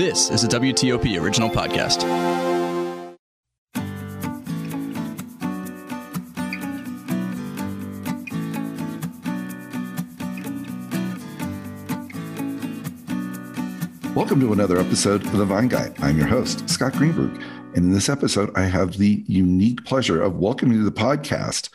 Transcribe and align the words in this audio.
This 0.00 0.30
is 0.30 0.44
a 0.44 0.48
WTOP 0.48 1.20
original 1.20 1.50
podcast. 1.50 2.04
Welcome 14.14 14.40
to 14.40 14.54
another 14.54 14.78
episode 14.78 15.22
of 15.26 15.32
The 15.32 15.44
Vine 15.44 15.68
Guy. 15.68 15.92
I'm 15.98 16.16
your 16.16 16.28
host, 16.28 16.70
Scott 16.70 16.94
Greenberg. 16.94 17.34
And 17.74 17.84
in 17.84 17.92
this 17.92 18.08
episode, 18.08 18.50
I 18.56 18.62
have 18.62 18.96
the 18.96 19.22
unique 19.26 19.84
pleasure 19.84 20.22
of 20.22 20.36
welcoming 20.36 20.78
to 20.78 20.84
the 20.84 20.90
podcast 20.90 21.68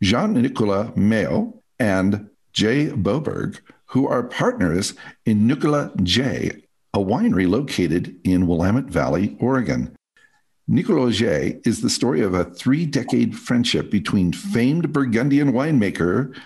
Jean 0.00 0.34
Nicolas 0.34 0.90
Méo 0.90 1.58
and 1.80 2.30
Jay 2.52 2.90
Boberg, 2.90 3.58
who 3.86 4.06
are 4.06 4.22
partners 4.22 4.94
in 5.26 5.48
Nicola 5.48 5.90
J, 6.04 6.61
a 6.94 6.98
winery 6.98 7.48
located 7.48 8.14
in 8.24 8.46
Willamette 8.46 8.84
Valley, 8.86 9.36
Oregon. 9.40 9.94
Nicolas-Jay 10.68 11.60
is 11.64 11.80
the 11.80 11.90
story 11.90 12.20
of 12.20 12.34
a 12.34 12.44
three 12.44 12.86
decade 12.86 13.36
friendship 13.36 13.90
between 13.90 14.32
famed 14.32 14.92
Burgundian 14.92 15.52
winemaker 15.52 16.36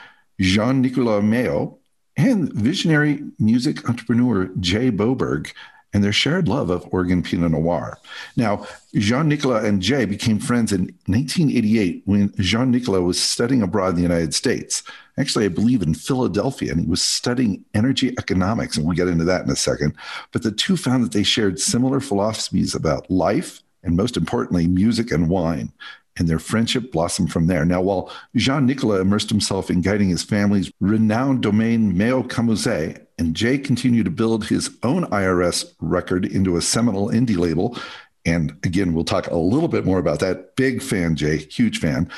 Jean 0.41 0.81
Nicolas 0.81 1.23
Méo 1.23 1.79
and 2.17 2.53
visionary 2.53 3.23
music 3.39 3.89
entrepreneur 3.89 4.47
Jay 4.61 4.91
Boberg 4.91 5.53
and 5.93 6.03
their 6.03 6.13
shared 6.13 6.49
love 6.49 6.71
of 6.71 6.87
Oregon 6.93 7.23
Pinot 7.23 7.53
Noir. 7.53 7.99
Now, 8.37 8.67
Jean 8.95 9.29
Nicolas 9.29 9.65
and 9.65 9.81
Jay 9.81 10.05
became 10.05 10.39
friends 10.39 10.73
in 10.73 10.95
1988 11.07 12.03
when 12.05 12.33
Jean 12.37 12.71
Nicolas 12.71 13.03
was 13.03 13.21
studying 13.21 13.63
abroad 13.63 13.91
in 13.91 13.97
the 13.97 14.03
United 14.03 14.35
States. 14.35 14.83
Actually, 15.19 15.47
I 15.47 15.49
believe 15.49 15.83
in 15.83 15.95
Philadelphia, 15.95 16.73
and 16.73 16.81
he 16.81 16.87
was 16.87 17.03
studying 17.03 17.65
energy 17.75 18.15
economics, 18.19 18.77
and 18.77 18.85
we'll 18.85 18.97
get 18.97 19.09
into 19.09 19.25
that 19.25 19.45
in 19.45 19.51
a 19.51 19.57
second. 19.57 19.95
But 20.33 20.43
the 20.43 20.53
two 20.53 20.77
found 20.77 21.05
that 21.05 21.13
they 21.13 21.23
shared 21.23 21.59
similar 21.59 22.01
philosophies 22.01 22.75
about 22.75 23.11
life 23.11 23.63
and, 23.83 23.97
most 23.97 24.17
importantly, 24.17 24.67
music 24.67 25.11
and 25.11 25.29
wine 25.31 25.73
and 26.19 26.29
their 26.29 26.39
friendship 26.39 26.93
blossomed 26.93 27.31
from 27.31 27.47
there. 27.47 27.65
Now, 27.65 27.83
while 27.83 28.11
Jean 28.35 28.67
Nicolas 28.67 29.01
immersed 29.01 29.29
himself 29.29 29.71
in 29.71 29.83
guiding 29.83 30.09
his 30.09 30.23
family's 30.23 30.71
renowned 30.81 31.43
domain 31.43 31.93
Méo-Camuzet, 31.93 33.07
and 33.19 33.35
Jay 33.35 33.59
continued 33.59 34.05
to 34.05 34.11
build 34.11 34.47
his 34.47 34.71
own 34.83 35.05
IRS 35.07 35.75
record 35.81 36.27
into 36.27 36.57
a 36.57 36.63
seminal 36.63 37.09
indie 37.09 37.39
label, 37.39 37.79
and 38.27 38.51
again, 38.65 38.93
we'll 38.93 39.05
talk 39.05 39.29
a 39.29 39.37
little 39.37 39.69
bit 39.69 39.85
more 39.85 39.99
about 39.99 40.19
that. 40.19 40.57
Big 40.57 40.83
fan, 40.83 41.17
Jay, 41.17 41.37
huge 41.39 41.79
fan. 41.79 42.11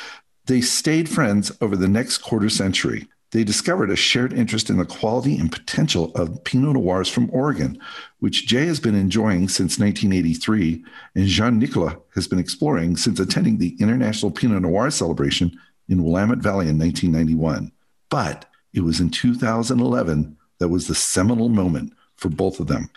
They 0.48 0.62
stayed 0.62 1.10
friends 1.10 1.52
over 1.60 1.76
the 1.76 1.88
next 1.88 2.18
quarter 2.18 2.48
century. 2.48 3.06
They 3.32 3.44
discovered 3.44 3.90
a 3.90 3.96
shared 3.96 4.32
interest 4.32 4.70
in 4.70 4.78
the 4.78 4.86
quality 4.86 5.36
and 5.36 5.52
potential 5.52 6.10
of 6.14 6.42
Pinot 6.44 6.72
Noirs 6.72 7.10
from 7.10 7.28
Oregon, 7.30 7.78
which 8.20 8.46
Jay 8.46 8.64
has 8.64 8.80
been 8.80 8.94
enjoying 8.94 9.50
since 9.50 9.78
1983, 9.78 10.82
and 11.14 11.26
Jean 11.26 11.58
Nicolas 11.58 11.96
has 12.14 12.26
been 12.26 12.38
exploring 12.38 12.96
since 12.96 13.20
attending 13.20 13.58
the 13.58 13.76
International 13.78 14.30
Pinot 14.30 14.62
Noir 14.62 14.90
celebration 14.90 15.54
in 15.86 16.02
Willamette 16.02 16.38
Valley 16.38 16.66
in 16.66 16.78
1991. 16.78 17.70
But 18.08 18.46
it 18.72 18.80
was 18.80 19.00
in 19.00 19.10
2011 19.10 20.34
that 20.60 20.68
was 20.68 20.88
the 20.88 20.94
seminal 20.94 21.50
moment 21.50 21.92
for 22.16 22.30
both 22.30 22.58
of 22.58 22.68
them. 22.68 22.88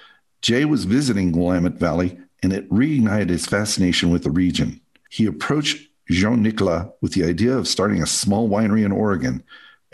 Jay 0.41 0.63
was 0.63 0.85
visiting 0.85 1.33
Willamette 1.33 1.73
Valley, 1.73 2.17
and 2.41 2.53
it 2.53 2.69
reignited 2.69 3.27
his 3.27 3.45
fascination 3.45 4.09
with 4.09 4.23
the 4.23 4.31
region. 4.31 4.79
He 5.09 5.25
approached 5.25 5.89
Jean 6.11 6.43
Nicolas 6.43 6.85
with 6.99 7.13
the 7.13 7.23
idea 7.23 7.57
of 7.57 7.69
starting 7.69 8.03
a 8.03 8.05
small 8.05 8.49
winery 8.49 8.83
in 8.83 8.91
Oregon 8.91 9.41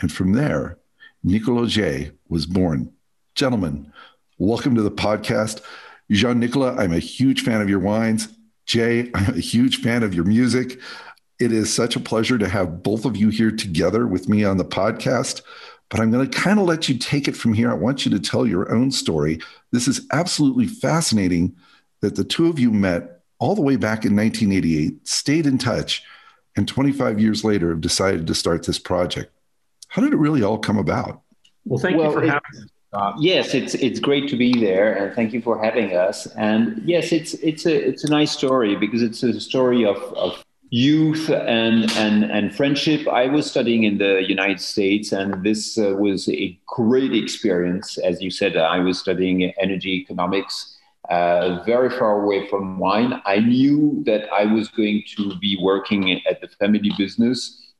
and 0.00 0.12
from 0.12 0.32
there, 0.32 0.76
Nicolas-Jay 1.22 2.10
was 2.28 2.44
born. 2.44 2.92
Gentlemen, 3.36 3.92
welcome 4.36 4.74
to 4.74 4.82
the 4.82 4.90
podcast. 4.90 5.60
Jean 6.10 6.40
Nicolas, 6.40 6.76
I'm 6.76 6.92
a 6.92 6.98
huge 6.98 7.42
fan 7.42 7.60
of 7.60 7.70
your 7.70 7.78
wines. 7.78 8.28
Jay, 8.66 9.10
I'm 9.14 9.32
a 9.32 9.40
huge 9.40 9.80
fan 9.80 10.02
of 10.02 10.12
your 10.12 10.24
music. 10.24 10.80
It 11.38 11.52
is 11.52 11.72
such 11.72 11.94
a 11.94 12.00
pleasure 12.00 12.36
to 12.36 12.48
have 12.48 12.82
both 12.82 13.04
of 13.04 13.16
you 13.16 13.28
here 13.28 13.52
together 13.52 14.04
with 14.08 14.28
me 14.28 14.42
on 14.42 14.56
the 14.56 14.64
podcast. 14.64 15.42
But 15.88 16.00
I'm 16.00 16.10
going 16.10 16.28
to 16.28 16.38
kind 16.38 16.58
of 16.58 16.66
let 16.66 16.88
you 16.88 16.98
take 16.98 17.28
it 17.28 17.36
from 17.36 17.54
here. 17.54 17.70
I 17.70 17.74
want 17.74 18.04
you 18.04 18.10
to 18.10 18.18
tell 18.18 18.44
your 18.44 18.74
own 18.74 18.90
story. 18.90 19.38
This 19.70 19.86
is 19.86 20.04
absolutely 20.12 20.66
fascinating 20.66 21.54
that 22.00 22.16
the 22.16 22.24
two 22.24 22.48
of 22.48 22.58
you 22.58 22.72
met 22.72 23.17
all 23.38 23.54
the 23.54 23.62
way 23.62 23.76
back 23.76 24.04
in 24.04 24.16
1988, 24.16 25.06
stayed 25.06 25.46
in 25.46 25.58
touch, 25.58 26.02
and 26.56 26.66
25 26.66 27.20
years 27.20 27.44
later 27.44 27.70
have 27.70 27.80
decided 27.80 28.26
to 28.26 28.34
start 28.34 28.64
this 28.64 28.78
project. 28.78 29.32
How 29.88 30.02
did 30.02 30.12
it 30.12 30.16
really 30.16 30.42
all 30.42 30.58
come 30.58 30.78
about? 30.78 31.22
Well, 31.64 31.78
thank 31.78 31.96
well, 31.96 32.06
you 32.06 32.12
for 32.12 32.24
it, 32.24 32.28
having 32.28 32.62
us. 32.62 32.70
Uh, 32.92 33.12
yes, 33.18 33.52
it's 33.52 33.74
it's 33.74 34.00
great 34.00 34.28
to 34.28 34.36
be 34.36 34.58
there, 34.58 34.94
and 34.94 35.14
thank 35.14 35.32
you 35.34 35.42
for 35.42 35.62
having 35.62 35.94
us. 35.94 36.26
And 36.36 36.80
yes, 36.84 37.12
it's 37.12 37.34
it's 37.34 37.66
a 37.66 37.88
it's 37.88 38.04
a 38.04 38.10
nice 38.10 38.32
story 38.32 38.76
because 38.76 39.02
it's 39.02 39.22
a 39.22 39.38
story 39.40 39.84
of, 39.84 39.98
of 40.14 40.42
youth 40.70 41.28
and 41.28 41.90
and 41.92 42.24
and 42.24 42.54
friendship. 42.56 43.06
I 43.06 43.26
was 43.26 43.48
studying 43.48 43.84
in 43.84 43.98
the 43.98 44.24
United 44.26 44.60
States, 44.60 45.12
and 45.12 45.44
this 45.44 45.76
uh, 45.76 45.94
was 45.98 46.30
a 46.30 46.58
great 46.66 47.12
experience. 47.12 47.98
As 47.98 48.22
you 48.22 48.30
said, 48.30 48.56
I 48.56 48.78
was 48.78 48.98
studying 48.98 49.42
energy 49.60 49.90
economics. 49.90 50.77
Uh, 51.08 51.62
very 51.64 51.88
far 51.88 52.22
away 52.22 52.46
from 52.48 52.78
wine. 52.78 53.22
I 53.24 53.38
knew 53.38 54.02
that 54.04 54.30
I 54.30 54.44
was 54.44 54.68
going 54.68 55.04
to 55.16 55.38
be 55.38 55.58
working 55.58 56.20
at 56.26 56.42
the 56.42 56.48
family 56.48 56.92
business 56.98 57.72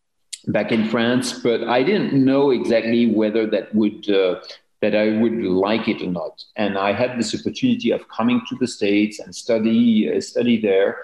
back 0.47 0.73
in 0.73 0.89
France, 0.89 1.39
but 1.41 1.65
I 1.65 1.83
didn't 1.83 2.15
know 2.15 2.51
exactly 2.51 3.07
whether 3.07 3.47
that 3.47 3.75
would 3.75 4.09
uh, 4.09 4.41
that 4.81 4.95
I 4.95 5.19
would 5.19 5.43
like 5.43 5.89
it 5.89 6.01
or 6.01 6.11
not. 6.11 6.43
And 6.57 6.79
I 6.79 6.93
had 6.93 7.19
this 7.19 7.39
opportunity 7.39 7.91
of 7.91 8.09
coming 8.09 8.41
to 8.49 8.57
the 8.57 8.67
States 8.67 9.19
and 9.19 9.35
study 9.35 10.11
uh, 10.11 10.23
study 10.23 10.59
there. 10.59 11.03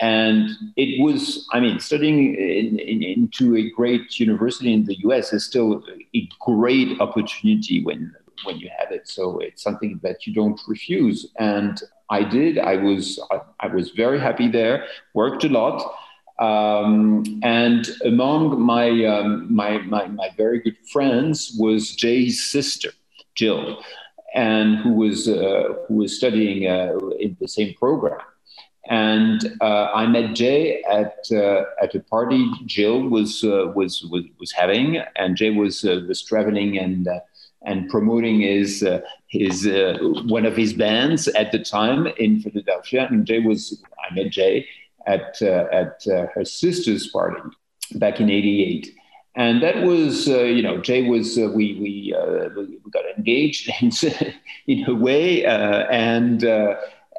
And 0.00 0.50
it 0.76 1.00
was, 1.02 1.46
I 1.52 1.60
mean, 1.60 1.78
studying 1.78 2.34
in, 2.34 2.78
in, 2.80 3.02
into 3.02 3.56
a 3.56 3.70
great 3.70 4.18
university 4.18 4.72
in 4.72 4.84
the 4.84 4.98
US 5.06 5.32
is 5.32 5.44
still 5.44 5.84
a 6.14 6.28
great 6.40 7.00
opportunity 7.00 7.82
when 7.84 8.12
when 8.44 8.58
you 8.58 8.70
have 8.78 8.90
it. 8.92 9.08
So 9.08 9.38
it's 9.38 9.62
something 9.62 10.00
that 10.02 10.26
you 10.26 10.34
don't 10.34 10.60
refuse. 10.66 11.26
And 11.38 11.80
I 12.10 12.24
did. 12.24 12.58
I 12.58 12.76
was 12.76 13.20
I, 13.30 13.40
I 13.60 13.66
was 13.68 13.90
very 13.90 14.20
happy 14.20 14.48
there. 14.48 14.86
Worked 15.14 15.44
a 15.44 15.48
lot 15.48 15.94
um, 16.42 17.24
and 17.44 17.88
among 18.04 18.60
my, 18.60 19.04
um, 19.04 19.52
my, 19.54 19.78
my, 19.78 20.06
my, 20.08 20.30
very 20.36 20.60
good 20.60 20.76
friends 20.92 21.54
was 21.56 21.94
Jay's 21.94 22.42
sister, 22.50 22.90
Jill, 23.36 23.80
and 24.34 24.78
who 24.78 24.92
was, 24.94 25.28
uh, 25.28 25.74
who 25.86 25.96
was 25.96 26.16
studying 26.16 26.66
uh, 26.66 26.98
in 27.20 27.36
the 27.40 27.46
same 27.46 27.74
program. 27.74 28.18
And 28.88 29.56
uh, 29.60 29.90
I 29.94 30.06
met 30.06 30.34
Jay 30.34 30.82
at, 30.82 31.18
uh, 31.30 31.62
at 31.80 31.94
a 31.94 32.00
party 32.00 32.50
Jill 32.66 33.08
was, 33.08 33.44
uh, 33.44 33.70
was, 33.76 34.02
was, 34.10 34.24
was 34.40 34.50
having, 34.50 35.00
and 35.14 35.36
Jay 35.36 35.50
was, 35.50 35.84
uh, 35.84 36.00
was 36.08 36.22
traveling 36.22 36.78
and, 36.78 37.08
and 37.64 37.88
promoting 37.88 38.40
his, 38.40 38.86
his, 39.28 39.68
one 40.26 40.46
of 40.46 40.56
his 40.56 40.72
bands 40.72 41.28
at 41.28 41.52
the 41.52 41.58
time 41.58 42.06
in 42.18 42.40
Philadelphia. 42.40 43.06
And 43.10 43.26
Jay 43.26 43.40
was, 43.40 43.82
I 44.10 44.14
met 44.14 44.30
Jay 44.32 44.66
at, 45.06 45.36
uh, 45.42 45.66
at 45.72 46.02
uh, 46.06 46.26
her 46.34 46.44
sister's 46.44 47.08
party 47.08 47.40
back 47.94 48.20
in 48.20 48.30
88. 48.30 48.94
And 49.34 49.62
that 49.62 49.82
was, 49.84 50.28
uh, 50.28 50.42
you 50.42 50.62
know, 50.62 50.78
Jay 50.78 51.08
was, 51.08 51.36
we, 51.36 51.78
we, 51.80 52.14
we 52.56 52.90
got 52.90 53.04
engaged 53.16 53.70
in, 54.66 54.84
a 54.88 54.94
way. 54.94 55.44
and, 55.44 56.44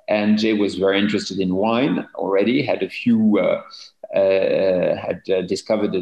and 0.07 0.37
Jay 0.37 0.53
was 0.53 0.75
very 0.75 0.99
interested 0.99 1.39
in 1.39 1.55
wine 1.55 2.07
already, 2.15 2.65
had 2.65 2.83
a 2.83 2.89
few, 2.89 3.39
uh, 3.39 3.41
uh, 3.41 3.61
had 4.13 5.21
uh, 5.29 5.41
discovered 5.41 5.93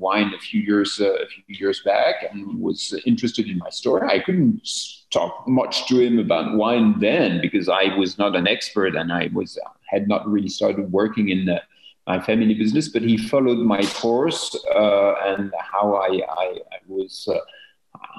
wine 0.00 0.32
a 0.34 0.38
few 0.38 0.60
years 0.60 1.00
a 1.00 1.26
few 1.26 1.44
years 1.48 1.82
back, 1.84 2.16
and 2.30 2.60
was 2.60 2.94
interested 3.06 3.48
in 3.48 3.58
my 3.58 3.70
story. 3.70 4.08
I 4.08 4.18
couldn't 4.20 4.66
talk 5.10 5.46
much 5.46 5.86
to 5.88 6.00
him 6.00 6.18
about 6.18 6.56
wine 6.56 6.98
then 6.98 7.40
because 7.40 7.68
I 7.68 7.94
was 7.96 8.18
not 8.18 8.34
an 8.34 8.48
expert 8.48 8.96
and 8.96 9.12
I 9.12 9.30
was 9.32 9.58
had 9.84 10.08
not 10.08 10.26
really 10.26 10.48
started 10.48 10.90
working 10.90 11.28
in 11.28 11.44
the, 11.44 11.62
my 12.06 12.20
family 12.20 12.54
business, 12.54 12.88
but 12.88 13.02
he 13.02 13.16
followed 13.16 13.58
my 13.58 13.82
course 13.82 14.56
uh, 14.74 15.12
and 15.26 15.52
how 15.58 15.94
I, 15.94 16.20
I, 16.28 16.46
I 16.72 16.78
was 16.88 17.28
uh, 17.30 17.38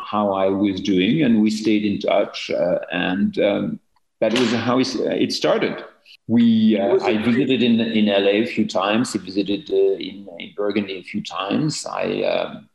how 0.05 0.33
I 0.33 0.47
was 0.47 0.79
doing, 0.81 1.23
and 1.23 1.41
we 1.41 1.49
stayed 1.49 1.83
in 1.85 1.99
touch, 1.99 2.49
uh, 2.49 2.79
and 2.91 3.37
um, 3.39 3.79
that 4.21 4.33
was 4.33 4.51
how 4.53 4.79
it 4.79 5.31
started. 5.33 5.83
We 6.27 6.79
uh, 6.79 6.97
I 7.03 7.21
visited 7.23 7.61
in 7.61 7.79
in 7.79 8.05
LA 8.07 8.41
a 8.41 8.45
few 8.45 8.67
times. 8.67 9.13
He 9.13 9.19
visited 9.19 9.69
uh, 9.71 9.75
in, 9.75 10.27
in 10.39 10.53
Burgundy 10.55 10.99
a 10.99 11.03
few 11.03 11.21
times. 11.23 11.85
I. 11.85 12.23
Um, 12.23 12.69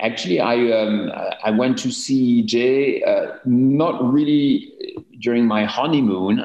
Actually, 0.00 0.40
I 0.40 0.72
um, 0.72 1.12
I 1.44 1.52
went 1.52 1.78
to 1.78 1.92
see 1.92 2.42
Jay 2.42 3.00
uh, 3.04 3.36
not 3.44 4.02
really 4.12 4.72
during 5.20 5.46
my 5.46 5.64
honeymoon. 5.66 6.44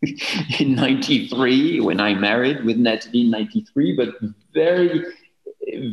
in 0.60 0.74
93 0.74 1.80
when 1.80 2.00
I 2.00 2.14
married 2.14 2.64
with 2.64 2.76
Natalie 2.76 3.22
in 3.22 3.30
93, 3.30 3.96
but 3.96 4.14
very, 4.54 5.04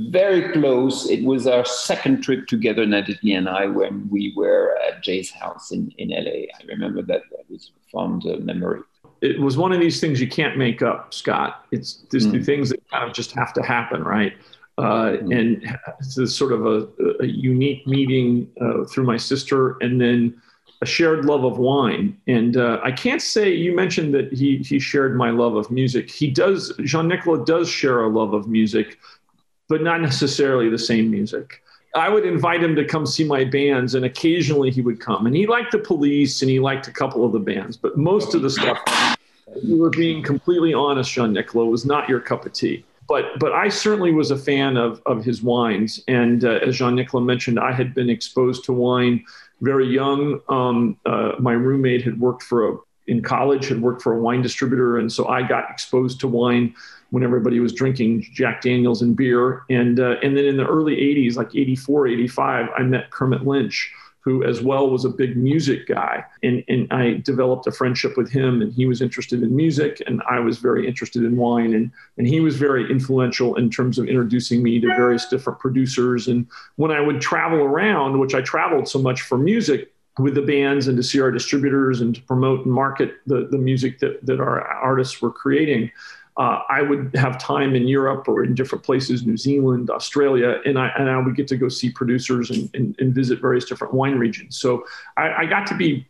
very 0.09 0.51
close. 0.53 1.09
It 1.09 1.23
was 1.23 1.47
our 1.47 1.65
second 1.65 2.21
trip 2.21 2.47
together, 2.47 2.85
Natalie 2.85 3.33
and 3.33 3.49
I, 3.49 3.65
when 3.65 4.07
we 4.09 4.33
were 4.35 4.77
at 4.87 5.01
Jay's 5.01 5.31
house 5.31 5.71
in, 5.71 5.91
in 5.97 6.09
LA. 6.09 6.45
I 6.53 6.63
remember 6.67 7.01
that. 7.03 7.21
That 7.31 7.49
was 7.49 7.71
a 7.75 7.89
fond 7.89 8.25
uh, 8.27 8.37
memory. 8.37 8.81
It 9.21 9.39
was 9.39 9.57
one 9.57 9.71
of 9.71 9.79
these 9.79 9.99
things 9.99 10.21
you 10.21 10.27
can't 10.27 10.57
make 10.57 10.81
up, 10.81 11.13
Scott. 11.13 11.65
It's 11.71 11.93
just 12.11 12.27
mm. 12.27 12.33
the 12.33 12.43
things 12.43 12.69
that 12.69 12.87
kind 12.89 13.03
of 13.03 13.13
just 13.13 13.31
have 13.31 13.53
to 13.53 13.61
happen, 13.63 14.03
right? 14.03 14.33
Uh, 14.77 15.17
mm. 15.17 15.37
And 15.37 15.77
it's 15.99 16.35
sort 16.35 16.51
of 16.51 16.65
a, 16.65 16.87
a 17.21 17.25
unique 17.25 17.87
meeting 17.87 18.51
uh, 18.61 18.83
through 18.85 19.05
my 19.05 19.17
sister, 19.17 19.77
and 19.79 19.99
then 19.99 20.41
a 20.81 20.85
shared 20.85 21.25
love 21.25 21.43
of 21.45 21.57
wine. 21.57 22.17
And 22.27 22.57
uh, 22.57 22.79
I 22.83 22.91
can't 22.91 23.21
say 23.21 23.53
you 23.53 23.75
mentioned 23.75 24.13
that 24.13 24.33
he 24.33 24.57
he 24.57 24.79
shared 24.79 25.15
my 25.15 25.29
love 25.29 25.55
of 25.55 25.71
music. 25.71 26.11
He 26.11 26.29
does. 26.29 26.73
Jean 26.83 27.07
Nicolas 27.07 27.41
does 27.45 27.69
share 27.69 28.01
a 28.01 28.09
love 28.09 28.33
of 28.33 28.47
music, 28.47 28.97
but 29.69 29.81
not 29.81 30.01
necessarily 30.01 30.69
the 30.69 30.79
same 30.79 31.09
music. 31.09 31.61
I 31.95 32.09
would 32.09 32.25
invite 32.25 32.61
him 32.61 32.75
to 32.75 32.85
come 32.85 33.05
see 33.05 33.23
my 33.23 33.43
bands, 33.43 33.95
and 33.95 34.05
occasionally 34.05 34.69
he 34.69 34.81
would 34.81 34.99
come. 34.99 35.25
And 35.25 35.35
he 35.35 35.47
liked 35.47 35.71
the 35.71 35.79
Police, 35.79 36.41
and 36.41 36.51
he 36.51 36.59
liked 36.59 36.87
a 36.87 36.91
couple 36.91 37.25
of 37.25 37.31
the 37.31 37.39
bands, 37.39 37.77
but 37.77 37.97
most 37.97 38.35
of 38.35 38.41
the 38.41 38.49
stuff. 38.49 38.79
You 39.63 39.77
were 39.77 39.91
being 39.91 40.21
completely 40.21 40.73
honest, 40.73 41.11
Jean 41.11 41.31
Nicolas, 41.31 41.69
was 41.69 41.85
not 41.85 42.09
your 42.09 42.19
cup 42.19 42.45
of 42.45 42.53
tea 42.53 42.83
but 43.07 43.37
but 43.39 43.51
I 43.51 43.69
certainly 43.69 44.11
was 44.11 44.31
a 44.31 44.37
fan 44.37 44.77
of 44.77 45.01
of 45.05 45.23
his 45.23 45.41
wines. 45.43 46.03
And 46.07 46.43
uh, 46.43 46.59
as 46.65 46.77
Jean 46.77 46.95
Nicolas 46.95 47.25
mentioned, 47.25 47.59
I 47.59 47.71
had 47.71 47.93
been 47.93 48.09
exposed 48.09 48.63
to 48.65 48.73
wine 48.73 49.23
very 49.61 49.87
young. 49.87 50.41
Um, 50.49 50.97
uh, 51.05 51.33
my 51.39 51.53
roommate 51.53 52.03
had 52.03 52.19
worked 52.19 52.43
for 52.43 52.69
a 52.69 52.77
in 53.07 53.21
college 53.21 53.67
had 53.67 53.81
worked 53.81 54.01
for 54.01 54.13
a 54.13 54.19
wine 54.19 54.41
distributor, 54.41 54.97
and 54.97 55.11
so 55.11 55.27
I 55.27 55.47
got 55.47 55.69
exposed 55.69 56.19
to 56.21 56.27
wine 56.27 56.73
when 57.15 57.23
everybody 57.23 57.61
was 57.61 57.71
drinking 57.71 58.27
Jack 58.33 58.59
Daniels 58.59 59.01
and 59.01 59.15
beer. 59.15 59.63
And 59.69 60.01
uh, 60.01 60.15
and 60.21 60.35
then 60.35 60.43
in 60.43 60.57
the 60.57 60.65
early 60.65 60.97
'80s, 60.97 61.37
like 61.37 61.55
'84, 61.55 62.07
'85, 62.07 62.67
I 62.77 62.83
met 62.83 63.09
Kermit 63.09 63.47
Lynch 63.47 63.89
who 64.19 64.43
as 64.43 64.59
well 64.59 64.89
was 64.89 65.05
a 65.05 65.09
big 65.09 65.37
music 65.37 65.87
guy. 65.87 66.25
And, 66.41 66.63
and 66.67 66.91
I 66.91 67.21
developed 67.23 67.67
a 67.67 67.71
friendship 67.71 68.17
with 68.17 68.27
him, 68.27 68.59
and 68.59 68.73
he 68.73 68.87
was 68.87 68.99
interested 68.99 69.43
in 69.43 69.55
music, 69.55 70.01
and 70.07 70.19
I 70.27 70.39
was 70.39 70.57
very 70.57 70.87
interested 70.87 71.23
in 71.23 71.37
wine. 71.37 71.75
And, 71.75 71.91
and 72.17 72.25
he 72.25 72.39
was 72.39 72.57
very 72.57 72.89
influential 72.89 73.53
in 73.53 73.69
terms 73.69 73.99
of 73.99 74.07
introducing 74.07 74.63
me 74.63 74.79
to 74.79 74.87
various 74.87 75.27
different 75.27 75.59
producers. 75.59 76.27
And 76.27 76.47
when 76.77 76.89
I 76.89 77.01
would 77.01 77.21
travel 77.21 77.59
around, 77.59 78.19
which 78.19 78.33
I 78.33 78.41
traveled 78.41 78.87
so 78.87 78.97
much 78.97 79.21
for 79.21 79.37
music, 79.37 79.91
with 80.17 80.33
the 80.33 80.41
bands 80.41 80.87
and 80.87 80.95
to 80.97 81.03
see 81.03 81.19
our 81.19 81.31
distributors 81.31 82.01
and 82.01 82.15
to 82.15 82.21
promote 82.21 82.65
and 82.65 82.73
market 82.73 83.15
the, 83.27 83.47
the 83.51 83.57
music 83.57 83.99
that, 83.99 84.25
that 84.25 84.39
our 84.39 84.61
artists 84.61 85.21
were 85.21 85.31
creating 85.31 85.91
uh, 86.37 86.59
I 86.69 86.81
would 86.81 87.15
have 87.15 87.37
time 87.37 87.75
in 87.75 87.87
Europe 87.87 88.27
or 88.27 88.43
in 88.43 88.55
different 88.55 88.83
places, 88.83 89.25
New 89.25 89.37
Zealand, 89.37 89.89
Australia, 89.89 90.59
and 90.65 90.77
I, 90.77 90.91
and 90.97 91.09
I 91.09 91.17
would 91.17 91.35
get 91.35 91.47
to 91.49 91.57
go 91.57 91.69
see 91.69 91.89
producers 91.89 92.49
and, 92.49 92.69
and, 92.73 92.95
and 92.99 93.15
visit 93.15 93.39
various 93.39 93.65
different 93.65 93.93
wine 93.93 94.17
regions. 94.17 94.57
So 94.57 94.85
I, 95.15 95.43
I 95.43 95.45
got 95.45 95.65
to 95.67 95.75
be 95.75 96.05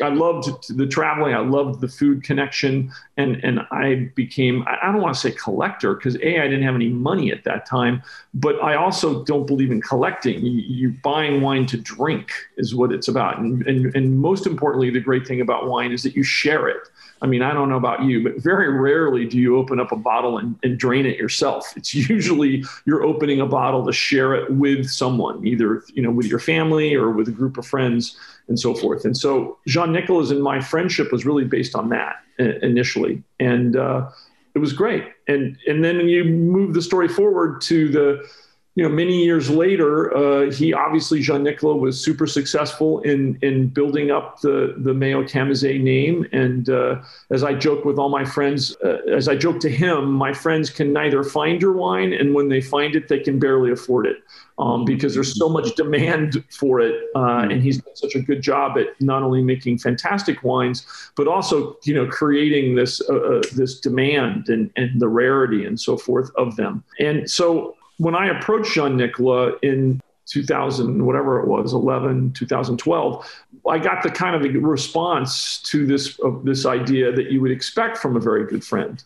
I 0.00 0.08
loved 0.08 0.76
the 0.76 0.86
traveling. 0.86 1.34
I 1.34 1.38
loved 1.38 1.80
the 1.80 1.88
food 1.88 2.22
connection, 2.22 2.92
and 3.16 3.42
and 3.42 3.60
I 3.70 4.10
became 4.14 4.64
I 4.66 4.92
don't 4.92 5.00
want 5.00 5.14
to 5.14 5.20
say 5.20 5.30
collector 5.32 5.94
because 5.94 6.16
a 6.16 6.40
I 6.40 6.44
didn't 6.44 6.62
have 6.62 6.74
any 6.74 6.88
money 6.88 7.32
at 7.32 7.44
that 7.44 7.66
time, 7.66 8.02
but 8.34 8.62
I 8.62 8.76
also 8.76 9.24
don't 9.24 9.46
believe 9.46 9.70
in 9.70 9.80
collecting. 9.80 10.44
You, 10.44 10.52
you 10.52 10.96
buying 11.02 11.40
wine 11.40 11.66
to 11.66 11.76
drink 11.76 12.30
is 12.56 12.74
what 12.74 12.92
it's 12.92 13.08
about, 13.08 13.38
and, 13.38 13.66
and 13.66 13.94
and 13.96 14.18
most 14.18 14.46
importantly, 14.46 14.90
the 14.90 15.00
great 15.00 15.26
thing 15.26 15.40
about 15.40 15.66
wine 15.66 15.92
is 15.92 16.02
that 16.02 16.14
you 16.14 16.22
share 16.22 16.68
it. 16.68 16.88
I 17.24 17.26
mean, 17.26 17.40
I 17.40 17.54
don't 17.54 17.70
know 17.70 17.78
about 17.78 18.02
you, 18.02 18.22
but 18.22 18.36
very 18.36 18.70
rarely 18.70 19.24
do 19.24 19.38
you 19.38 19.56
open 19.56 19.80
up 19.80 19.92
a 19.92 19.96
bottle 19.96 20.36
and, 20.36 20.58
and 20.62 20.76
drain 20.76 21.06
it 21.06 21.16
yourself. 21.16 21.72
It's 21.74 21.94
usually 22.10 22.62
you're 22.84 23.02
opening 23.02 23.40
a 23.40 23.46
bottle 23.46 23.82
to 23.86 23.94
share 23.94 24.34
it 24.34 24.50
with 24.50 24.90
someone, 24.90 25.44
either 25.46 25.82
you 25.94 26.02
know 26.02 26.10
with 26.10 26.26
your 26.26 26.38
family 26.38 26.94
or 26.94 27.10
with 27.10 27.26
a 27.26 27.32
group 27.32 27.56
of 27.56 27.66
friends 27.66 28.14
and 28.48 28.60
so 28.60 28.74
forth. 28.74 29.06
And 29.06 29.16
so 29.16 29.56
Jean 29.66 29.90
Nicolas 29.90 30.30
and 30.30 30.42
my 30.42 30.60
friendship 30.60 31.10
was 31.12 31.24
really 31.24 31.44
based 31.44 31.74
on 31.74 31.88
that 31.88 32.16
initially, 32.38 33.22
and 33.40 33.74
uh, 33.74 34.10
it 34.54 34.58
was 34.58 34.74
great. 34.74 35.04
And 35.26 35.56
and 35.66 35.82
then 35.82 36.06
you 36.06 36.24
move 36.24 36.74
the 36.74 36.82
story 36.82 37.08
forward 37.08 37.62
to 37.62 37.88
the 37.88 38.28
you 38.76 38.82
know, 38.82 38.88
many 38.88 39.22
years 39.24 39.48
later, 39.48 40.16
uh, 40.16 40.50
he 40.50 40.74
obviously 40.74 41.20
Jean 41.20 41.44
Nicolas 41.44 41.80
was 41.80 42.02
super 42.02 42.26
successful 42.26 43.00
in 43.02 43.38
in 43.40 43.68
building 43.68 44.10
up 44.10 44.40
the 44.40 44.74
the 44.78 44.92
Méo-Camuzet 44.92 45.80
name. 45.80 46.26
And 46.32 46.68
uh, 46.68 47.00
as 47.30 47.44
I 47.44 47.54
joke 47.54 47.84
with 47.84 47.98
all 47.98 48.08
my 48.08 48.24
friends, 48.24 48.76
uh, 48.84 48.98
as 49.08 49.28
I 49.28 49.36
joke 49.36 49.60
to 49.60 49.70
him, 49.70 50.10
my 50.12 50.32
friends 50.32 50.70
can 50.70 50.92
neither 50.92 51.22
find 51.22 51.62
your 51.62 51.72
wine, 51.72 52.12
and 52.12 52.34
when 52.34 52.48
they 52.48 52.60
find 52.60 52.96
it, 52.96 53.06
they 53.06 53.20
can 53.20 53.38
barely 53.38 53.70
afford 53.70 54.06
it 54.06 54.16
um, 54.58 54.84
because 54.84 55.14
there's 55.14 55.38
so 55.38 55.48
much 55.48 55.76
demand 55.76 56.42
for 56.50 56.80
it. 56.80 57.00
Uh, 57.14 57.46
and 57.48 57.62
he's 57.62 57.80
done 57.80 57.94
such 57.94 58.16
a 58.16 58.20
good 58.20 58.42
job 58.42 58.76
at 58.76 59.00
not 59.00 59.22
only 59.22 59.40
making 59.40 59.78
fantastic 59.78 60.42
wines, 60.42 60.84
but 61.14 61.28
also 61.28 61.76
you 61.84 61.94
know 61.94 62.08
creating 62.08 62.74
this 62.74 63.00
uh, 63.08 63.14
uh, 63.14 63.42
this 63.54 63.78
demand 63.78 64.48
and 64.48 64.68
and 64.74 65.00
the 65.00 65.08
rarity 65.08 65.64
and 65.64 65.78
so 65.78 65.96
forth 65.96 66.32
of 66.36 66.56
them. 66.56 66.82
And 66.98 67.30
so 67.30 67.76
when 68.04 68.14
I 68.14 68.26
approached 68.26 68.74
Jean 68.74 68.98
Nicolas 68.98 69.54
in 69.62 69.98
2000, 70.26 71.04
whatever 71.04 71.40
it 71.40 71.48
was, 71.48 71.72
11, 71.72 72.32
2012, 72.34 73.42
I 73.68 73.78
got 73.78 74.02
the 74.02 74.10
kind 74.10 74.36
of 74.36 74.62
response 74.62 75.58
to 75.62 75.86
this, 75.86 76.20
uh, 76.22 76.30
this 76.42 76.66
idea 76.66 77.12
that 77.12 77.30
you 77.32 77.40
would 77.40 77.50
expect 77.50 77.96
from 77.96 78.14
a 78.14 78.20
very 78.20 78.46
good 78.46 78.62
friend, 78.62 79.02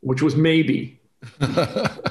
which 0.00 0.22
was 0.22 0.34
maybe. 0.34 0.98
what, 1.38 1.54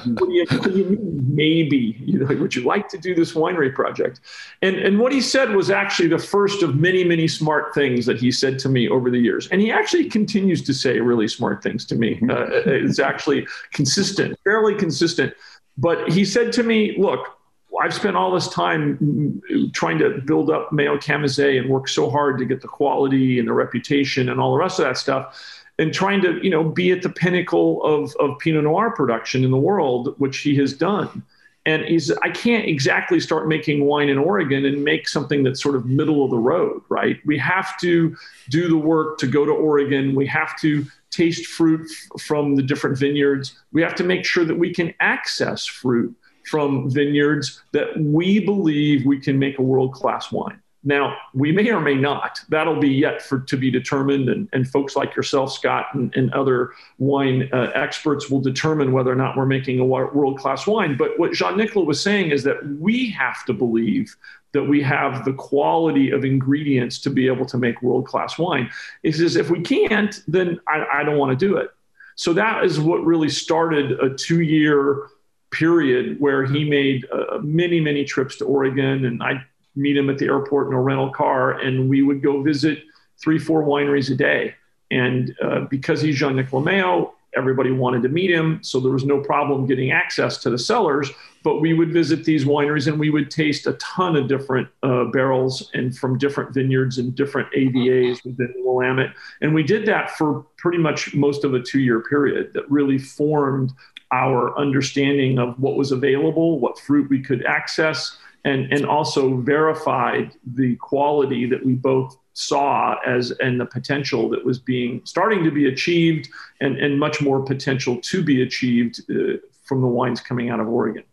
do 0.04 0.32
you, 0.32 0.46
what, 0.48 0.62
do 0.62 0.70
you, 0.70 0.84
mean 0.86 1.34
maybe? 1.34 1.96
You 2.00 2.20
know, 2.20 2.34
would 2.36 2.54
you 2.54 2.62
like 2.62 2.88
to 2.88 2.96
do 2.96 3.14
this 3.14 3.34
winery 3.34 3.74
project? 3.74 4.20
And 4.62 4.76
and 4.76 4.98
what 4.98 5.12
he 5.12 5.20
said 5.20 5.54
was 5.54 5.68
actually 5.68 6.08
the 6.08 6.18
first 6.18 6.62
of 6.62 6.76
many 6.76 7.04
many 7.04 7.28
smart 7.28 7.74
things 7.74 8.06
that 8.06 8.18
he 8.18 8.32
said 8.32 8.58
to 8.60 8.70
me 8.70 8.88
over 8.88 9.10
the 9.10 9.18
years. 9.18 9.48
And 9.48 9.60
he 9.60 9.70
actually 9.70 10.08
continues 10.08 10.62
to 10.62 10.72
say 10.72 10.98
really 10.98 11.28
smart 11.28 11.62
things 11.62 11.84
to 11.88 11.94
me. 11.94 12.22
Uh, 12.30 12.46
it's 12.64 12.98
actually 12.98 13.46
consistent 13.74 14.38
fairly 14.44 14.74
consistent 14.74 15.34
but 15.76 16.10
he 16.10 16.24
said 16.24 16.52
to 16.54 16.62
me, 16.62 16.96
Look, 16.98 17.38
I've 17.80 17.94
spent 17.94 18.16
all 18.16 18.30
this 18.30 18.48
time 18.48 19.42
trying 19.72 19.98
to 19.98 20.20
build 20.20 20.50
up 20.50 20.70
Méo-Camuzet 20.70 21.58
and 21.58 21.70
work 21.70 21.88
so 21.88 22.10
hard 22.10 22.38
to 22.38 22.44
get 22.44 22.60
the 22.60 22.68
quality 22.68 23.38
and 23.38 23.48
the 23.48 23.52
reputation 23.52 24.28
and 24.28 24.40
all 24.40 24.52
the 24.52 24.58
rest 24.58 24.78
of 24.78 24.84
that 24.84 24.98
stuff 24.98 25.62
and 25.78 25.92
trying 25.92 26.20
to 26.22 26.38
you 26.42 26.50
know 26.50 26.62
be 26.62 26.92
at 26.92 27.02
the 27.02 27.08
pinnacle 27.08 27.82
of, 27.84 28.14
of 28.16 28.38
pinot 28.38 28.64
noir 28.64 28.90
production 28.90 29.44
in 29.44 29.50
the 29.50 29.58
world 29.58 30.14
which 30.18 30.38
he 30.38 30.54
has 30.56 30.72
done. 30.72 31.22
And 31.64 31.84
he's 31.84 32.10
i 32.18 32.28
can't 32.28 32.66
exactly 32.66 33.20
start 33.20 33.48
making 33.48 33.84
wine 33.84 34.08
in 34.08 34.18
oregon 34.18 34.64
and 34.66 34.84
make 34.84 35.08
something 35.08 35.42
that's 35.42 35.62
sort 35.62 35.76
of 35.76 35.86
middle 35.86 36.24
of 36.24 36.30
the 36.30 36.38
road 36.38 36.82
right? 36.88 37.18
We 37.24 37.38
have 37.38 37.78
to 37.80 38.16
do 38.50 38.68
the 38.68 38.76
work 38.76 39.18
to 39.18 39.26
go 39.26 39.44
to 39.44 39.52
oregon. 39.52 40.14
We 40.14 40.26
have 40.26 40.58
to 40.60 40.84
taste 41.12 41.46
fruit 41.46 41.88
from 42.20 42.56
the 42.56 42.62
different 42.62 42.98
vineyards. 42.98 43.56
We 43.72 43.82
have 43.82 43.94
to 43.96 44.04
make 44.04 44.24
sure 44.24 44.44
that 44.44 44.58
we 44.58 44.74
can 44.74 44.92
access 44.98 45.64
fruit 45.64 46.14
from 46.50 46.90
vineyards 46.90 47.62
that 47.72 47.98
we 48.00 48.40
believe 48.44 49.06
we 49.06 49.20
can 49.20 49.38
make 49.38 49.58
a 49.58 49.62
world 49.62 49.92
class 49.92 50.32
wine. 50.32 50.60
Now, 50.84 51.16
we 51.32 51.52
may 51.52 51.70
or 51.70 51.80
may 51.80 51.94
not. 51.94 52.40
That'll 52.48 52.80
be 52.80 52.88
yet 52.88 53.22
for 53.22 53.38
to 53.38 53.56
be 53.56 53.70
determined, 53.70 54.28
and, 54.28 54.48
and 54.52 54.68
folks 54.68 54.96
like 54.96 55.14
yourself, 55.14 55.52
Scott, 55.52 55.86
and, 55.94 56.12
and 56.16 56.32
other 56.34 56.72
wine 56.98 57.48
uh, 57.52 57.70
experts 57.74 58.28
will 58.28 58.40
determine 58.40 58.90
whether 58.90 59.12
or 59.12 59.14
not 59.14 59.36
we're 59.36 59.46
making 59.46 59.78
a 59.78 59.84
world 59.84 60.38
class 60.38 60.66
wine. 60.66 60.96
But 60.96 61.18
what 61.20 61.32
Jean 61.32 61.56
Nicolas 61.56 61.86
was 61.86 62.02
saying 62.02 62.32
is 62.32 62.42
that 62.42 62.66
we 62.80 63.10
have 63.10 63.44
to 63.44 63.52
believe 63.52 64.16
that 64.52 64.62
we 64.62 64.82
have 64.82 65.24
the 65.24 65.32
quality 65.32 66.10
of 66.10 66.24
ingredients 66.24 66.98
to 67.00 67.10
be 67.10 67.26
able 67.26 67.46
to 67.46 67.58
make 67.58 67.82
world 67.82 68.06
class 68.06 68.38
wine. 68.38 68.70
He 69.02 69.12
says, 69.12 69.36
if 69.36 69.50
we 69.50 69.60
can't, 69.60 70.22
then 70.28 70.60
I, 70.68 70.86
I 70.92 71.04
don't 71.04 71.18
want 71.18 71.38
to 71.38 71.46
do 71.46 71.56
it. 71.56 71.70
So 72.16 72.32
that 72.34 72.64
is 72.64 72.78
what 72.78 73.04
really 73.04 73.30
started 73.30 73.92
a 73.92 74.14
two 74.14 74.42
year 74.42 75.08
period 75.50 76.20
where 76.20 76.44
he 76.44 76.68
made 76.68 77.06
uh, 77.10 77.38
many, 77.42 77.80
many 77.80 78.04
trips 78.04 78.36
to 78.36 78.44
Oregon. 78.44 79.06
And 79.06 79.22
I'd 79.22 79.44
meet 79.74 79.96
him 79.96 80.10
at 80.10 80.18
the 80.18 80.26
airport 80.26 80.68
in 80.68 80.74
a 80.74 80.80
rental 80.80 81.10
car, 81.10 81.58
and 81.58 81.88
we 81.88 82.02
would 82.02 82.22
go 82.22 82.42
visit 82.42 82.82
three, 83.18 83.38
four 83.38 83.62
wineries 83.62 84.10
a 84.10 84.14
day. 84.14 84.54
And 84.90 85.34
uh, 85.42 85.60
because 85.60 86.02
he's 86.02 86.16
Jean 86.16 86.36
Nicolas 86.36 86.66
Méo, 86.66 87.12
everybody 87.36 87.70
wanted 87.70 88.02
to 88.02 88.08
meet 88.08 88.30
him. 88.30 88.62
So 88.62 88.80
there 88.80 88.92
was 88.92 89.04
no 89.04 89.20
problem 89.20 89.66
getting 89.66 89.90
access 89.90 90.38
to 90.38 90.50
the 90.50 90.58
cellars. 90.58 91.10
But 91.42 91.60
we 91.60 91.74
would 91.74 91.92
visit 91.92 92.24
these 92.24 92.44
wineries 92.44 92.86
and 92.86 93.00
we 93.00 93.10
would 93.10 93.30
taste 93.30 93.66
a 93.66 93.72
ton 93.74 94.16
of 94.16 94.28
different 94.28 94.68
uh, 94.82 95.06
barrels 95.06 95.70
and 95.74 95.96
from 95.96 96.16
different 96.18 96.54
vineyards 96.54 96.98
and 96.98 97.14
different 97.14 97.52
AVAs 97.52 98.24
within 98.24 98.54
Willamette. 98.58 99.14
And 99.40 99.52
we 99.52 99.62
did 99.62 99.84
that 99.86 100.12
for 100.12 100.46
pretty 100.56 100.78
much 100.78 101.14
most 101.14 101.44
of 101.44 101.54
a 101.54 101.60
two 101.60 101.80
year 101.80 102.00
period 102.00 102.52
that 102.54 102.70
really 102.70 102.98
formed 102.98 103.72
our 104.12 104.56
understanding 104.58 105.38
of 105.38 105.58
what 105.58 105.76
was 105.76 105.90
available, 105.90 106.60
what 106.60 106.78
fruit 106.78 107.08
we 107.10 107.20
could 107.20 107.44
access, 107.46 108.18
and, 108.44 108.72
and 108.72 108.84
also 108.84 109.36
verified 109.36 110.32
the 110.54 110.76
quality 110.76 111.46
that 111.46 111.64
we 111.64 111.72
both 111.72 112.16
saw 112.34 112.96
as 113.06 113.30
and 113.40 113.60
the 113.60 113.66
potential 113.66 114.28
that 114.30 114.44
was 114.44 114.58
being 114.58 115.02
starting 115.04 115.44
to 115.44 115.50
be 115.50 115.68
achieved 115.68 116.28
and, 116.60 116.78
and 116.78 116.98
much 116.98 117.20
more 117.20 117.42
potential 117.42 118.00
to 118.00 118.22
be 118.22 118.42
achieved 118.42 119.00
uh, 119.10 119.36
from 119.62 119.80
the 119.80 119.86
wines 119.86 120.20
coming 120.20 120.50
out 120.50 120.60
of 120.60 120.68
Oregon. 120.68 121.04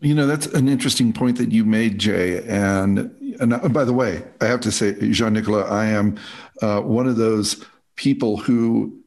You 0.00 0.14
know, 0.14 0.26
that's 0.26 0.46
an 0.46 0.68
interesting 0.68 1.12
point 1.12 1.36
that 1.38 1.52
you 1.52 1.64
made, 1.64 1.98
Jay. 1.98 2.42
And, 2.44 3.14
and 3.38 3.72
by 3.72 3.84
the 3.84 3.92
way, 3.92 4.22
I 4.40 4.46
have 4.46 4.60
to 4.60 4.72
say, 4.72 4.94
Jean 5.10 5.34
Nicolas, 5.34 5.70
I 5.70 5.86
am 5.86 6.18
uh, 6.62 6.80
one 6.80 7.06
of 7.06 7.16
those 7.16 7.62
people 7.96 8.38
who, 8.38 8.98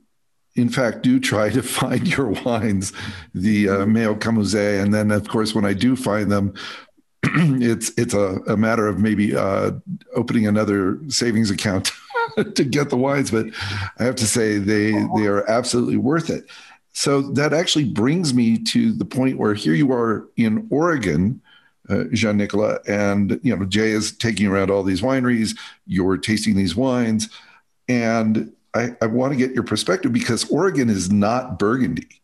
in 0.55 0.69
fact, 0.69 1.01
do 1.01 1.19
try 1.19 1.49
to 1.49 1.63
find 1.63 2.07
your 2.15 2.29
wines, 2.29 2.93
the 3.33 3.69
uh, 3.69 3.77
Méo-Camuzet. 3.85 4.83
And 4.83 4.93
then, 4.93 5.09
of 5.09 5.27
course, 5.27 5.55
when 5.55 5.65
I 5.65 5.73
do 5.73 5.95
find 5.95 6.31
them, 6.31 6.53
it's 7.61 7.91
it's 7.97 8.13
a, 8.13 8.39
a 8.47 8.57
matter 8.57 8.87
of 8.87 8.99
maybe 8.99 9.35
uh, 9.35 9.71
opening 10.13 10.45
another 10.45 10.99
savings 11.07 11.49
account 11.49 11.91
to 12.55 12.63
get 12.63 12.89
the 12.89 12.97
wines. 12.97 13.31
But 13.31 13.47
I 13.99 14.03
have 14.03 14.15
to 14.15 14.27
say, 14.27 14.57
they 14.57 14.91
they 14.91 15.27
are 15.27 15.49
absolutely 15.49 15.97
worth 15.97 16.29
it. 16.29 16.45
So 16.91 17.21
that 17.21 17.53
actually 17.53 17.85
brings 17.85 18.33
me 18.33 18.59
to 18.65 18.91
the 18.93 19.05
point 19.05 19.37
where 19.37 19.53
here 19.53 19.73
you 19.73 19.91
are 19.93 20.27
in 20.37 20.67
Oregon, 20.69 21.41
uh, 21.89 22.03
Jean 22.11 22.37
Nicolas, 22.37 22.79
and 22.87 23.39
you 23.41 23.55
know 23.55 23.65
Jay 23.65 23.91
is 23.91 24.11
taking 24.11 24.47
around 24.47 24.69
all 24.69 24.83
these 24.83 25.01
wineries. 25.01 25.57
You're 25.87 26.17
tasting 26.17 26.55
these 26.55 26.75
wines, 26.75 27.29
and 27.87 28.51
I, 28.73 28.95
I 29.01 29.05
want 29.05 29.31
to 29.31 29.37
get 29.37 29.53
your 29.53 29.63
perspective 29.63 30.11
because 30.11 30.49
Oregon 30.51 30.89
is 30.89 31.11
not 31.11 31.57
Burgundy. 31.57 32.21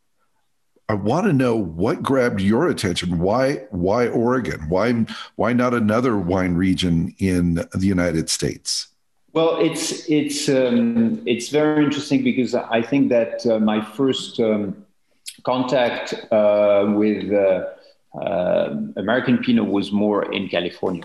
I 0.89 0.93
want 0.93 1.27
to 1.27 1.33
know 1.33 1.55
what 1.55 2.01
grabbed 2.01 2.41
your 2.41 2.67
attention. 2.67 3.19
Why 3.19 3.67
why 3.69 4.07
Oregon? 4.07 4.67
Why 4.69 5.05
why 5.35 5.53
not 5.53 5.75
another 5.75 6.17
wine 6.17 6.55
region 6.55 7.13
in 7.19 7.55
the 7.73 7.85
United 7.85 8.27
States? 8.27 8.87
Well, 9.33 9.59
it's 9.61 10.09
it's 10.09 10.49
um, 10.49 11.21
it's 11.27 11.49
very 11.49 11.85
interesting 11.85 12.23
because 12.23 12.55
I 12.55 12.81
think 12.81 13.09
that 13.09 13.45
uh, 13.45 13.59
my 13.59 13.85
first 13.85 14.39
um, 14.39 14.83
contact 15.43 16.15
uh, 16.31 16.91
with 16.95 17.31
uh, 17.31 17.65
uh, 18.19 18.75
American 18.97 19.37
Pinot 19.37 19.67
was 19.67 19.91
more 19.91 20.33
in 20.33 20.49
California. 20.49 21.03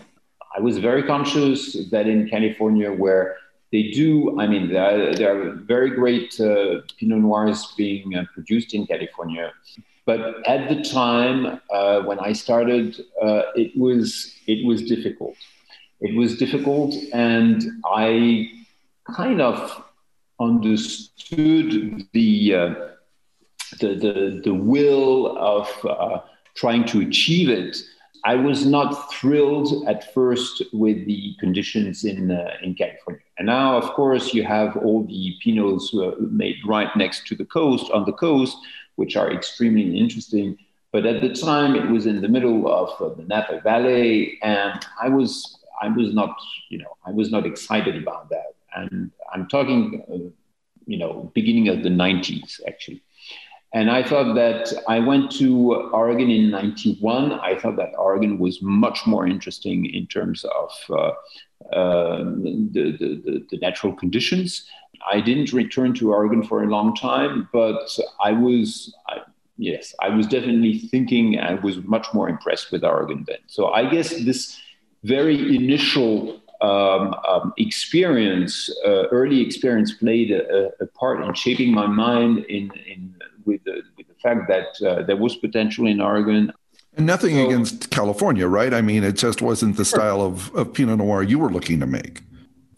I 0.56 0.60
was 0.60 0.78
very 0.78 1.02
conscious 1.02 1.90
that 1.90 2.06
in 2.06 2.26
California, 2.30 2.90
where 2.90 3.36
they 3.73 3.90
do, 3.90 4.38
I 4.38 4.47
mean, 4.47 4.68
there 4.68 4.85
are, 4.85 5.14
there 5.14 5.30
are 5.37 5.52
very 5.52 5.90
great 5.90 6.38
uh, 6.40 6.83
Pinot 6.99 7.18
Noirs 7.18 7.75
being 7.76 8.14
uh, 8.14 8.25
produced 8.33 8.75
in 8.75 8.87
California. 8.87 9.52
But 10.06 10.47
at 10.47 10.68
the 10.68 10.83
time 10.83 11.61
when 12.06 12.18
I 12.21 12.35
started, 12.35 13.00
it 13.56 13.73
was 13.75 14.37
it 14.47 14.66
was 14.66 14.83
difficult 14.83 15.35
it 16.04 16.14
was 16.14 16.37
difficult, 16.37 16.94
and 17.12 17.64
I 17.87 18.50
kind 19.16 19.40
of 19.40 19.85
understood 20.38 22.06
the 22.12 22.54
uh, 22.54 22.75
the, 23.80 23.94
the, 23.94 24.40
the 24.44 24.54
will 24.54 25.37
of 25.38 25.68
uh, 25.88 26.18
trying 26.54 26.85
to 26.87 27.00
achieve 27.00 27.49
it. 27.49 27.76
I 28.24 28.36
was 28.36 28.64
not 28.64 29.12
thrilled 29.12 29.86
at 29.86 30.14
first 30.14 30.62
with 30.72 31.04
the 31.04 31.34
conditions 31.38 32.04
in 32.04 32.30
uh, 32.30 32.56
in 32.62 32.74
California, 32.74 33.22
and 33.38 33.46
now, 33.46 33.76
of 33.76 33.84
course, 33.94 34.32
you 34.32 34.44
have 34.44 34.76
all 34.78 35.04
the 35.04 35.36
pinots 35.44 35.94
uh, 35.94 36.14
made 36.18 36.56
right 36.66 36.88
next 36.96 37.26
to 37.28 37.34
the 37.34 37.44
coast 37.44 37.90
on 37.90 38.04
the 38.04 38.12
coast, 38.12 38.56
which 38.96 39.16
are 39.16 39.30
extremely 39.30 39.98
interesting. 39.98 40.56
But 40.90 41.06
at 41.06 41.20
the 41.20 41.34
time, 41.34 41.74
it 41.74 41.90
was 41.90 42.06
in 42.06 42.22
the 42.22 42.28
middle 42.28 42.72
of 42.72 42.88
uh, 43.00 43.14
the 43.14 43.24
Napa 43.24 43.60
Valley, 43.60 44.38
and 44.42 44.78
I 45.02 45.08
was 45.08 45.58
I 45.80 45.88
was 45.88 46.14
not, 46.14 46.40
you 46.68 46.78
know, 46.78 46.96
I 47.04 47.10
was 47.10 47.30
not 47.30 47.46
excited 47.46 47.96
about 47.96 48.30
that. 48.30 48.54
And 48.74 49.10
I'm 49.32 49.46
talking, 49.48 50.02
uh, 50.10 50.30
you 50.86 50.98
know, 50.98 51.30
beginning 51.34 51.68
of 51.68 51.82
the 51.82 51.88
90s 51.88 52.60
actually. 52.66 53.02
And 53.74 53.90
I 53.90 54.04
thought 54.04 54.34
that 54.36 54.72
I 54.86 55.00
went 55.00 55.32
to 55.32 55.74
Oregon 55.92 56.30
in 56.30 56.48
91. 56.48 57.32
I 57.32 57.58
thought 57.58 57.74
that 57.76 57.90
Oregon 57.98 58.38
was 58.38 58.62
much 58.62 59.04
more 59.04 59.26
interesting 59.26 59.84
in 59.84 60.06
terms 60.06 60.44
of 60.44 60.70
uh, 60.90 61.74
uh, 61.74 62.18
the, 62.18 62.96
the, 63.00 63.44
the, 63.50 63.58
natural 63.58 63.92
conditions. 63.92 64.70
I 65.10 65.20
didn't 65.20 65.52
return 65.52 65.92
to 65.94 66.12
Oregon 66.12 66.44
for 66.44 66.62
a 66.62 66.68
long 66.68 66.94
time, 66.94 67.48
but 67.52 67.90
I 68.22 68.30
was, 68.30 68.94
I, 69.08 69.22
yes, 69.58 69.92
I 70.00 70.08
was 70.08 70.28
definitely 70.28 70.78
thinking 70.78 71.40
I 71.40 71.54
was 71.54 71.78
much 71.78 72.06
more 72.14 72.28
impressed 72.28 72.70
with 72.70 72.84
Oregon 72.84 73.24
then. 73.26 73.38
So 73.48 73.72
I 73.72 73.90
guess 73.90 74.10
this 74.24 74.56
very 75.02 75.56
initial 75.56 76.40
um, 76.60 77.14
um, 77.28 77.52
experience, 77.58 78.70
uh, 78.86 79.08
early 79.08 79.40
experience, 79.40 79.92
played 79.94 80.30
a, 80.30 80.70
a, 80.80 80.86
part 80.86 81.20
in 81.22 81.34
shaping 81.34 81.74
my 81.74 81.86
mind 81.86 82.38
in, 82.44 82.70
in 82.86 83.14
with, 83.46 83.62
the, 83.64 83.82
with 83.96 84.06
the 84.08 84.14
fact 84.14 84.48
that 84.48 84.86
uh, 84.86 85.02
there 85.02 85.16
was 85.16 85.36
potential 85.36 85.86
in 85.86 86.00
Oregon. 86.00 86.52
And 86.96 87.06
nothing 87.06 87.36
so, 87.36 87.46
against 87.46 87.90
California, 87.90 88.46
right? 88.46 88.72
I 88.72 88.80
mean, 88.80 89.04
it 89.04 89.16
just 89.16 89.42
wasn't 89.42 89.76
the 89.76 89.84
style 89.84 90.22
of, 90.22 90.54
of 90.54 90.72
Pinot 90.72 90.98
Noir 90.98 91.22
you 91.22 91.38
were 91.38 91.50
looking 91.50 91.80
to 91.80 91.86
make. 91.86 92.22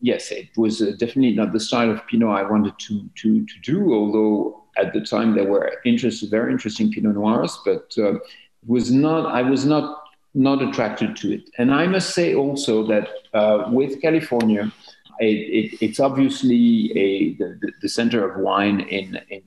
Yes, 0.00 0.30
it 0.30 0.48
was 0.56 0.82
uh, 0.82 0.92
definitely 0.98 1.34
not 1.34 1.52
the 1.52 1.60
style 1.60 1.90
of 1.90 2.06
Pinot 2.06 2.28
I 2.28 2.42
wanted 2.42 2.78
to 2.78 3.08
to 3.22 3.46
to 3.46 3.60
do. 3.62 3.94
Although 3.94 4.62
at 4.76 4.92
the 4.92 5.00
time 5.00 5.34
there 5.34 5.46
were 5.46 5.72
interest, 5.84 6.30
very 6.30 6.52
interesting 6.52 6.92
Pinot 6.92 7.14
Noirs, 7.14 7.58
but 7.64 7.92
uh, 7.98 8.18
was 8.66 8.90
not. 8.90 9.26
I 9.26 9.42
was 9.42 9.64
not 9.64 10.06
not 10.36 10.62
attracted 10.62 11.16
to 11.16 11.32
it. 11.32 11.48
And 11.56 11.72
I 11.72 11.86
must 11.86 12.14
say 12.14 12.34
also 12.34 12.86
that 12.86 13.08
uh, 13.32 13.68
with 13.72 14.00
California, 14.02 14.70
it, 15.18 15.24
it, 15.24 15.78
it's 15.80 15.98
obviously 15.98 16.92
a, 16.94 17.34
the, 17.34 17.72
the, 17.80 17.88
center 17.88 18.28
of 18.28 18.38
wine 18.42 18.80
in, 18.80 19.18
in, 19.30 19.42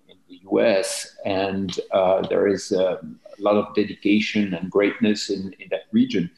US, 0.51 1.15
and 1.25 1.79
uh, 1.91 2.21
there 2.27 2.47
is 2.47 2.71
a 2.71 2.99
lot 3.39 3.55
of 3.55 3.73
dedication 3.75 4.53
and 4.53 4.69
greatness 4.69 5.29
in, 5.29 5.53
in 5.59 5.67
that 5.69 5.83
region. 5.91 6.29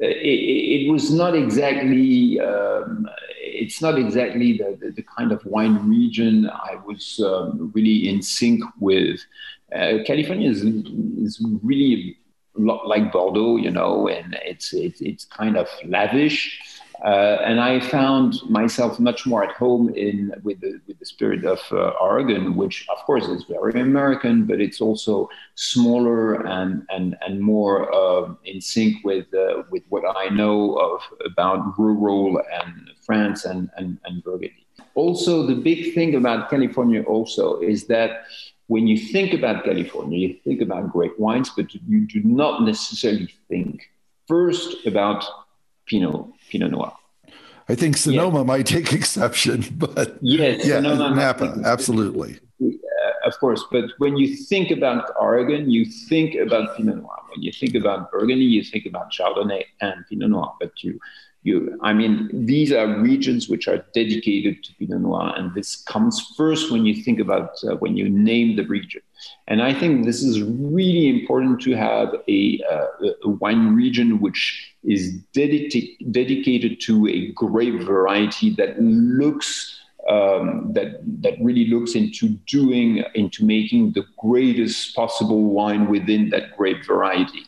Uh, 0.00 0.06
it, 0.06 0.86
it, 0.86 0.92
was 0.92 1.10
not 1.10 1.34
exactly 1.34 2.40
um, 2.40 3.08
it's 3.40 3.82
not 3.82 3.98
exactly 3.98 4.56
the, 4.56 4.78
the, 4.80 4.92
the, 4.92 5.02
kind 5.02 5.32
of 5.32 5.44
wine 5.44 5.88
region 5.88 6.48
I 6.48 6.76
was 6.86 7.20
um, 7.24 7.72
really 7.74 8.08
in 8.08 8.22
sync 8.22 8.62
with. 8.78 9.20
Uh, 9.74 9.98
California 10.06 10.48
is, 10.48 10.62
is 10.62 11.44
really 11.62 12.16
a 12.56 12.60
lot 12.60 12.86
like 12.86 13.12
Bordeaux, 13.12 13.56
you 13.56 13.70
know, 13.70 14.08
and 14.08 14.38
it's 14.44 14.72
it's, 14.72 15.00
it's 15.00 15.24
kind 15.24 15.56
of 15.56 15.68
lavish. 15.84 16.60
Uh, 17.04 17.38
and 17.44 17.60
I 17.60 17.78
found 17.78 18.34
myself 18.48 18.98
much 18.98 19.24
more 19.24 19.44
at 19.44 19.52
home 19.52 19.88
in 19.94 20.32
with 20.42 20.60
the 20.60 20.80
with 20.88 20.98
the 20.98 21.06
spirit 21.06 21.44
of 21.44 21.60
uh, 21.70 21.90
Oregon, 22.00 22.56
which 22.56 22.86
of 22.88 22.98
course 23.06 23.26
is 23.28 23.44
very 23.44 23.80
American, 23.80 24.46
but 24.46 24.60
it's 24.60 24.80
also 24.80 25.28
smaller 25.54 26.34
and 26.46 26.84
and 26.90 27.16
and 27.20 27.40
more 27.40 27.94
uh, 27.94 28.34
in 28.44 28.60
sync 28.60 29.04
with 29.04 29.32
uh, 29.32 29.62
with 29.70 29.84
what 29.90 30.04
I 30.16 30.28
know 30.28 30.74
of 30.74 31.00
about 31.24 31.78
rural 31.78 32.42
and 32.60 32.90
France 33.06 33.44
and 33.44 33.70
and, 33.76 33.98
and 34.04 34.24
Burgundy. 34.24 34.66
Also, 34.94 35.46
the 35.46 35.54
big 35.54 35.94
thing 35.94 36.16
about 36.16 36.50
California 36.50 37.02
also 37.04 37.60
is 37.60 37.86
that 37.86 38.24
when 38.66 38.88
you 38.88 38.98
think 38.98 39.32
about 39.32 39.64
California, 39.64 40.18
you 40.18 40.34
think 40.44 40.60
about 40.60 40.92
great 40.92 41.18
wines, 41.18 41.50
but 41.56 41.72
you 41.74 42.06
do 42.06 42.20
not 42.24 42.62
necessarily 42.64 43.32
think 43.48 43.88
first 44.26 44.84
about 44.86 45.24
Pinot, 45.86 46.26
Pinot 46.48 46.70
Noir. 46.70 46.92
I 47.68 47.74
think 47.74 47.96
Sonoma 47.96 48.38
yeah. 48.38 48.44
might 48.44 48.66
take 48.66 48.92
exception, 48.92 49.64
but 49.72 50.16
yes, 50.20 50.66
yeah, 50.66 50.76
Sonoma 50.76 51.14
Napa, 51.14 51.60
absolutely. 51.64 52.38
Uh, 52.62 52.68
of 53.26 53.38
course, 53.38 53.62
but 53.70 53.90
when 53.98 54.16
you 54.16 54.34
think 54.36 54.70
about 54.70 55.10
Oregon, 55.20 55.70
you 55.70 55.84
think 55.84 56.34
about 56.34 56.76
Pinot 56.76 56.96
Noir. 56.96 57.20
When 57.30 57.42
you 57.42 57.52
think 57.52 57.74
about 57.74 58.10
Burgundy, 58.10 58.44
you 58.44 58.64
think 58.64 58.86
about 58.86 59.12
Chardonnay 59.12 59.64
and 59.80 60.04
Pinot 60.08 60.30
Noir. 60.30 60.54
But 60.58 60.82
you 60.82 60.98
you, 61.42 61.78
I 61.82 61.92
mean, 61.92 62.28
these 62.32 62.72
are 62.72 63.00
regions 63.00 63.48
which 63.48 63.68
are 63.68 63.84
dedicated 63.94 64.64
to 64.64 64.74
Pinot 64.74 65.00
Noir, 65.00 65.34
and 65.36 65.54
this 65.54 65.76
comes 65.76 66.34
first 66.36 66.70
when 66.72 66.84
you 66.84 67.02
think 67.02 67.20
about 67.20 67.50
uh, 67.64 67.76
when 67.76 67.96
you 67.96 68.08
name 68.08 68.56
the 68.56 68.66
region. 68.66 69.02
And 69.46 69.62
I 69.62 69.72
think 69.72 70.04
this 70.04 70.22
is 70.22 70.42
really 70.42 71.08
important 71.08 71.60
to 71.62 71.74
have 71.74 72.14
a, 72.28 72.60
uh, 72.70 73.10
a 73.24 73.28
wine 73.28 73.74
region 73.74 74.20
which 74.20 74.74
is 74.84 75.12
dedicated 75.32 76.12
dedicated 76.12 76.80
to 76.82 77.06
a 77.08 77.32
grape 77.32 77.82
variety 77.82 78.50
that 78.54 78.80
looks 78.80 79.80
um, 80.08 80.72
that 80.72 81.00
that 81.22 81.34
really 81.40 81.66
looks 81.66 81.94
into 81.94 82.30
doing 82.46 83.04
into 83.14 83.44
making 83.44 83.92
the 83.92 84.04
greatest 84.18 84.94
possible 84.96 85.44
wine 85.44 85.88
within 85.88 86.30
that 86.30 86.56
grape 86.56 86.84
variety. 86.84 87.44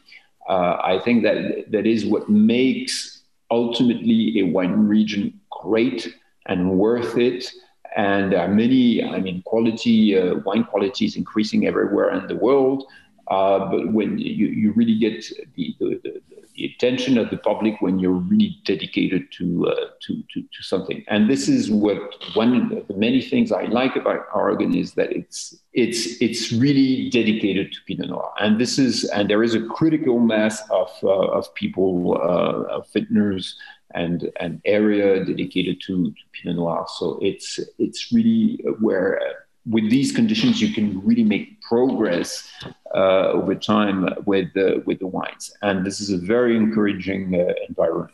Uh, 0.48 0.76
I 0.82 1.00
think 1.04 1.22
that 1.22 1.70
that 1.70 1.86
is 1.86 2.04
what 2.04 2.28
makes 2.28 3.09
ultimately 3.50 4.40
a 4.40 4.42
wine 4.44 4.72
region 4.72 5.40
great 5.50 6.14
and 6.46 6.78
worth 6.78 7.16
it. 7.16 7.50
And 7.96 8.32
there 8.32 8.40
are 8.40 8.48
many, 8.48 9.02
I 9.02 9.18
mean, 9.18 9.42
quality, 9.42 10.16
uh, 10.16 10.36
wine 10.44 10.64
quality 10.64 11.06
is 11.06 11.16
increasing 11.16 11.66
everywhere 11.66 12.10
in 12.10 12.26
the 12.28 12.36
world. 12.36 12.84
Uh, 13.28 13.70
but 13.70 13.92
when 13.92 14.18
you, 14.18 14.46
you 14.46 14.72
really 14.72 14.98
get 14.98 15.24
the, 15.56 15.74
the, 15.78 16.00
the, 16.02 16.22
the 16.60 16.66
attention 16.74 17.16
of 17.16 17.30
the 17.30 17.38
public 17.38 17.80
when 17.80 17.98
you're 17.98 18.12
really 18.12 18.58
dedicated 18.66 19.32
to, 19.32 19.66
uh, 19.66 19.86
to, 20.02 20.22
to, 20.32 20.42
to, 20.42 20.62
something. 20.62 21.02
And 21.08 21.30
this 21.30 21.48
is 21.48 21.70
what 21.70 21.98
one 22.34 22.72
of 22.72 22.86
the 22.86 22.94
many 22.94 23.22
things 23.22 23.50
I 23.50 23.64
like 23.64 23.96
about 23.96 24.26
Oregon 24.34 24.74
is 24.74 24.92
that 24.94 25.10
it's, 25.10 25.56
it's, 25.72 26.20
it's 26.20 26.52
really 26.52 27.08
dedicated 27.08 27.72
to 27.72 27.78
Pinot 27.86 28.10
Noir. 28.10 28.30
And 28.40 28.60
this 28.60 28.78
is, 28.78 29.04
and 29.04 29.30
there 29.30 29.42
is 29.42 29.54
a 29.54 29.66
critical 29.68 30.18
mass 30.18 30.60
of, 30.70 30.90
uh, 31.02 31.08
of 31.08 31.52
people, 31.54 32.18
uh, 32.20 32.76
of 32.76 32.86
vintners 32.92 33.56
and 33.94 34.30
an 34.38 34.60
area 34.66 35.24
dedicated 35.24 35.80
to, 35.86 36.10
to 36.10 36.22
Pinot 36.32 36.56
Noir. 36.56 36.86
So 36.98 37.18
it's, 37.22 37.58
it's 37.78 38.12
really 38.12 38.62
where 38.80 39.18
with 39.66 39.90
these 39.90 40.12
conditions, 40.12 40.60
you 40.60 40.72
can 40.72 41.00
really 41.04 41.24
make 41.24 41.59
progress 41.70 42.52
uh, 42.96 43.28
over 43.38 43.54
time 43.54 43.98
with 44.26 44.48
the, 44.54 44.82
with 44.86 44.98
the 44.98 45.06
wines. 45.06 45.52
And 45.62 45.86
this 45.86 46.00
is 46.00 46.10
a 46.10 46.18
very 46.18 46.56
encouraging 46.56 47.22
uh, 47.34 47.54
environment. 47.68 48.10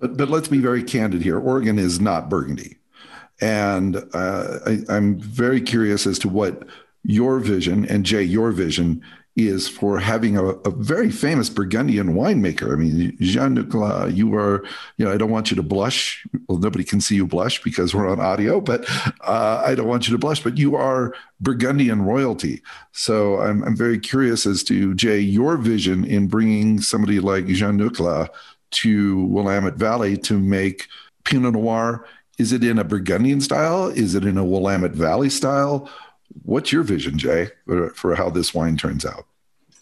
But, 0.00 0.16
but 0.16 0.28
let's 0.28 0.48
be 0.48 0.58
very 0.58 0.82
candid 0.82 1.22
here. 1.22 1.38
Oregon 1.38 1.78
is 1.78 2.00
not 2.00 2.28
Burgundy. 2.28 2.78
And 3.40 3.96
uh, 4.12 4.58
I, 4.66 4.72
I'm 4.88 5.18
very 5.20 5.60
curious 5.60 6.06
as 6.06 6.18
to 6.20 6.28
what 6.28 6.66
your 7.04 7.38
vision 7.38 7.86
and 7.86 8.04
Jay, 8.04 8.22
your 8.22 8.50
vision 8.50 9.02
is 9.36 9.68
for 9.68 9.98
having 9.98 10.36
a, 10.36 10.44
a, 10.44 10.70
very 10.70 11.10
famous 11.10 11.48
Burgundian 11.50 12.14
winemaker. 12.14 12.72
I 12.72 12.76
mean, 12.76 13.16
Jean 13.20 13.54
Nicolas, 13.54 14.14
you 14.14 14.32
are, 14.34 14.64
you 14.96 15.04
know, 15.04 15.12
I 15.12 15.16
don't 15.16 15.30
want 15.30 15.50
you 15.50 15.56
to 15.56 15.62
blush. 15.62 16.24
Well, 16.48 16.58
nobody 16.58 16.84
can 16.84 17.00
see 17.00 17.16
you 17.16 17.26
blush 17.26 17.60
because 17.62 17.94
we're 17.94 18.08
on 18.08 18.20
audio, 18.20 18.60
but 18.60 18.88
uh, 19.22 19.62
I 19.64 19.74
don't 19.74 19.88
want 19.88 20.06
you 20.06 20.12
to 20.12 20.18
blush, 20.18 20.40
but 20.40 20.56
you 20.56 20.76
are 20.76 21.14
Burgundian 21.40 22.02
royalty. 22.02 22.62
So 22.92 23.40
I'm, 23.40 23.64
I'm 23.64 23.76
very 23.76 23.98
curious 23.98 24.46
as 24.46 24.62
to, 24.64 24.94
Jay, 24.94 25.18
your 25.18 25.56
vision 25.56 26.04
in 26.04 26.28
bringing 26.28 26.80
somebody 26.80 27.18
like 27.18 27.46
Jean 27.46 27.76
Nicolas 27.76 28.28
to 28.70 29.24
Willamette 29.26 29.74
Valley 29.74 30.16
to 30.18 30.38
make 30.38 30.86
Pinot 31.24 31.54
Noir. 31.54 32.06
Is 32.38 32.52
it 32.52 32.62
in 32.62 32.78
a 32.78 32.84
Burgundian 32.84 33.40
style? 33.40 33.88
Is 33.88 34.14
it 34.14 34.24
in 34.24 34.38
a 34.38 34.44
Willamette 34.44 34.92
Valley 34.92 35.30
style? 35.30 35.88
What's 36.42 36.72
your 36.72 36.82
vision, 36.82 37.18
Jay, 37.18 37.48
for, 37.94 38.14
how 38.14 38.30
this 38.30 38.54
wine 38.54 38.76
turns 38.76 39.04
out? 39.04 39.26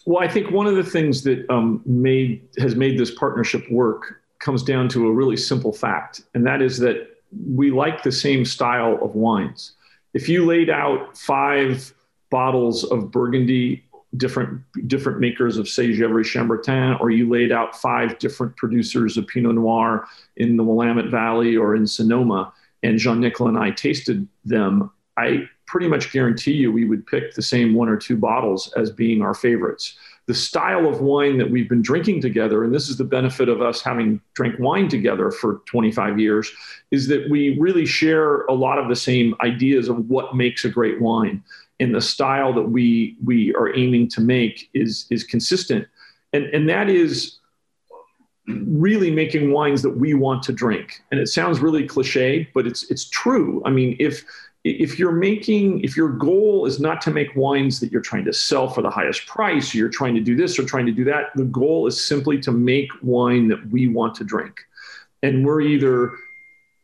Well, 0.05 0.21
I 0.21 0.27
think 0.27 0.51
one 0.51 0.67
of 0.67 0.75
the 0.75 0.83
things 0.83 1.23
that 1.23 1.49
um, 1.49 1.81
made 1.85 2.47
has 2.57 2.75
made 2.75 2.97
this 2.97 3.11
partnership 3.11 3.69
work 3.71 4.21
comes 4.39 4.63
down 4.63 4.89
to 4.89 5.07
a 5.07 5.11
really 5.11 5.37
simple 5.37 5.71
fact, 5.71 6.23
and 6.33 6.45
that 6.45 6.61
is 6.61 6.77
that 6.79 7.21
we 7.49 7.71
like 7.71 8.03
the 8.03 8.11
same 8.11 8.45
style 8.45 8.99
of 9.01 9.15
wines. 9.15 9.73
If 10.13 10.29
you 10.29 10.45
laid 10.45 10.69
out 10.69 11.17
five 11.17 11.93
bottles 12.29 12.83
of 12.83 13.11
Burgundy, 13.11 13.83
different 14.17 14.61
different 14.87 15.19
makers 15.19 15.57
of 15.57 15.65
Gevrey 15.65 16.23
Chambertin, 16.23 16.99
or 16.99 17.09
you 17.09 17.29
laid 17.29 17.51
out 17.51 17.75
five 17.75 18.19
different 18.19 18.55
producers 18.57 19.17
of 19.17 19.27
Pinot 19.27 19.55
Noir 19.55 20.07
in 20.37 20.57
the 20.57 20.63
Willamette 20.63 21.09
Valley 21.09 21.55
or 21.55 21.75
in 21.75 21.87
Sonoma, 21.87 22.53
and 22.83 22.99
Jean 22.99 23.19
Nicolas 23.19 23.49
and 23.49 23.57
I 23.57 23.71
tasted 23.71 24.27
them, 24.45 24.91
I 25.17 25.49
pretty 25.67 25.87
much 25.87 26.11
guarantee 26.11 26.53
you 26.53 26.71
we 26.71 26.85
would 26.85 27.05
pick 27.05 27.33
the 27.33 27.41
same 27.41 27.73
one 27.73 27.89
or 27.89 27.97
two 27.97 28.17
bottles 28.17 28.71
as 28.77 28.91
being 28.91 29.21
our 29.21 29.33
favorites. 29.33 29.97
The 30.25 30.33
style 30.33 30.87
of 30.87 31.01
wine 31.01 31.37
that 31.37 31.49
we've 31.49 31.67
been 31.67 31.81
drinking 31.81 32.21
together, 32.21 32.63
and 32.63 32.73
this 32.73 32.89
is 32.89 32.97
the 32.97 33.03
benefit 33.03 33.49
of 33.49 33.61
us 33.61 33.81
having 33.81 34.21
drank 34.35 34.57
wine 34.57 34.87
together 34.87 35.31
for 35.31 35.61
25 35.65 36.19
years, 36.19 36.51
is 36.91 37.07
that 37.07 37.29
we 37.29 37.57
really 37.59 37.85
share 37.85 38.43
a 38.43 38.53
lot 38.53 38.79
of 38.79 38.87
the 38.87 38.95
same 38.95 39.35
ideas 39.41 39.89
of 39.89 40.09
what 40.09 40.35
makes 40.35 40.63
a 40.63 40.69
great 40.69 41.01
wine. 41.01 41.43
And 41.79 41.93
the 41.93 42.01
style 42.01 42.53
that 42.53 42.69
we 42.69 43.17
we 43.23 43.53
are 43.55 43.75
aiming 43.75 44.09
to 44.09 44.21
make 44.21 44.69
is 44.73 45.05
is 45.09 45.23
consistent. 45.23 45.87
And, 46.31 46.45
and 46.45 46.69
that 46.69 46.89
is 46.89 47.39
really 48.47 49.11
making 49.11 49.51
wines 49.51 49.81
that 49.81 49.97
we 49.97 50.13
want 50.13 50.43
to 50.43 50.53
drink. 50.53 51.01
And 51.11 51.19
it 51.19 51.27
sounds 51.27 51.59
really 51.59 51.85
cliche, 51.85 52.49
but 52.53 52.67
it's 52.67 52.89
it's 52.89 53.09
true. 53.09 53.61
I 53.65 53.71
mean, 53.71 53.95
if 53.99 54.23
if 54.63 54.97
you're 54.97 55.11
making 55.11 55.81
if 55.81 55.97
your 55.97 56.09
goal 56.09 56.65
is 56.65 56.79
not 56.79 57.01
to 57.01 57.11
make 57.11 57.35
wines 57.35 57.79
that 57.79 57.91
you're 57.91 58.01
trying 58.01 58.23
to 58.23 58.31
sell 58.31 58.69
for 58.69 58.81
the 58.81 58.89
highest 58.89 59.27
price 59.27 59.73
you're 59.73 59.89
trying 59.89 60.15
to 60.15 60.21
do 60.21 60.35
this 60.35 60.57
or 60.57 60.63
trying 60.63 60.85
to 60.85 60.91
do 60.91 61.03
that 61.03 61.31
the 61.35 61.43
goal 61.45 61.85
is 61.85 62.03
simply 62.03 62.39
to 62.39 62.51
make 62.51 62.89
wine 63.01 63.47
that 63.47 63.69
we 63.69 63.87
want 63.87 64.15
to 64.15 64.23
drink. 64.23 64.61
And 65.21 65.45
we're 65.45 65.61
either 65.61 66.17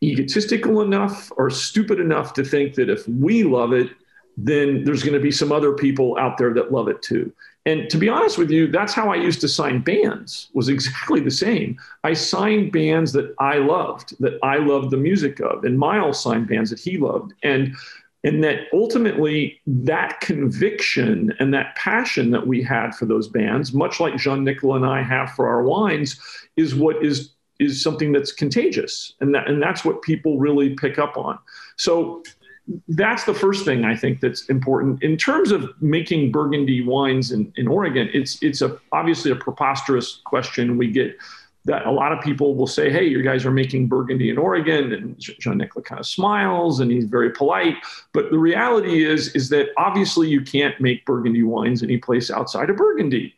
egotistical 0.01 0.81
enough 0.81 1.29
or 1.35 1.49
stupid 1.49 1.99
enough 1.99 2.33
to 2.33 2.43
think 2.43 2.75
that 2.75 2.89
if 2.89 3.07
we 3.07 3.43
love 3.43 3.73
it 3.73 3.89
then 4.37 4.83
there's 4.85 5.03
going 5.03 5.13
to 5.13 5.19
be 5.19 5.31
some 5.31 5.51
other 5.51 5.73
people 5.73 6.17
out 6.17 6.37
there 6.37 6.53
that 6.53 6.71
love 6.71 6.87
it 6.87 7.01
too 7.01 7.31
and 7.69 7.89
to 7.91 7.97
be 7.97 8.09
honest 8.09 8.39
with 8.39 8.49
you, 8.49 8.65
that's 8.67 8.93
how 8.93 9.11
I 9.11 9.15
used 9.15 9.41
to 9.41 9.47
sign 9.47 9.81
bands, 9.81 10.49
was 10.53 10.69
exactly 10.69 11.19
the 11.19 11.29
same. 11.29 11.77
I 12.03 12.13
signed 12.13 12.71
bands 12.71 13.13
that 13.13 13.35
I 13.37 13.57
loved, 13.57 14.15
that 14.19 14.39
I 14.41 14.57
loved 14.57 14.89
the 14.89 14.97
music 14.97 15.39
of, 15.39 15.63
and 15.63 15.77
Miles 15.77 16.21
signed 16.21 16.47
bands 16.47 16.71
that 16.71 16.79
he 16.79 16.97
loved. 16.97 17.33
And 17.43 17.75
and 18.25 18.43
that 18.43 18.67
ultimately 18.73 19.61
that 19.65 20.19
conviction 20.19 21.33
and 21.39 21.53
that 21.53 21.73
passion 21.77 22.31
that 22.31 22.45
we 22.45 22.61
had 22.61 22.93
for 22.93 23.05
those 23.05 23.29
bands, 23.29 23.71
much 23.71 24.01
like 24.01 24.17
Jean 24.17 24.43
Nicolas 24.43 24.77
and 24.77 24.85
I 24.85 25.01
have 25.03 25.31
for 25.35 25.47
our 25.47 25.63
wines, 25.63 26.19
is 26.57 26.75
what 26.75 27.05
is 27.05 27.31
is 27.59 27.83
something 27.83 28.11
that's 28.11 28.31
contagious. 28.31 29.13
And 29.21 29.35
that 29.35 29.47
and 29.47 29.61
that's 29.61 29.85
what 29.85 30.01
people 30.01 30.39
really 30.39 30.75
pick 30.75 30.97
up 30.97 31.17
on. 31.17 31.37
So 31.77 32.23
that's 32.89 33.23
the 33.23 33.33
first 33.33 33.65
thing 33.65 33.85
I 33.85 33.95
think 33.95 34.19
that's 34.19 34.45
important 34.45 35.01
in 35.03 35.17
terms 35.17 35.51
of 35.51 35.69
making 35.81 36.31
Burgundy 36.31 36.83
wines 36.83 37.31
in, 37.31 37.51
in 37.55 37.67
Oregon. 37.67 38.09
It's 38.13 38.41
it's 38.41 38.61
a 38.61 38.77
obviously 38.91 39.31
a 39.31 39.35
preposterous 39.35 40.21
question. 40.25 40.77
We 40.77 40.91
get 40.91 41.17
that 41.65 41.85
a 41.85 41.91
lot 41.91 42.11
of 42.11 42.21
people 42.21 42.55
will 42.55 42.67
say, 42.67 42.91
"Hey, 42.91 43.05
you 43.05 43.21
guys 43.21 43.45
are 43.45 43.51
making 43.51 43.87
Burgundy 43.87 44.29
in 44.29 44.37
Oregon," 44.37 44.93
and 44.93 45.17
Jean 45.19 45.57
Nicolas 45.57 45.87
kind 45.87 45.99
of 45.99 46.05
smiles 46.05 46.79
and 46.79 46.91
he's 46.91 47.05
very 47.05 47.31
polite. 47.31 47.75
But 48.13 48.31
the 48.31 48.37
reality 48.37 49.05
is 49.05 49.35
is 49.35 49.49
that 49.49 49.69
obviously 49.77 50.27
you 50.27 50.41
can't 50.41 50.79
make 50.79 51.05
Burgundy 51.05 51.43
wines 51.43 51.83
any 51.83 51.97
place 51.97 52.29
outside 52.29 52.69
of 52.69 52.77
Burgundy. 52.77 53.35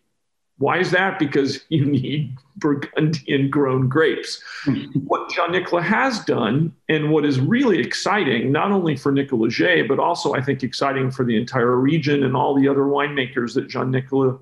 Why 0.61 0.77
is 0.77 0.91
that? 0.91 1.17
Because 1.17 1.59
you 1.69 1.85
need 1.85 2.37
Burgundian 2.57 3.49
grown 3.49 3.89
grapes. 3.89 4.43
what 5.05 5.29
Jean 5.31 5.51
Nicolas 5.51 5.85
has 5.85 6.23
done, 6.23 6.73
and 6.87 7.11
what 7.11 7.25
is 7.25 7.39
really 7.39 7.79
exciting, 7.79 8.51
not 8.51 8.71
only 8.71 8.95
for 8.95 9.11
Nicolas-Jay, 9.11 9.81
but 9.81 9.99
also 9.99 10.33
I 10.33 10.41
think 10.41 10.63
exciting 10.63 11.09
for 11.09 11.25
the 11.25 11.35
entire 11.35 11.75
region 11.75 12.23
and 12.23 12.35
all 12.35 12.53
the 12.55 12.67
other 12.67 12.81
winemakers 12.81 13.55
that 13.55 13.67
Jean 13.67 13.89
Nicolas 13.89 14.37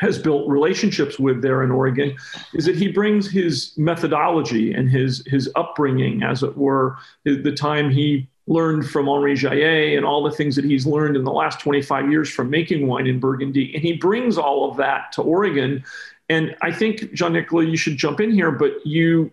has 0.00 0.18
built 0.18 0.48
relationships 0.48 1.18
with 1.18 1.40
there 1.40 1.62
in 1.62 1.70
Oregon, 1.70 2.14
is 2.54 2.66
that 2.66 2.76
he 2.76 2.88
brings 2.88 3.30
his 3.30 3.72
methodology 3.78 4.74
and 4.74 4.90
his 4.90 5.24
his 5.26 5.48
upbringing, 5.54 6.22
as 6.22 6.42
it 6.42 6.56
were, 6.56 6.96
the 7.24 7.52
time 7.52 7.88
he 7.88 8.28
learned 8.46 8.88
from 8.88 9.08
Henri 9.08 9.34
Jayer 9.34 9.96
and 9.96 10.04
all 10.04 10.22
the 10.22 10.30
things 10.30 10.56
that 10.56 10.64
he's 10.64 10.86
learned 10.86 11.16
in 11.16 11.24
the 11.24 11.32
last 11.32 11.60
25 11.60 12.10
years 12.10 12.28
from 12.30 12.50
making 12.50 12.86
wine 12.86 13.06
in 13.06 13.20
Burgundy. 13.20 13.74
And 13.74 13.82
he 13.82 13.94
brings 13.94 14.36
all 14.36 14.70
of 14.70 14.76
that 14.78 15.12
to 15.12 15.22
Oregon. 15.22 15.84
And 16.28 16.56
I 16.62 16.72
think, 16.72 17.12
Jean 17.12 17.34
Nicolas, 17.34 17.68
you 17.68 17.76
should 17.76 17.96
jump 17.96 18.20
in 18.20 18.32
here, 18.32 18.50
but 18.50 18.84
you 18.84 19.32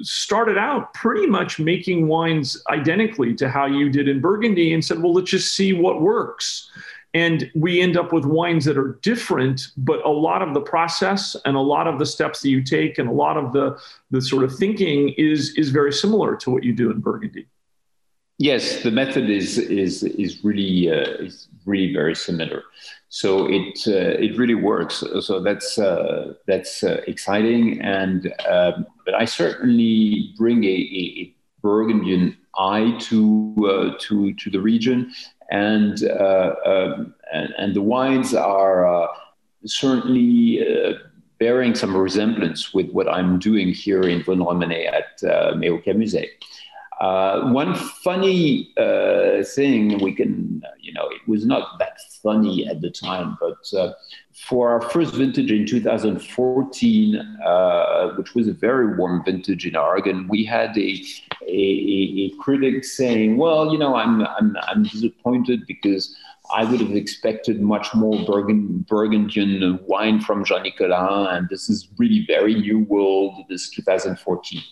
started 0.00 0.58
out 0.58 0.92
pretty 0.94 1.26
much 1.26 1.58
making 1.58 2.08
wines 2.08 2.62
identically 2.70 3.34
to 3.34 3.48
how 3.48 3.66
you 3.66 3.88
did 3.88 4.08
in 4.08 4.20
Burgundy 4.20 4.74
and 4.74 4.84
said, 4.84 5.00
well, 5.00 5.14
let's 5.14 5.30
just 5.30 5.54
see 5.54 5.72
what 5.72 6.02
works. 6.02 6.70
And 7.14 7.50
we 7.54 7.80
end 7.80 7.96
up 7.96 8.12
with 8.12 8.24
wines 8.24 8.64
that 8.64 8.76
are 8.76 8.98
different, 9.02 9.68
but 9.76 10.04
a 10.04 10.10
lot 10.10 10.42
of 10.42 10.52
the 10.52 10.60
process 10.60 11.36
and 11.44 11.56
a 11.56 11.60
lot 11.60 11.86
of 11.86 12.00
the 12.00 12.06
steps 12.06 12.40
that 12.42 12.48
you 12.48 12.62
take 12.62 12.98
and 12.98 13.08
a 13.08 13.12
lot 13.12 13.36
of 13.36 13.52
the, 13.52 13.78
the 14.10 14.20
sort 14.20 14.42
of 14.42 14.54
thinking 14.56 15.10
is, 15.10 15.54
is 15.56 15.70
very 15.70 15.92
similar 15.92 16.34
to 16.36 16.50
what 16.50 16.64
you 16.64 16.72
do 16.72 16.90
in 16.90 16.98
Burgundy. 16.98 17.46
Yes, 18.38 18.82
the 18.82 18.90
method 18.90 19.30
is 19.30 19.58
is 19.58 20.02
is 20.02 20.42
really 20.42 20.90
uh, 20.90 21.22
is 21.22 21.46
really 21.66 21.94
very 21.94 22.16
similar. 22.16 22.64
So 23.08 23.46
it 23.46 23.86
uh, 23.86 24.18
it 24.18 24.36
really 24.36 24.56
works. 24.56 25.04
So 25.20 25.40
that's 25.40 25.78
uh, 25.78 26.34
that's 26.48 26.82
uh, 26.82 27.00
exciting. 27.06 27.80
And 27.80 28.34
um, 28.48 28.86
but 29.04 29.14
I 29.14 29.24
certainly 29.24 30.34
bring 30.36 30.64
a, 30.64 30.68
a 30.68 31.32
Burgundian 31.62 32.36
eye 32.58 32.96
to 33.02 33.54
uh, 33.70 33.98
to 34.00 34.34
to 34.34 34.50
the 34.50 34.60
region, 34.60 35.14
and 35.52 36.02
uh, 36.02 36.54
um, 36.66 37.14
and, 37.32 37.54
and, 37.56 37.74
the 37.74 37.82
wines 37.82 38.34
are 38.34 39.10
certainly. 39.64 40.60
bearing 41.40 41.74
some 41.74 41.94
resemblance 41.96 42.72
with 42.72 42.88
what 42.92 43.08
I'm 43.08 43.40
doing 43.40 43.74
here 43.74 44.02
in 44.02 44.22
Vosne-Romanée 44.22 44.86
at 44.86 45.20
uh, 45.28 45.52
Musée. 45.56 46.28
Uh, 47.04 47.50
one 47.50 47.74
funny 47.74 48.72
uh, 48.78 49.44
thing 49.44 49.98
we 49.98 50.10
can, 50.10 50.62
uh, 50.64 50.70
you 50.80 50.90
know, 50.94 51.06
it 51.10 51.20
was 51.28 51.44
not 51.44 51.78
that 51.78 51.98
funny 52.22 52.66
at 52.66 52.80
the 52.80 52.90
time, 52.90 53.36
but 53.38 53.78
uh, 53.78 53.92
for 54.48 54.70
our 54.70 54.80
first 54.80 55.14
vintage 55.14 55.50
in 55.52 55.66
2014, 55.66 57.16
uh, 57.44 58.08
which 58.16 58.34
was 58.34 58.48
a 58.48 58.54
very 58.54 58.96
warm 58.96 59.22
vintage 59.22 59.66
in 59.66 59.76
Oregon, 59.76 60.26
we 60.28 60.46
had 60.46 60.74
a, 60.78 61.04
a, 61.46 61.62
a, 62.24 62.30
critic 62.40 62.84
saying, 62.84 63.36
well, 63.36 63.70
you 63.70 63.76
know, 63.76 63.96
I'm, 63.96 64.22
I'm, 64.22 64.56
I'm 64.62 64.84
disappointed 64.84 65.66
because 65.66 66.16
I 66.54 66.64
would 66.64 66.80
have 66.80 66.96
expected 66.96 67.60
much 67.60 67.94
more 67.94 68.14
Burgund- 68.24 68.86
Burgundian 68.86 69.78
wine 69.86 70.22
from 70.22 70.42
Jean 70.42 70.62
Nicolas, 70.62 71.28
and 71.32 71.50
this 71.50 71.68
is 71.68 71.86
really 71.98 72.24
very 72.26 72.54
new 72.54 72.78
world. 72.78 73.44
This 73.50 73.68
2014, 73.68 74.62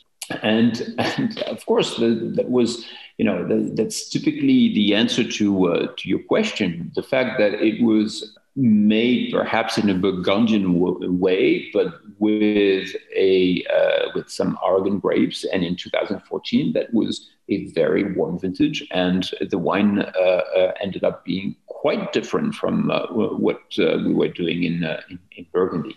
and 0.43 0.95
and 0.99 1.39
of 1.43 1.65
course 1.67 1.97
the, 1.97 2.33
that 2.37 2.51
was 2.51 2.85
you 3.19 3.25
know 3.25 3.47
the, 3.47 3.71
that's 3.75 4.09
typically 4.09 4.75
the 4.75 4.95
answer 4.95 5.25
to 5.25 5.69
uh, 5.69 5.87
to 5.97 6.09
your 6.09 6.21
question. 6.21 6.91
The 6.95 7.03
fact 7.03 7.39
that 7.39 7.55
it 7.55 7.83
was 7.83 8.37
made 8.55 9.33
perhaps 9.33 9.79
in 9.79 9.89
a 9.89 9.95
Burgundian 9.95 10.79
way, 11.19 11.71
but 11.73 11.95
with 12.19 12.91
a 13.17 13.65
uh, 13.75 14.09
with 14.15 14.31
some 14.31 14.59
Oregon 14.63 14.99
grapes, 14.99 15.45
and 15.45 15.65
in 15.65 15.77
2014 15.77 16.73
that 16.75 16.93
was 16.93 17.31
a 17.49 17.71
very 17.73 18.13
warm 18.15 18.39
vintage, 18.39 18.87
and 18.91 19.31
the 19.51 19.59
wine 19.59 20.01
uh, 20.01 20.43
uh, 20.57 20.73
ended 20.81 21.05
up 21.05 21.25
being 21.25 21.57
quite 21.67 22.13
different 22.13 22.55
from 22.55 22.91
uh, 22.91 23.07
what 23.09 23.61
uh, 23.79 23.99
we 24.07 24.15
were 24.15 24.29
doing 24.29 24.63
in, 24.63 24.85
in, 25.11 25.19
in 25.37 25.47
Burgundy 25.53 25.97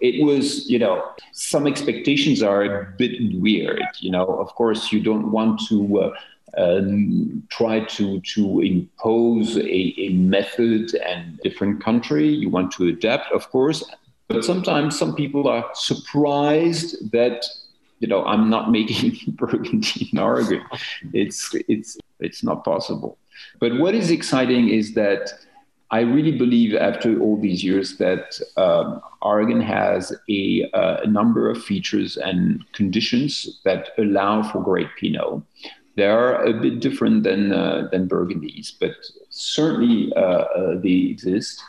it 0.00 0.24
was, 0.24 0.68
you 0.68 0.78
know, 0.78 1.10
some 1.32 1.66
expectations 1.66 2.42
are 2.42 2.62
a 2.62 2.92
bit 2.96 3.12
weird. 3.40 3.82
You 4.00 4.10
know, 4.10 4.26
of 4.26 4.54
course, 4.54 4.92
you 4.92 5.00
don't 5.02 5.30
want 5.30 5.60
to 5.68 6.00
uh, 6.00 6.14
um, 6.56 7.42
try 7.50 7.80
to 7.80 8.20
to 8.20 8.60
impose 8.60 9.56
a, 9.56 9.94
a 9.98 10.10
method 10.10 10.94
and 10.94 11.38
different 11.42 11.82
country. 11.82 12.28
You 12.28 12.50
want 12.50 12.72
to 12.72 12.88
adapt, 12.88 13.32
of 13.32 13.50
course, 13.50 13.84
but 14.28 14.44
sometimes 14.44 14.98
some 14.98 15.14
people 15.14 15.48
are 15.48 15.68
surprised 15.74 17.10
that 17.12 17.44
you 18.00 18.08
know 18.08 18.24
I'm 18.24 18.48
not 18.48 18.70
making 18.70 19.18
Burgundy 19.36 20.08
in 20.12 20.18
Oregon. 20.18 20.62
It's 21.12 21.54
it's 21.68 21.98
it's 22.20 22.42
not 22.42 22.64
possible. 22.64 23.18
But 23.60 23.78
what 23.78 23.94
is 23.94 24.10
exciting 24.10 24.68
is 24.68 24.94
that 24.94 25.32
I 25.90 26.00
really 26.00 26.32
believe 26.32 26.74
after 26.74 27.18
all 27.20 27.40
these 27.40 27.64
years 27.64 27.96
that 27.96 28.38
um, 28.58 29.00
has 29.62 30.12
a, 30.28 30.70
uh, 30.74 30.98
a, 31.02 31.06
number 31.06 31.50
of 31.50 31.64
features 31.64 32.18
and 32.18 32.62
conditions 32.72 33.60
that 33.64 33.90
allow 33.96 34.42
for 34.42 34.62
great 34.62 34.88
Pinot. 34.98 35.42
They 35.96 36.06
are 36.06 36.44
a 36.44 36.52
bit 36.52 36.80
different 36.80 37.22
than 37.24 37.52
uh, 37.52 37.88
than 37.90 38.08
Burgundies, 38.08 38.72
but 38.78 38.94
certainly 39.30 40.12
uh, 40.14 40.20
uh, 40.20 40.80
they 40.80 41.10
exist. 41.10 41.62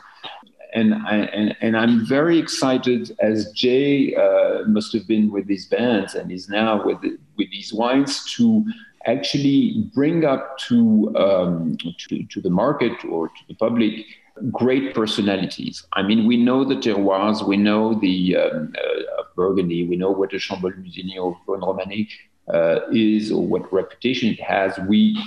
And, 0.76 0.94
I, 0.94 1.16
and, 1.34 1.56
and 1.62 1.76
I'm 1.76 2.06
very 2.06 2.38
excited, 2.38 3.18
as 3.20 3.52
Jay 3.54 4.14
uh, 4.14 4.66
must 4.68 4.94
have 4.94 5.08
been 5.08 5.32
with 5.32 5.48
these 5.48 5.66
bands 5.66 6.14
and 6.14 6.32
is 6.32 6.48
now 6.48 6.86
with, 6.86 7.00
with 7.02 7.50
these 7.50 7.74
wines, 7.74 8.24
to 8.36 8.64
actually 9.06 9.90
bring 9.94 10.26
up 10.26 10.58
to, 10.60 11.14
um, 11.18 11.78
to, 11.78 12.24
to 12.24 12.42
the 12.42 12.50
market 12.50 12.94
or 13.06 13.28
to 13.28 13.44
the 13.48 13.56
public 13.56 14.06
great 14.52 14.94
personalities. 14.94 15.86
I 15.94 16.04
mean, 16.04 16.26
we 16.26 16.38
know 16.38 16.64
the 16.64 16.76
terroirs, 16.76 17.46
we 17.46 17.58
know 17.58 17.94
the 17.94 18.38
um, 18.38 18.74
uh, 18.78 19.22
of 19.22 19.36
Burgundy, 19.36 19.88
we 19.88 19.96
know 19.96 20.12
what 20.12 20.32
the 20.32 20.38
Chambolle 20.38 20.74
Musigny 20.82 21.18
or 21.18 21.38
Vosne 21.48 22.08
uh, 22.54 22.80
is 22.92 23.32
or 23.32 23.46
what 23.46 23.72
reputation 23.72 24.30
it 24.30 24.40
has. 24.40 24.78
We 24.88 25.18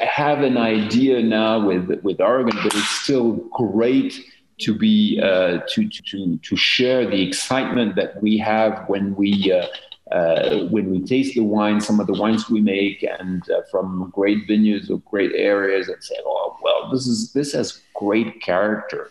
have 0.00 0.40
an 0.42 0.56
idea 0.56 1.22
now 1.22 1.64
with 1.66 2.00
with 2.02 2.20
Oregon, 2.20 2.56
but 2.62 2.74
it's 2.74 2.88
still 2.88 3.32
great 3.52 4.20
to 4.60 4.74
be 4.74 5.20
uh, 5.22 5.58
to, 5.68 5.88
to 5.88 6.36
to 6.36 6.56
share 6.56 7.06
the 7.08 7.22
excitement 7.22 7.96
that 7.96 8.22
we 8.22 8.38
have 8.38 8.84
when 8.88 9.14
we. 9.14 9.52
Uh, 10.12 10.66
when 10.70 10.90
we 10.90 11.00
taste 11.00 11.34
the 11.34 11.42
wine, 11.42 11.80
some 11.80 12.00
of 12.00 12.06
the 12.06 12.12
wines 12.12 12.50
we 12.50 12.60
make, 12.60 13.04
and 13.20 13.48
uh, 13.50 13.62
from 13.70 14.10
great 14.12 14.46
vineyards 14.46 14.90
or 14.90 14.98
great 15.10 15.32
areas, 15.34 15.88
and 15.88 16.02
say, 16.02 16.16
"Oh, 16.26 16.56
well, 16.62 16.90
this 16.90 17.06
is 17.06 17.32
this 17.32 17.52
has 17.52 17.80
great 17.94 18.40
character," 18.40 19.10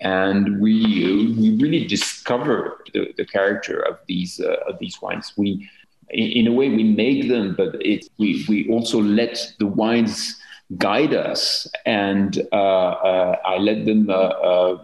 and 0.00 0.60
we 0.60 1.34
we 1.38 1.56
really 1.56 1.86
discover 1.86 2.84
the, 2.92 3.12
the 3.16 3.26
character 3.26 3.80
of 3.80 3.98
these 4.06 4.40
uh, 4.40 4.56
of 4.68 4.78
these 4.78 5.00
wines. 5.02 5.32
We 5.36 5.68
in 6.10 6.46
a 6.46 6.52
way 6.52 6.68
we 6.68 6.84
make 6.84 7.28
them, 7.28 7.54
but 7.56 7.74
it, 7.84 8.08
we, 8.18 8.44
we 8.48 8.68
also 8.68 9.02
let 9.02 9.52
the 9.58 9.66
wines 9.66 10.40
guide 10.78 11.14
us, 11.14 11.66
and 11.84 12.46
uh, 12.52 12.56
uh, 12.56 13.36
I 13.44 13.58
let 13.58 13.84
them 13.84 14.10
uh, 14.10 14.76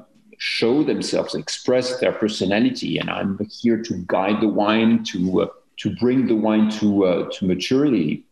show 0.45 0.83
themselves, 0.83 1.37
express 1.37 2.01
their 2.01 2.11
personality, 2.11 2.99
and 2.99 3.09
I'm 3.09 3.39
here 3.49 3.81
to 3.81 3.95
guide 4.09 4.41
the 4.41 4.49
wine 4.49 5.05
to 5.05 5.43
uh, 5.43 5.47
to 5.77 5.95
bring 5.97 6.27
the 6.27 6.35
wine 6.35 6.69
to 6.81 7.29
to 7.33 7.47
maturity. 7.47 8.25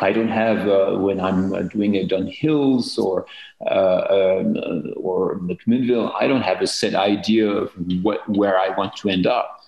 I 0.00 0.10
don't 0.12 0.34
have 0.44 0.66
uh, 0.66 0.96
when 0.96 1.20
I'm 1.20 1.68
doing 1.68 1.96
it 1.96 2.14
on 2.14 2.26
hills 2.28 2.98
or 2.98 3.26
uh, 3.60 4.40
um, 4.40 4.56
or 4.96 5.38
McMinnville. 5.38 6.12
I 6.18 6.26
don't 6.26 6.40
have 6.50 6.62
a 6.62 6.66
set 6.66 6.94
idea 6.94 7.46
of 7.46 7.72
what 8.02 8.26
where 8.26 8.58
I 8.58 8.70
want 8.78 8.96
to 8.96 9.10
end 9.10 9.26
up. 9.26 9.60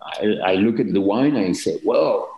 I, 0.00 0.52
I, 0.52 0.54
look 0.54 0.78
at 0.78 0.92
the 0.92 1.00
wine 1.00 1.34
and 1.34 1.48
I 1.48 1.52
say, 1.52 1.80
well, 1.84 2.30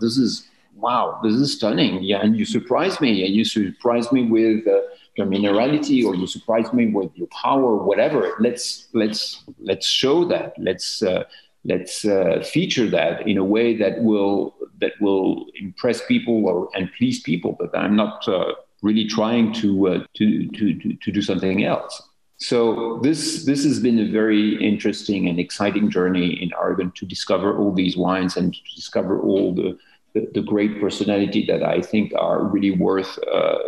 this 0.00 0.18
is 0.18 0.48
wow, 0.74 1.20
this 1.22 1.34
is 1.34 1.52
stunning. 1.52 2.02
Yeah, 2.02 2.20
and 2.20 2.36
you 2.36 2.44
surprise 2.44 3.00
me, 3.00 3.24
and 3.24 3.32
you 3.32 3.44
surprise 3.44 4.10
me 4.10 4.26
with 4.26 4.66
uh, 4.66 4.80
your 5.16 5.26
minerality, 5.26 6.04
or 6.04 6.14
you 6.14 6.26
surprise 6.26 6.72
me 6.72 6.86
with 6.86 7.10
your 7.14 7.28
power, 7.28 7.76
whatever. 7.76 8.34
Let's 8.40 8.88
let's 8.92 9.44
let's 9.60 9.86
show 9.86 10.24
that. 10.26 10.54
Let's 10.58 11.02
uh, 11.02 11.24
let's 11.64 12.04
uh, 12.04 12.42
feature 12.50 12.88
that 12.90 13.28
in 13.28 13.38
a 13.38 13.44
way 13.44 13.76
that 13.76 14.02
will 14.02 14.54
that 14.80 14.92
will 15.00 15.46
impress 15.54 16.04
people 16.06 16.46
or 16.46 16.68
and 16.74 16.90
please 16.96 17.20
people. 17.20 17.56
But 17.58 17.76
I'm 17.76 17.96
not 17.96 18.26
uh, 18.26 18.52
really 18.82 19.06
trying 19.06 19.52
to, 19.54 19.88
uh, 19.88 20.04
to 20.14 20.48
to 20.48 20.78
to 20.78 20.94
to 20.94 21.12
do 21.12 21.22
something 21.22 21.64
else. 21.64 22.02
So 22.38 22.98
this 23.02 23.44
this 23.44 23.62
has 23.64 23.78
been 23.78 24.00
a 24.00 24.10
very 24.10 24.56
interesting 24.64 25.28
and 25.28 25.38
exciting 25.38 25.90
journey 25.90 26.42
in 26.42 26.52
Oregon 26.54 26.92
to 26.96 27.06
discover 27.06 27.56
all 27.56 27.72
these 27.72 27.96
wines 27.96 28.36
and 28.36 28.52
to 28.52 28.60
discover 28.74 29.20
all 29.20 29.54
the 29.54 29.78
the, 30.14 30.28
the 30.34 30.42
great 30.42 30.80
personality 30.80 31.44
that 31.46 31.62
I 31.62 31.80
think 31.80 32.12
are 32.16 32.44
really 32.44 32.72
worth 32.72 33.18
uh, 33.32 33.58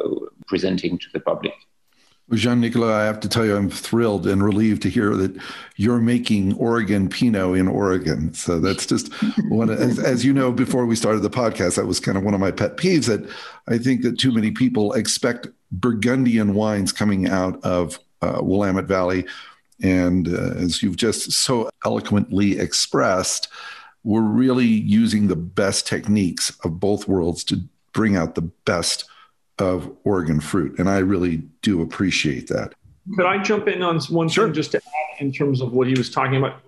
presenting 0.46 0.98
to 0.98 1.06
the 1.12 1.20
public. 1.20 1.54
Jean 2.32 2.60
Nicolas, 2.60 2.90
I 2.90 3.04
have 3.04 3.20
to 3.20 3.28
tell 3.28 3.44
you, 3.44 3.54
I'm 3.54 3.68
thrilled 3.68 4.26
and 4.26 4.42
relieved 4.42 4.80
to 4.82 4.88
hear 4.88 5.14
that 5.14 5.38
you're 5.76 6.00
making 6.00 6.54
Oregon 6.54 7.08
Pinot 7.08 7.58
in 7.58 7.68
Oregon. 7.68 8.32
So 8.32 8.58
that's 8.58 8.86
just 8.86 9.12
one, 9.50 9.68
as, 9.68 9.98
as, 9.98 10.24
you 10.24 10.32
know, 10.32 10.50
before 10.50 10.86
we 10.86 10.96
started 10.96 11.20
the 11.20 11.28
podcast, 11.28 11.76
that 11.76 11.86
was 11.86 12.00
kind 12.00 12.16
of 12.16 12.24
one 12.24 12.32
of 12.32 12.40
my 12.40 12.50
pet 12.50 12.78
peeves 12.78 13.06
that 13.08 13.28
I 13.68 13.76
think 13.76 14.02
that 14.02 14.18
too 14.18 14.32
many 14.32 14.50
people 14.50 14.94
expect 14.94 15.48
Burgundian 15.70 16.54
wines 16.54 16.92
coming 16.92 17.28
out 17.28 17.62
of 17.62 17.98
uh, 18.22 18.38
Willamette 18.40 18.86
Valley. 18.86 19.26
And 19.82 20.28
uh, 20.28 20.54
as 20.56 20.82
you've 20.82 20.96
just 20.96 21.30
so 21.32 21.68
eloquently 21.84 22.58
expressed, 22.58 23.48
we're 24.04 24.20
really 24.20 24.66
using 24.66 25.28
the 25.28 25.36
best 25.36 25.86
techniques 25.86 26.56
of 26.62 26.78
both 26.78 27.08
worlds 27.08 27.42
to 27.44 27.60
bring 27.92 28.16
out 28.16 28.34
the 28.34 28.42
best 28.42 29.06
of 29.58 29.90
Oregon 30.04 30.40
fruit. 30.40 30.78
And 30.78 30.88
I 30.88 30.98
really 30.98 31.38
do 31.62 31.80
appreciate 31.80 32.48
that. 32.48 32.74
Could 33.16 33.26
I 33.26 33.42
jump 33.42 33.68
in 33.68 33.82
on 33.82 34.00
one 34.02 34.28
sure. 34.28 34.46
thing 34.46 34.54
just 34.54 34.72
to 34.72 34.78
add 34.78 35.20
in 35.20 35.32
terms 35.32 35.60
of 35.60 35.72
what 35.72 35.86
he 35.86 35.94
was 35.94 36.10
talking 36.10 36.36
about? 36.36 36.60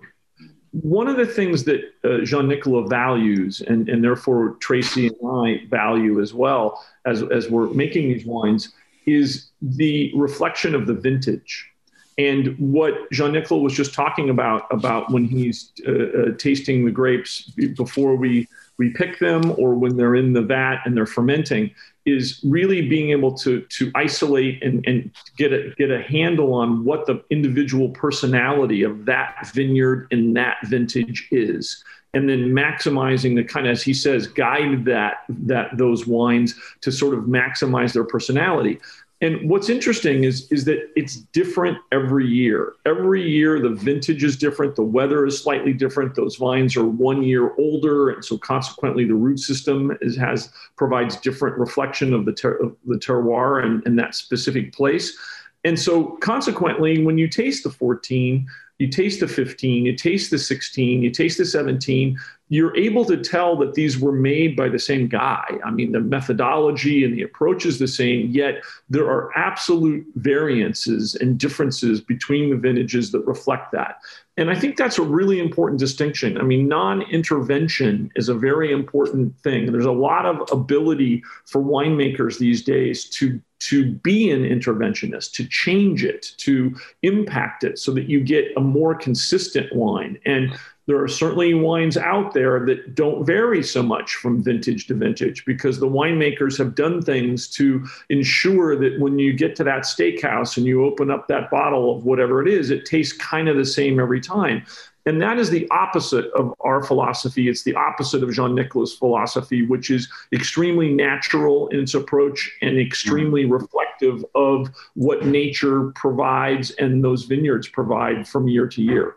One 0.71 1.07
of 1.07 1.17
the 1.17 1.25
things 1.25 1.63
that 1.63 1.81
uh, 2.03 2.23
Jean 2.23 2.47
Nicolas 2.47 2.89
values, 2.89 3.61
and, 3.61 3.89
and 3.89 4.03
therefore 4.03 4.55
Tracy 4.59 5.07
and 5.07 5.17
I 5.25 5.65
value 5.69 6.21
as 6.21 6.33
well 6.33 6.83
as, 7.05 7.23
as 7.23 7.49
we're 7.49 7.67
making 7.69 8.09
these 8.09 8.25
wines, 8.25 8.73
is 9.05 9.49
the 9.61 10.11
reflection 10.15 10.75
of 10.75 10.85
the 10.85 10.93
vintage. 10.93 11.71
And 12.17 12.57
what 12.57 13.11
Jean 13.11 13.33
Nicolas 13.33 13.61
was 13.61 13.73
just 13.73 13.93
talking 13.93 14.29
about, 14.29 14.65
about 14.71 15.11
when 15.11 15.25
he's 15.25 15.71
uh, 15.87 15.91
uh, 15.91 16.31
tasting 16.37 16.83
the 16.83 16.91
grapes 16.91 17.43
before 17.75 18.15
we, 18.15 18.47
we 18.79 18.89
pick 18.89 19.19
them 19.19 19.53
or 19.57 19.75
when 19.75 19.97
they're 19.97 20.15
in 20.15 20.33
the 20.33 20.41
vat 20.41 20.81
and 20.85 20.97
they're 20.97 21.05
fermenting, 21.05 21.71
is 22.07 22.39
really 22.43 22.87
being 22.87 23.11
able 23.11 23.33
to, 23.33 23.61
to 23.61 23.91
isolate 23.93 24.63
and, 24.63 24.83
and 24.87 25.11
get, 25.37 25.53
a, 25.53 25.73
get 25.77 25.91
a 25.91 26.01
handle 26.01 26.53
on 26.53 26.83
what 26.83 27.05
the 27.05 27.23
individual 27.29 27.89
personality 27.89 28.81
of 28.81 29.05
that 29.05 29.49
vineyard 29.53 30.07
and 30.09 30.35
that 30.35 30.57
vintage 30.63 31.27
is. 31.29 31.83
And 32.13 32.27
then 32.27 32.49
maximizing 32.49 33.35
the 33.35 33.43
kind 33.43 33.67
of 33.67 33.73
as 33.73 33.83
he 33.83 33.93
says 33.93 34.25
guide 34.25 34.85
that 34.85 35.17
that 35.27 35.77
those 35.77 36.07
wines 36.07 36.55
to 36.81 36.91
sort 36.91 37.13
of 37.13 37.25
maximize 37.25 37.93
their 37.93 38.05
personality 38.05 38.79
and 39.19 39.49
what's 39.49 39.67
interesting 39.67 40.25
is 40.25 40.51
is 40.51 40.65
that 40.65 40.89
it's 40.95 41.15
different 41.15 41.77
every 41.91 42.27
year. 42.27 42.73
Every 42.85 43.27
year 43.27 43.59
the 43.59 43.69
vintage 43.69 44.23
is 44.23 44.37
different, 44.37 44.75
the 44.75 44.83
weather 44.83 45.25
is 45.25 45.41
slightly 45.41 45.73
different. 45.73 46.13
Those 46.13 46.35
vines 46.35 46.77
are 46.77 46.85
one 46.85 47.23
year 47.23 47.55
older, 47.57 48.11
and 48.11 48.23
so 48.23 48.37
consequently 48.37 49.05
the 49.05 49.15
root 49.15 49.39
system 49.39 49.97
is, 50.01 50.15
has 50.17 50.51
provides 50.75 51.15
different 51.17 51.57
reflection 51.57 52.13
of 52.13 52.25
the 52.25 52.33
ter- 52.33 52.57
of 52.57 52.75
the 52.85 52.97
terroir 52.97 53.65
and, 53.65 53.85
and 53.87 53.97
that 53.97 54.13
specific 54.13 54.71
place. 54.71 55.17
And 55.63 55.79
so 55.79 56.17
consequently, 56.21 57.03
when 57.03 57.17
you 57.17 57.27
taste 57.27 57.63
the 57.63 57.71
14, 57.71 58.47
you 58.77 58.87
taste 58.87 59.19
the 59.19 59.27
15, 59.27 59.85
you 59.85 59.95
taste 59.95 60.29
the 60.29 60.37
16, 60.37 61.01
you 61.01 61.09
taste 61.09 61.39
the 61.39 61.45
17, 61.45 62.17
you're 62.49 62.75
able 62.77 63.03
to 63.05 63.17
tell 63.17 63.57
that 63.57 63.73
these 63.73 63.99
were 63.99 64.13
made 64.13 64.55
by 64.55 64.69
the 64.69 64.79
same 64.79 65.07
guy. 65.07 65.45
I 65.65 65.71
mean, 65.71 65.91
the 65.91 65.99
methodology 65.99 67.03
and 67.03 67.13
the 67.13 67.23
approach 67.23 67.65
is 67.65 67.77
the 67.77 67.87
same, 67.87 68.29
yet 68.29 68.63
there 68.89 69.05
are 69.05 69.37
absolute 69.37 70.05
variances 70.15 71.15
and 71.15 71.37
differences 71.37 71.99
between 71.99 72.49
the 72.49 72.55
vintages 72.55 73.11
that 73.11 73.25
reflect 73.27 73.73
that. 73.73 73.97
And 74.37 74.49
I 74.49 74.55
think 74.55 74.77
that's 74.77 74.99
a 74.99 75.03
really 75.03 75.39
important 75.39 75.79
distinction. 75.79 76.37
I 76.37 76.43
mean, 76.43 76.67
non 76.67 77.01
intervention 77.01 78.11
is 78.15 78.29
a 78.29 78.35
very 78.35 78.71
important 78.71 79.37
thing. 79.39 79.71
There's 79.71 79.85
a 79.85 79.91
lot 79.91 80.25
of 80.25 80.47
ability 80.51 81.23
for 81.45 81.61
winemakers 81.61 82.37
these 82.37 82.63
days 82.63 83.05
to 83.09 83.41
to 83.59 83.91
be 83.91 84.31
an 84.31 84.43
interventionist, 84.43 85.33
to 85.33 85.47
change 85.47 86.03
it, 86.03 86.33
to 86.37 86.75
impact 87.03 87.63
it 87.63 87.79
so 87.79 87.91
that 87.93 88.09
you 88.09 88.19
get 88.19 88.45
a 88.55 88.61
more 88.61 88.95
consistent 88.95 89.73
wine. 89.75 90.19
And 90.25 90.57
there 90.87 91.01
are 91.01 91.07
certainly 91.07 91.53
wines 91.53 91.97
out 91.97 92.33
there 92.33 92.65
that 92.65 92.95
don't 92.95 93.25
vary 93.25 93.61
so 93.61 93.83
much 93.83 94.15
from 94.15 94.41
vintage 94.41 94.87
to 94.87 94.93
vintage 94.93 95.43
because 95.43 95.79
the 95.79 95.87
winemakers 95.87 96.57
have 96.57 96.75
done 96.75 97.01
things 97.01 97.49
to 97.49 97.85
ensure 98.09 98.77
that 98.77 98.97
when 98.99 99.19
you 99.19 99.33
get 99.33 99.55
to 99.57 99.65
that 99.65 99.81
steakhouse 99.81 100.55
and 100.55 100.65
you 100.65 100.85
open 100.85 101.11
up 101.11 101.27
that 101.27 101.51
bottle 101.51 101.97
of 101.97 102.05
whatever 102.05 102.41
it 102.41 102.47
is, 102.47 102.69
it 102.69 102.85
tastes 102.85 103.15
kind 103.17 103.49
of 103.49 103.57
the 103.57 103.65
same 103.65 103.99
every 103.99 104.21
time. 104.21 104.65
And 105.07 105.21
that 105.21 105.39
is 105.39 105.49
the 105.49 105.65
opposite 105.71 106.25
of 106.33 106.53
our 106.59 106.83
philosophy. 106.83 107.47
It's 107.47 107.63
the 107.63 107.73
opposite 107.75 108.23
of 108.23 108.33
Jean 108.33 108.53
Nicolas' 108.53 108.93
philosophy, 108.93 109.65
which 109.65 109.89
is 109.89 110.09
extremely 110.33 110.93
natural 110.93 111.69
in 111.69 111.79
its 111.79 111.93
approach 111.93 112.51
and 112.61 112.77
extremely 112.77 113.43
mm-hmm. 113.43 113.53
reflective 113.53 114.25
of 114.35 114.69
what 114.95 115.25
nature 115.25 115.91
provides 115.95 116.71
and 116.71 117.01
those 117.01 117.23
vineyards 117.23 117.69
provide 117.69 118.27
from 118.27 118.49
year 118.49 118.67
to 118.67 118.81
year. 118.81 119.15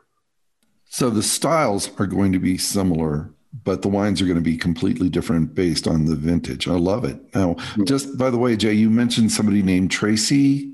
So 0.88 1.10
the 1.10 1.24
styles 1.24 1.90
are 1.98 2.06
going 2.06 2.32
to 2.34 2.38
be 2.38 2.56
similar, 2.56 3.28
but 3.64 3.82
the 3.82 3.88
wines 3.88 4.22
are 4.22 4.26
going 4.26 4.36
to 4.36 4.40
be 4.40 4.56
completely 4.56 5.08
different 5.08 5.56
based 5.56 5.88
on 5.88 6.04
the 6.04 6.14
vintage. 6.14 6.68
I 6.68 6.74
love 6.74 7.04
it. 7.04 7.18
Now, 7.34 7.54
mm-hmm. 7.54 7.82
just 7.82 8.16
by 8.16 8.30
the 8.30 8.38
way, 8.38 8.56
Jay, 8.56 8.74
you 8.74 8.90
mentioned 8.90 9.32
somebody 9.32 9.60
named 9.60 9.90
Tracy 9.90 10.72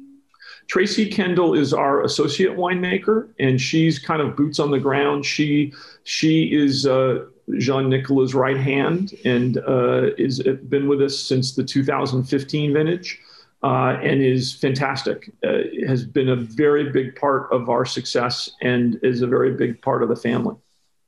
Tracy 0.69 1.09
Kendall 1.09 1.55
is 1.55 1.73
our 1.73 2.03
associate 2.03 2.57
winemaker, 2.57 3.29
and 3.39 3.61
she's 3.61 3.99
kind 3.99 4.21
of 4.21 4.37
boots 4.37 4.59
on 4.59 4.71
the 4.71 4.81
ground. 4.81 5.25
She 5.25 5.73
she 6.05 6.53
is 6.53 6.87
uh, 6.87 7.27
Jean 7.59 7.89
Nicolas' 7.89 8.35
right 8.35 8.57
hand, 8.57 9.15
and 9.25 9.59
uh, 9.59 10.11
is 10.19 10.41
uh, 10.41 10.57
been 10.69 10.89
with 10.89 11.01
us 11.03 11.19
since 11.19 11.55
the 11.55 11.63
2015 11.63 12.73
vintage, 12.73 13.21
uh, 13.63 13.99
and 14.03 14.21
is 14.21 14.55
fantastic. 14.55 15.31
Uh, 15.47 15.59
has 15.87 16.05
been 16.05 16.31
a 16.31 16.37
very 16.37 16.91
big 16.91 17.15
part 17.15 17.53
of 17.53 17.69
our 17.69 17.85
success, 17.85 18.51
and 18.61 18.99
is 19.03 19.23
a 19.23 19.27
very 19.27 19.53
big 19.53 19.81
part 19.83 20.03
of 20.03 20.09
the 20.09 20.17
family. 20.17 20.57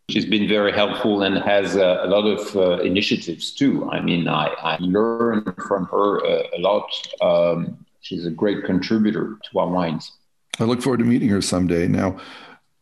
She's 0.08 0.24
been 0.24 0.48
very 0.48 0.72
helpful 0.72 1.22
and 1.22 1.36
has 1.36 1.76
uh, 1.76 2.00
a 2.02 2.06
lot 2.06 2.24
of 2.24 2.56
uh, 2.56 2.82
initiatives 2.82 3.52
too. 3.52 3.90
I 3.90 4.00
mean, 4.00 4.26
I, 4.26 4.46
I 4.62 4.78
learned 4.80 5.52
from 5.66 5.84
her 5.86 6.24
uh, 6.24 6.44
a 6.56 6.58
lot. 6.60 6.88
Um, 7.20 7.84
she's 8.00 8.26
a 8.26 8.30
great 8.30 8.64
contributor 8.64 9.38
to 9.50 9.58
our 9.58 9.68
wines. 9.68 10.12
I 10.58 10.64
look 10.64 10.82
forward 10.82 10.98
to 10.98 11.04
meeting 11.04 11.28
her 11.28 11.42
someday. 11.42 11.86
Now, 11.86 12.18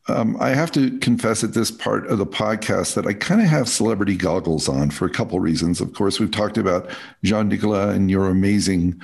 um, 0.09 0.37
I 0.41 0.51
have 0.51 0.71
to 0.73 0.97
confess 0.99 1.43
at 1.43 1.53
this 1.53 1.71
part 1.71 2.07
of 2.07 2.19
the 2.19 2.27
podcast 2.27 2.95
that 2.95 3.07
I 3.07 3.13
kind 3.13 3.41
of 3.41 3.49
have 3.49 3.69
celebrity 3.69 4.17
goggles 4.17 4.69
on 4.69 4.91
for 4.91 5.05
a 5.05 5.11
couple 5.11 5.41
reasons. 5.41 5.81
Of 5.81 5.95
course, 5.95 6.21
we've 6.21 6.31
talked 6.31 6.59
about 6.59 6.89
Jean 7.25 7.49
Nicolas 7.49 7.95
and 7.95 8.11
your 8.11 8.29
amazing 8.29 9.01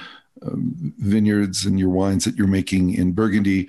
um, 0.46 0.94
vineyards 0.98 1.66
and 1.66 1.78
your 1.78 1.90
wines 1.90 2.24
that 2.24 2.36
you're 2.36 2.46
making 2.46 2.94
in 2.94 3.12
Burgundy. 3.12 3.68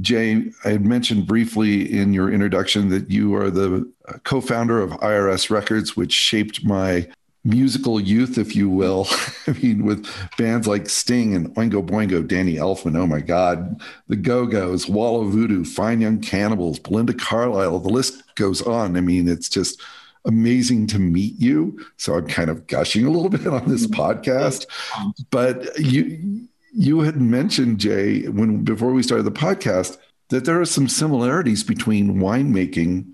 Jay, 0.00 0.50
I 0.64 0.70
had 0.70 0.84
mentioned 0.84 1.26
briefly 1.26 1.92
in 1.96 2.12
your 2.12 2.32
introduction 2.32 2.88
that 2.88 3.08
you 3.08 3.36
are 3.36 3.50
the 3.50 3.88
uh, 4.08 4.18
co 4.24 4.40
founder 4.40 4.80
of 4.80 4.90
IRS 4.90 5.50
Records, 5.50 5.96
which 5.96 6.12
shaped 6.12 6.64
my 6.64 7.06
musical 7.44 8.00
youth, 8.00 8.38
if 8.38 8.56
you 8.56 8.68
will. 8.68 9.06
I 9.46 9.52
mean, 9.52 9.84
with 9.84 10.06
bands 10.36 10.66
like 10.66 10.88
Sting 10.88 11.34
and 11.34 11.54
Oingo 11.54 11.84
Boingo, 11.84 12.26
Danny 12.26 12.54
Elfman, 12.54 12.96
oh 12.96 13.06
my 13.06 13.20
God, 13.20 13.80
the 14.08 14.16
Go 14.16 14.46
Go's, 14.46 14.88
Wall 14.88 15.22
of 15.22 15.32
Voodoo, 15.32 15.64
Fine 15.64 16.00
Young 16.00 16.20
Cannibals, 16.20 16.78
Belinda 16.78 17.14
Carlisle, 17.14 17.78
the 17.80 17.90
list 17.90 18.34
goes 18.34 18.62
on. 18.62 18.96
I 18.96 19.00
mean, 19.00 19.28
it's 19.28 19.48
just 19.48 19.80
amazing 20.24 20.86
to 20.88 20.98
meet 20.98 21.38
you. 21.38 21.78
So 21.98 22.14
I'm 22.14 22.26
kind 22.26 22.50
of 22.50 22.66
gushing 22.66 23.04
a 23.06 23.10
little 23.10 23.28
bit 23.38 23.46
on 23.46 23.68
this 23.68 23.86
mm-hmm. 23.86 24.00
podcast. 24.00 24.66
Mm-hmm. 24.66 25.10
But 25.30 25.78
you 25.78 26.48
you 26.76 27.00
had 27.00 27.20
mentioned, 27.20 27.78
Jay, 27.78 28.26
when 28.26 28.64
before 28.64 28.92
we 28.92 29.02
started 29.02 29.24
the 29.24 29.30
podcast, 29.30 29.96
that 30.30 30.44
there 30.44 30.60
are 30.60 30.66
some 30.66 30.88
similarities 30.88 31.62
between 31.62 32.16
winemaking 32.16 33.12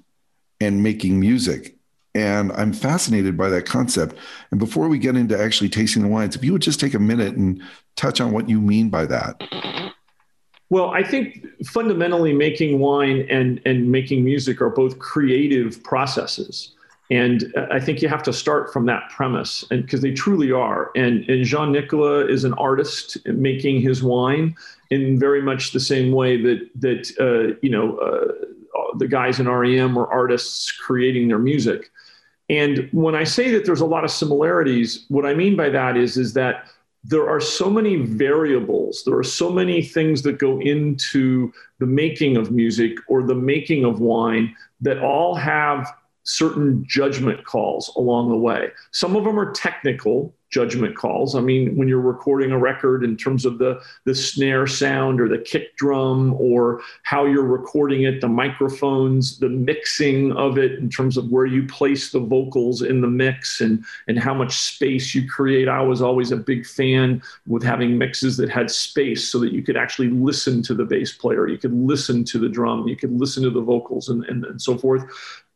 and 0.61 0.83
making 0.83 1.21
music. 1.21 1.77
And 2.15 2.51
I'm 2.53 2.73
fascinated 2.73 3.37
by 3.37 3.49
that 3.51 3.67
concept. 3.67 4.17
And 4.51 4.59
before 4.59 4.89
we 4.89 4.99
get 4.99 5.17
into 5.17 5.41
actually 5.41 5.69
tasting 5.69 6.03
the 6.03 6.09
wines, 6.09 6.35
if 6.35 6.43
you 6.43 6.53
would 6.53 6.63
just 6.63 6.81
take 6.81 6.95
a 6.95 6.99
minute 6.99 7.37
and 7.37 7.63
touch 7.97 8.21
on 8.21 8.33
what 8.33 8.49
you 8.49 8.61
mean 8.61 8.91
by 8.91 9.07
that. 9.07 9.41
Well, 10.71 10.91
I 10.91 11.03
think 11.03 11.45
fundamentally 11.67 12.33
making 12.33 12.79
wine 12.79 13.27
and, 13.29 13.61
and 13.65 13.91
making 13.91 14.25
music 14.25 14.61
are 14.61 14.71
both 14.71 14.99
creative 14.99 15.83
processes. 15.83 16.75
And 17.11 17.53
I 17.73 17.81
think 17.81 18.03
you 18.03 18.09
have 18.09 18.23
to 18.23 18.33
start 18.33 18.73
from 18.73 18.87
that 18.87 19.11
premise, 19.11 19.65
and 19.73 19.83
because 19.83 20.01
they 20.01 20.13
truly 20.13 20.53
are. 20.53 20.93
And, 20.95 21.29
and 21.29 21.45
Jean 21.45 21.73
Nicolas 21.73 22.31
is 22.31 22.45
an 22.45 22.55
artist 22.55 23.19
making 23.27 23.81
his 23.81 24.01
wine 24.01 24.55
in 24.91 25.19
very 25.19 25.43
much 25.43 25.73
the 25.73 25.81
same 25.81 26.13
way 26.13 26.41
that 26.41 26.71
that 26.77 27.11
uh, 27.19 27.59
you 27.63 27.71
know 27.71 27.97
uh, 27.99 28.33
the 28.99 29.09
guys 29.09 29.41
in 29.41 29.49
REM 29.49 29.97
were 29.97 30.11
artists 30.13 30.71
creating 30.71 31.27
their 31.27 31.41
music. 31.41 31.91
And 32.51 32.89
when 32.91 33.15
I 33.15 33.23
say 33.23 33.53
that 33.53 33.65
there's 33.65 33.81
a 33.81 33.87
lot 33.87 34.03
of 34.03 34.11
similarities, 34.11 35.05
what 35.07 35.25
I 35.25 35.35
mean 35.35 35.55
by 35.55 35.71
that 35.71 35.97
is, 35.97 36.17
is 36.17 36.33
that 36.33 36.67
there 37.05 37.31
are 37.31 37.41
so 37.41 37.71
many 37.71 37.95
variables, 37.95 39.05
there 39.07 39.17
are 39.17 39.23
so 39.23 39.51
many 39.51 39.83
things 39.83 40.23
that 40.23 40.39
go 40.39 40.61
into 40.61 41.53
the 41.79 41.87
making 41.87 42.37
of 42.37 42.51
music 42.51 42.99
or 43.07 43.23
the 43.23 43.37
making 43.37 43.85
of 43.85 44.01
wine 44.01 44.55
that 44.81 44.99
all 44.99 45.37
have 45.37 45.95
certain 46.23 46.85
judgment 46.87 47.45
calls 47.45 47.91
along 47.97 48.29
the 48.29 48.37
way. 48.37 48.71
Some 48.93 49.17
of 49.17 49.25
them 49.25 49.39
are 49.39 49.53
technical, 49.53 50.35
judgment 50.51 50.97
calls. 50.97 51.37
I 51.37 51.41
mean, 51.41 51.77
when 51.77 51.87
you're 51.87 52.01
recording 52.01 52.51
a 52.51 52.59
record 52.59 53.05
in 53.05 53.17
terms 53.17 53.45
of 53.45 53.59
the, 53.59 53.81
the 54.05 54.15
snare 54.15 54.67
sound 54.67 55.21
or 55.21 55.29
the 55.29 55.39
kick 55.39 55.77
drum 55.77 56.35
or 56.35 56.83
how 57.05 57.25
you're 57.25 57.45
recording 57.45 58.03
it, 58.03 58.21
the 58.21 58.29
microphones, 58.29 59.39
the 59.39 59.49
mixing 59.49 60.33
of 60.33 60.59
it 60.59 60.73
in 60.73 60.91
terms 60.91 61.17
of 61.17 61.31
where 61.31 61.47
you 61.47 61.67
place 61.67 62.11
the 62.11 62.19
vocals 62.19 62.83
in 62.83 63.01
the 63.01 63.07
mix 63.07 63.61
and, 63.61 63.85
and 64.09 64.19
how 64.19 64.35
much 64.35 64.59
space 64.59 65.15
you 65.15 65.29
create. 65.29 65.69
I 65.69 65.83
was 65.83 66.03
always 66.03 66.33
a 66.33 66.37
big 66.37 66.67
fan 66.67 67.23
with 67.47 67.63
having 67.63 67.97
mixes 67.97 68.37
that 68.39 68.51
had 68.51 68.71
space 68.71 69.31
so 69.31 69.39
that 69.39 69.53
you 69.53 69.63
could 69.63 69.77
actually 69.77 70.09
listen 70.09 70.63
to 70.65 70.75
the 70.75 70.85
bass 70.85 71.13
player, 71.13 71.47
you 71.47 71.59
could 71.59 71.75
listen 71.75 72.25
to 72.25 72.39
the 72.39 72.49
drum, 72.49 72.89
you 72.89 72.97
could 72.97 73.13
listen 73.13 73.45
to 73.45 73.51
the 73.51 73.61
vocals 73.61 74.09
and, 74.09 74.25
and, 74.25 74.45
and 74.45 74.61
so 74.61 74.77
forth. 74.77 75.05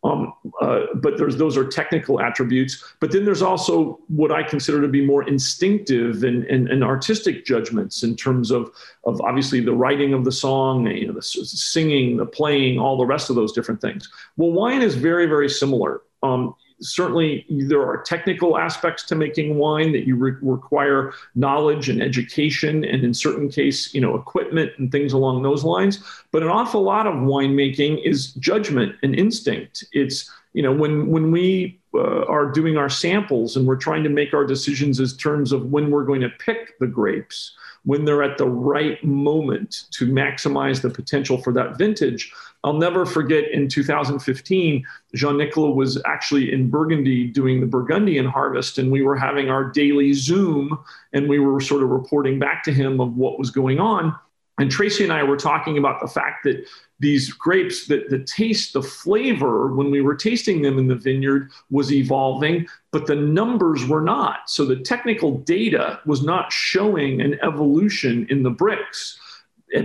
Um, 0.04 0.34
uh, 0.60 0.80
but 0.96 1.16
there's 1.16 1.36
those 1.36 1.56
are 1.56 1.66
technical 1.66 2.20
attributes. 2.20 2.84
But 3.00 3.10
then 3.10 3.24
there's 3.24 3.42
also 3.42 3.98
what 4.08 4.30
I 4.30 4.42
consider 4.42 4.82
to 4.82 4.88
be 4.88 5.04
more 5.04 5.26
instinctive 5.26 6.24
and, 6.24 6.44
and, 6.44 6.68
and 6.68 6.84
artistic 6.84 7.46
judgments 7.46 8.02
in 8.02 8.14
terms 8.14 8.50
of 8.50 8.70
of 9.04 9.20
obviously 9.22 9.60
the 9.60 9.72
writing 9.72 10.12
of 10.12 10.24
the 10.24 10.32
song, 10.32 10.86
you 10.86 11.06
know, 11.06 11.14
the 11.14 11.22
singing, 11.22 12.18
the 12.18 12.26
playing, 12.26 12.78
all 12.78 12.98
the 12.98 13.06
rest 13.06 13.30
of 13.30 13.36
those 13.36 13.52
different 13.52 13.80
things. 13.80 14.08
Well, 14.36 14.52
wine 14.52 14.82
is 14.82 14.94
very 14.94 15.26
very 15.26 15.48
similar. 15.48 16.02
Um, 16.22 16.54
certainly 16.80 17.46
there 17.48 17.82
are 17.82 18.02
technical 18.02 18.58
aspects 18.58 19.02
to 19.04 19.14
making 19.14 19.56
wine 19.56 19.92
that 19.92 20.06
you 20.06 20.16
re- 20.16 20.36
require 20.42 21.12
knowledge 21.34 21.88
and 21.88 22.02
education 22.02 22.84
and 22.84 23.04
in 23.04 23.14
certain 23.14 23.48
case 23.48 23.94
you 23.94 24.00
know 24.00 24.14
equipment 24.14 24.72
and 24.78 24.90
things 24.90 25.12
along 25.12 25.42
those 25.42 25.64
lines. 25.64 26.02
But 26.30 26.42
an 26.42 26.48
awful 26.48 26.82
lot 26.82 27.06
of 27.06 27.14
winemaking 27.14 28.04
is 28.04 28.32
judgment 28.34 28.96
and 29.02 29.14
instinct. 29.14 29.84
It's 29.92 30.30
you 30.52 30.62
know 30.62 30.72
when 30.72 31.08
when 31.08 31.30
we 31.30 31.80
uh, 31.94 32.24
are 32.26 32.50
doing 32.50 32.76
our 32.76 32.88
samples 32.88 33.56
and 33.56 33.66
we're 33.66 33.76
trying 33.76 34.02
to 34.02 34.10
make 34.10 34.34
our 34.34 34.44
decisions 34.44 35.00
as 35.00 35.16
terms 35.16 35.52
of 35.52 35.70
when 35.70 35.90
we're 35.90 36.04
going 36.04 36.20
to 36.20 36.30
pick 36.30 36.78
the 36.80 36.86
grapes 36.86 37.54
when 37.84 38.04
they're 38.04 38.22
at 38.22 38.38
the 38.38 38.48
right 38.48 39.02
moment 39.04 39.84
to 39.90 40.06
maximize 40.06 40.80
the 40.80 40.90
potential 40.90 41.38
for 41.38 41.52
that 41.52 41.78
vintage 41.78 42.32
I'll 42.64 42.72
never 42.72 43.04
forget 43.04 43.50
in 43.50 43.68
2015, 43.68 44.86
Jean 45.14 45.36
Nicolas 45.36 45.76
was 45.76 46.02
actually 46.06 46.50
in 46.50 46.70
Burgundy 46.70 47.26
doing 47.26 47.60
the 47.60 47.66
Burgundian 47.66 48.24
harvest, 48.24 48.78
and 48.78 48.90
we 48.90 49.02
were 49.02 49.16
having 49.16 49.50
our 49.50 49.70
daily 49.70 50.14
Zoom, 50.14 50.78
and 51.12 51.28
we 51.28 51.38
were 51.38 51.60
sort 51.60 51.82
of 51.82 51.90
reporting 51.90 52.38
back 52.38 52.64
to 52.64 52.72
him 52.72 53.00
of 53.00 53.16
what 53.16 53.38
was 53.38 53.50
going 53.50 53.80
on. 53.80 54.16
And 54.58 54.70
Tracy 54.70 55.04
and 55.04 55.12
I 55.12 55.24
were 55.24 55.36
talking 55.36 55.76
about 55.76 56.00
the 56.00 56.08
fact 56.08 56.44
that 56.44 56.64
these 57.00 57.30
grapes, 57.32 57.86
that 57.88 58.08
the 58.08 58.20
taste, 58.20 58.72
the 58.72 58.82
flavor, 58.82 59.74
when 59.74 59.90
we 59.90 60.00
were 60.00 60.14
tasting 60.14 60.62
them 60.62 60.78
in 60.78 60.86
the 60.86 60.94
vineyard, 60.94 61.50
was 61.70 61.92
evolving, 61.92 62.66
but 62.92 63.06
the 63.06 63.16
numbers 63.16 63.84
were 63.84 64.00
not. 64.00 64.48
So 64.48 64.64
the 64.64 64.76
technical 64.76 65.38
data 65.38 66.00
was 66.06 66.22
not 66.22 66.50
showing 66.50 67.20
an 67.20 67.38
evolution 67.42 68.26
in 68.30 68.42
the 68.42 68.52
Brix 68.52 69.18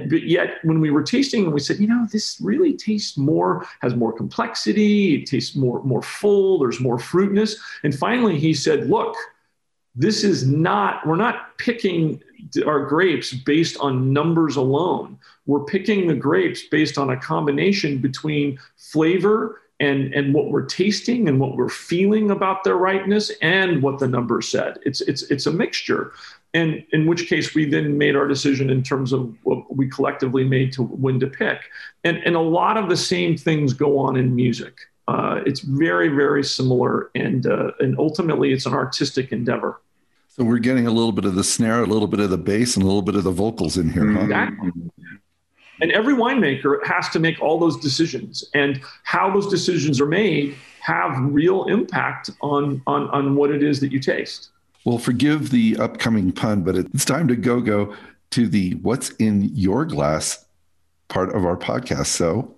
but 0.10 0.24
yet 0.24 0.58
when 0.64 0.80
we 0.80 0.92
were 0.92 1.04
tasting 1.04 1.46
and 1.46 1.54
we 1.54 1.60
said 1.60 1.78
you 1.78 1.88
know 1.88 2.08
this 2.12 2.40
really 2.42 2.74
tastes 2.74 3.18
more 3.18 3.66
has 3.82 3.96
more 3.96 4.14
complexity 4.14 5.16
it 5.16 5.26
tastes 5.26 5.56
more 5.56 5.84
more 5.84 6.02
full 6.02 6.60
there's 6.60 6.80
more 6.80 7.00
fruitness. 7.00 7.58
And 7.84 7.98
finally 7.98 8.40
he 8.40 8.54
said 8.54 8.90
look 8.90 9.16
this 9.96 10.24
is 10.24 10.48
not 10.48 11.06
we're 11.06 11.16
not 11.16 11.58
picking 11.58 12.22
our 12.66 12.86
grapes 12.86 13.34
based 13.34 13.78
on 13.80 14.14
numbers 14.14 14.56
alone. 14.56 15.18
We're 15.46 15.66
picking 15.66 16.08
the 16.08 16.16
grapes 16.16 16.64
based 16.64 16.98
on 16.98 17.10
a 17.10 17.18
combination 17.18 17.98
between 17.98 18.60
flavor 18.78 19.62
and 19.80 20.14
and 20.14 20.34
what 20.34 20.52
we're 20.52 20.66
tasting 20.66 21.28
and 21.28 21.40
what 21.40 21.56
we're 21.56 21.70
feeling 21.70 22.32
about 22.32 22.64
their 22.64 22.78
ripeness 22.78 23.32
and 23.42 23.82
what 23.82 24.00
the 24.00 24.08
numbers 24.08 24.48
said. 24.48 24.80
It's 24.84 25.02
it's 25.02 25.24
it's 25.24 25.48
a 25.48 25.52
mixture 25.52 26.14
and 26.54 26.84
in 26.92 27.06
which 27.06 27.28
case 27.28 27.54
we 27.54 27.66
then 27.66 27.98
made 27.98 28.16
our 28.16 28.28
decision 28.28 28.70
in 28.70 28.82
terms 28.82 29.14
of 29.14 29.36
what 29.44 29.76
we 29.76 29.88
collectively 29.88 30.44
made 30.44 30.74
to 30.74 30.84
when 30.84 31.20
to 31.20 31.28
pick. 31.28 31.60
And 32.04 32.18
and 32.18 32.36
a 32.36 32.42
lot 32.42 32.78
of 32.78 32.90
the 32.90 32.98
same 32.98 33.38
things 33.38 33.74
go 33.74 33.98
on 33.98 34.18
in 34.18 34.36
music. 34.36 34.78
Uh, 35.08 35.42
it's 35.46 35.62
very 35.62 36.10
very 36.10 36.44
similar 36.44 37.12
and 37.16 37.46
uh, 37.46 37.72
and 37.80 37.98
ultimately 38.00 38.52
it's 38.52 38.66
an 38.66 38.74
artistic 38.74 39.32
endeavor. 39.32 39.82
So 40.28 40.44
we're 40.44 40.60
getting 40.60 40.88
a 40.88 40.92
little 40.92 41.12
bit 41.12 41.26
of 41.26 41.36
the 41.36 41.44
snare 41.44 41.82
a 41.82 41.86
little 41.86 42.08
bit 42.08 42.20
of 42.20 42.30
the 42.30 42.38
bass 42.38 42.76
and 42.76 42.84
a 42.84 42.88
little 42.88 43.02
bit 43.02 43.16
of 43.16 43.24
the 43.24 43.32
vocals 43.32 43.78
in 43.78 43.90
here 43.90 44.12
huh? 44.12 44.22
exactly. 44.22 44.72
and 45.82 45.92
every 45.92 46.14
winemaker 46.14 46.86
has 46.86 47.10
to 47.10 47.20
make 47.20 47.42
all 47.42 47.60
those 47.60 47.78
decisions. 47.78 48.44
And 48.56 48.82
how 49.04 49.32
those 49.32 49.48
decisions 49.48 50.02
are 50.02 50.08
made 50.08 50.56
have 50.82 51.12
real 51.20 51.66
impact 51.66 52.32
on 52.42 52.82
on 52.88 53.08
on 53.10 53.36
what 53.36 53.52
it 53.52 53.62
is 53.62 53.80
that 53.82 53.92
you 53.92 54.00
taste 54.00 54.50
well, 54.90 54.98
forgive 54.98 55.52
the 55.52 55.78
upcoming 55.78 56.32
pun, 56.32 56.64
but 56.64 56.76
it's 56.76 57.06
time 57.06 57.28
to 57.28 57.36
go 57.36 57.62
go 57.62 57.96
to 58.32 58.48
the 58.48 58.74
what's 58.82 59.12
in 59.12 59.44
your 59.54 59.86
glass 59.86 60.44
part 61.10 61.36
of 61.36 61.46
our 61.46 61.56
podcast. 61.56 62.08
So, 62.08 62.56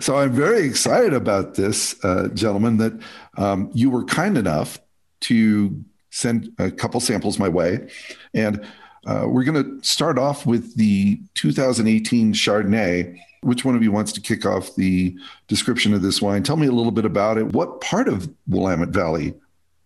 so 0.00 0.16
I'm 0.16 0.32
very 0.32 0.62
excited 0.62 1.12
about 1.12 1.56
this, 1.56 2.02
uh, 2.02 2.28
gentlemen, 2.32 2.78
that 2.78 2.98
um, 3.36 3.70
you 3.74 3.90
were 3.90 4.04
kind 4.04 4.38
enough 4.38 4.78
to 5.20 5.84
send 6.08 6.50
a 6.58 6.70
couple 6.70 6.98
samples 6.98 7.38
my 7.38 7.48
way. 7.50 7.86
And 8.32 8.64
uh, 9.06 9.26
we're 9.26 9.44
going 9.44 9.62
to 9.62 9.86
start 9.86 10.18
off 10.18 10.46
with 10.46 10.76
the 10.76 11.20
2018 11.34 12.32
Chardonnay. 12.32 13.18
Which 13.42 13.66
one 13.66 13.76
of 13.76 13.82
you 13.82 13.92
wants 13.92 14.12
to 14.12 14.22
kick 14.22 14.46
off 14.46 14.74
the 14.76 15.14
description 15.46 15.92
of 15.92 16.00
this 16.00 16.22
wine? 16.22 16.42
Tell 16.42 16.56
me 16.56 16.68
a 16.68 16.72
little 16.72 16.90
bit 16.90 17.04
about 17.04 17.36
it. 17.36 17.52
What 17.52 17.82
part 17.82 18.08
of 18.08 18.30
Willamette 18.48 18.88
Valley 18.88 19.34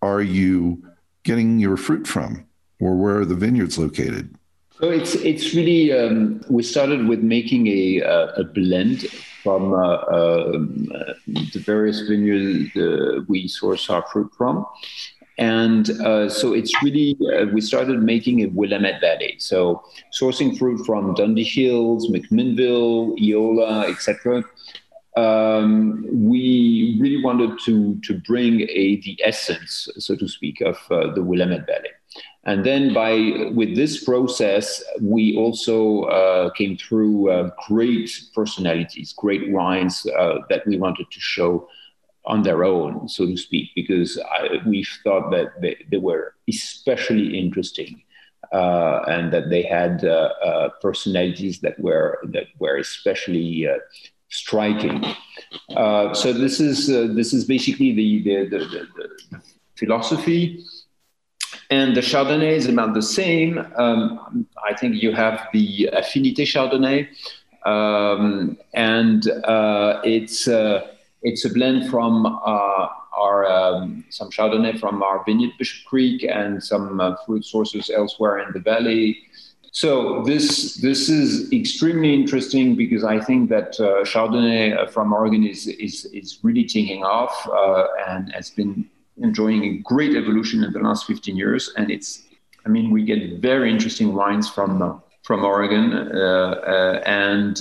are 0.05 0.23
you 0.23 0.83
getting 1.23 1.59
your 1.59 1.77
fruit 1.77 2.07
from, 2.07 2.45
or 2.79 2.97
where 2.97 3.21
are 3.21 3.25
the 3.25 3.35
vineyards 3.35 3.79
located? 3.79 4.37
So 4.79 4.91
it's 4.91 5.15
it's 5.15 5.55
really 5.55 5.93
um, 5.93 6.45
we 6.49 6.63
started 6.63 7.09
with 7.09 7.21
making 7.21 7.67
a 7.69 8.03
uh, 8.03 8.43
a 8.43 8.45
blend 8.45 9.07
from 9.43 9.73
uh, 9.73 9.97
uh, 10.19 10.53
the 11.27 11.63
various 11.65 12.01
vineyards 12.03 12.71
we 13.29 13.49
source 13.49 13.89
our 13.89 14.05
fruit 14.13 14.31
from, 14.37 14.67
and 15.39 15.91
uh, 16.03 16.29
so 16.29 16.53
it's 16.53 16.75
really 16.83 17.17
uh, 17.33 17.47
we 17.55 17.61
started 17.61 18.03
making 18.03 18.43
a 18.43 18.47
Willamette 18.47 19.01
Valley. 19.01 19.37
So 19.39 19.83
sourcing 20.21 20.59
fruit 20.59 20.85
from 20.85 21.15
Dundee 21.15 21.45
Hills, 21.45 22.11
McMinnville, 22.11 23.19
Eola, 23.19 23.89
etc 23.89 24.45
um, 25.17 26.07
we 26.11 26.99
really 27.01 27.23
wanted 27.23 27.59
to 27.65 27.99
to 28.03 28.19
bring 28.27 28.63
a 28.63 29.01
the 29.03 29.21
essence, 29.25 29.89
so 29.99 30.17
to 30.17 30.29
speak, 30.29 30.61
of 30.61 30.79
uh, 30.91 31.13
the 31.15 31.23
Willamette 31.23 31.67
Valley. 31.67 31.91
And 32.45 32.65
then 32.65 32.93
by 32.93 33.51
with 33.55 33.75
this 33.75 34.05
process, 34.05 34.83
we 35.01 35.37
also 35.37 36.03
uh, 36.05 36.51
came 36.51 36.77
through 36.77 37.31
uh, 37.31 37.51
great 37.67 38.11
personalities, 38.35 39.15
great 39.17 39.51
wines 39.51 40.07
uh, 40.19 40.39
that 40.51 40.67
we 40.67 40.77
wanted 40.77 41.11
to 41.11 41.21
show 41.21 41.69
on 42.27 42.43
their 42.43 42.65
own, 42.65 43.07
so 43.09 43.27
to 43.27 43.37
speak, 43.37 43.71
because 43.75 44.19
I, 44.19 44.59
we 44.67 44.87
thought 45.05 45.31
that 45.31 45.61
they, 45.61 45.77
they, 45.91 45.99
were 45.99 46.35
especially 46.49 47.39
interesting. 47.39 48.03
Uh, 48.53 49.03
and 49.09 49.33
that 49.33 49.49
they 49.49 49.63
had 49.63 50.05
uh, 50.05 50.69
personalities 50.81 51.61
that 51.61 51.81
were 51.81 52.21
that 52.25 52.47
were 52.61 52.77
especially 52.77 53.67
striking. 54.31 55.05
Uh, 55.77 56.13
so 56.15 56.33
this 56.33 56.61
is 56.61 56.91
uh, 56.91 57.09
this 57.15 57.33
is 57.33 57.45
basically 57.45 57.93
the 57.93 58.23
the, 58.23 58.45
the, 58.45 58.59
the, 58.59 58.87
the, 59.31 59.43
philosophy, 59.77 60.65
and 61.71 61.97
the 61.97 62.01
Chardonnay 62.01 62.53
is 62.53 62.67
about 62.67 62.95
the 62.95 63.03
same. 63.03 63.59
Um, 63.77 64.47
I 64.65 64.75
think 64.75 65.03
you 65.03 65.13
have 65.13 65.49
the 65.53 65.91
Affinité 65.93 66.45
Chardonnay, 66.45 67.09
um, 67.67 68.57
and 68.75 69.29
uh, 69.45 70.01
it's 70.05 70.49
uh, 70.49 70.87
it's 71.23 71.45
a 71.45 71.53
blend 71.53 71.91
from 71.91 72.27
uh, 72.27 72.89
our 73.17 73.47
um, 73.47 74.05
some 74.11 74.31
Chardonnay 74.31 74.79
from 74.79 75.03
our 75.03 75.25
vineyard 75.25 75.53
Bishop 75.59 75.85
Creek 75.87 76.25
and 76.25 76.63
some 76.63 77.01
uh, 77.01 77.17
fruit 77.25 77.45
sources 77.45 77.91
elsewhere 77.91 78.39
in 78.41 78.53
the 78.53 78.61
valley. 78.61 79.19
So 79.75 80.23
this 80.23 80.77
this 80.77 81.09
is 81.09 81.53
extremely 81.53 82.15
interesting 82.15 82.77
because 82.77 83.03
I 83.03 83.19
think 83.19 83.51
that 83.51 83.71
uh, 83.81 84.05
Chardonnay 84.05 84.79
uh, 84.79 84.87
from 84.87 85.13
Oregon 85.13 85.45
is 85.45 85.67
is, 85.67 86.05
is 86.13 86.39
really 86.45 86.65
taking 86.65 87.03
off 87.03 87.35
uh, 87.49 87.89
and 88.07 88.33
has 88.33 88.51
been 88.51 88.89
enjoying 89.17 89.65
a 89.65 89.79
great 89.79 90.15
evolution 90.15 90.63
in 90.63 90.73
the 90.73 90.79
last 90.79 91.07
15 91.07 91.37
years. 91.37 91.73
And 91.77 91.91
it's, 91.91 92.23
I 92.65 92.69
mean, 92.69 92.93
we 92.93 93.03
get 93.05 93.41
very 93.41 93.69
interesting 93.69 94.15
wines 94.15 94.49
from 94.49 94.81
uh, 94.81 94.95
from 95.25 95.45
Oregon, 95.45 95.93
uh, 95.93 96.21
uh, 96.21 97.03
and 97.05 97.61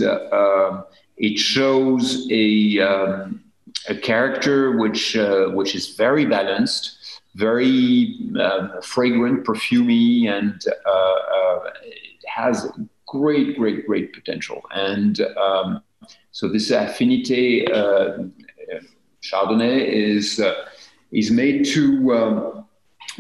it 1.18 1.40
shows 1.40 2.28
a 2.30 2.80
um, 2.80 3.42
a 3.90 3.96
character 3.96 4.78
which 4.78 5.18
which 5.58 5.74
is 5.74 5.96
very 5.96 6.28
balanced 6.28 7.00
very 7.36 8.20
fragrant, 8.84 9.44
perfumy, 9.44 10.30
and 10.30 10.64
uh, 10.86 10.90
uh, 10.90 11.60
has 12.28 12.70
great, 13.08 13.58
great, 13.58 13.86
great 13.86 14.14
potential. 14.14 14.62
And 14.72 15.20
um, 15.38 15.82
so 16.32 16.48
this 16.48 16.72
Affinité 16.72 17.70
uh, 17.72 18.24
Chardonnay 19.22 19.88
is 19.88 20.42
is 21.12 21.30
made 21.30 21.64
to 21.66 22.14
um, 22.14 22.66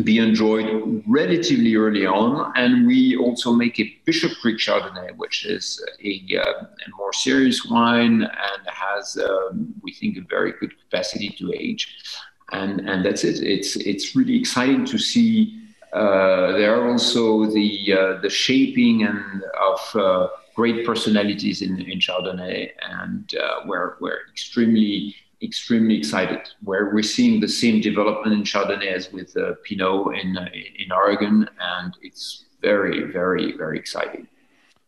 be 0.03 0.17
enjoyed 0.17 1.03
relatively 1.07 1.75
early 1.75 2.05
on. 2.07 2.51
And 2.55 2.87
we 2.87 3.15
also 3.15 3.53
make 3.53 3.79
a 3.79 3.95
Bishop 4.03 4.31
Creek 4.41 4.57
Chardonnay, 4.57 5.15
which 5.17 5.45
is 5.45 5.83
a, 6.03 6.39
uh, 6.39 6.63
a 6.63 6.89
more 6.97 7.13
serious 7.13 7.63
wine 7.65 8.23
and 8.23 8.61
has, 8.65 9.17
um, 9.17 9.75
we 9.83 9.93
think, 9.93 10.17
a 10.17 10.21
very 10.21 10.53
good 10.59 10.73
capacity 10.79 11.29
to 11.37 11.53
age 11.53 11.87
and 12.53 12.87
and 12.89 13.03
that's 13.03 13.23
it. 13.23 13.41
It's 13.43 13.75
it's 13.75 14.15
really 14.15 14.37
exciting 14.37 14.85
to 14.85 14.97
see. 14.97 15.59
Uh, 15.93 16.53
there 16.53 16.75
are 16.75 16.91
also 16.91 17.45
the 17.45 17.93
uh, 17.93 18.21
the 18.21 18.29
shaping 18.29 19.03
and 19.03 19.43
of 19.61 19.95
uh, 19.95 20.27
great 20.55 20.85
personalities 20.85 21.61
in, 21.61 21.79
in 21.81 21.99
Chardonnay, 21.99 22.71
and 22.89 23.31
we're 23.67 23.95
we're 24.01 24.21
extremely 24.31 25.15
extremely 25.43 25.95
excited. 25.95 26.41
Where 26.63 26.91
we're 26.93 27.03
seeing 27.03 27.39
the 27.39 27.47
same 27.47 27.79
development 27.79 28.33
in 28.33 28.43
Chardonnay 28.43 28.91
as 28.91 29.11
with 29.11 29.37
uh, 29.37 29.53
Pinot 29.63 30.15
in 30.15 30.35
in 30.79 30.91
Oregon, 30.91 31.47
and 31.59 31.95
it's 32.01 32.45
very 32.61 33.03
very 33.11 33.55
very 33.55 33.77
exciting. 33.77 34.27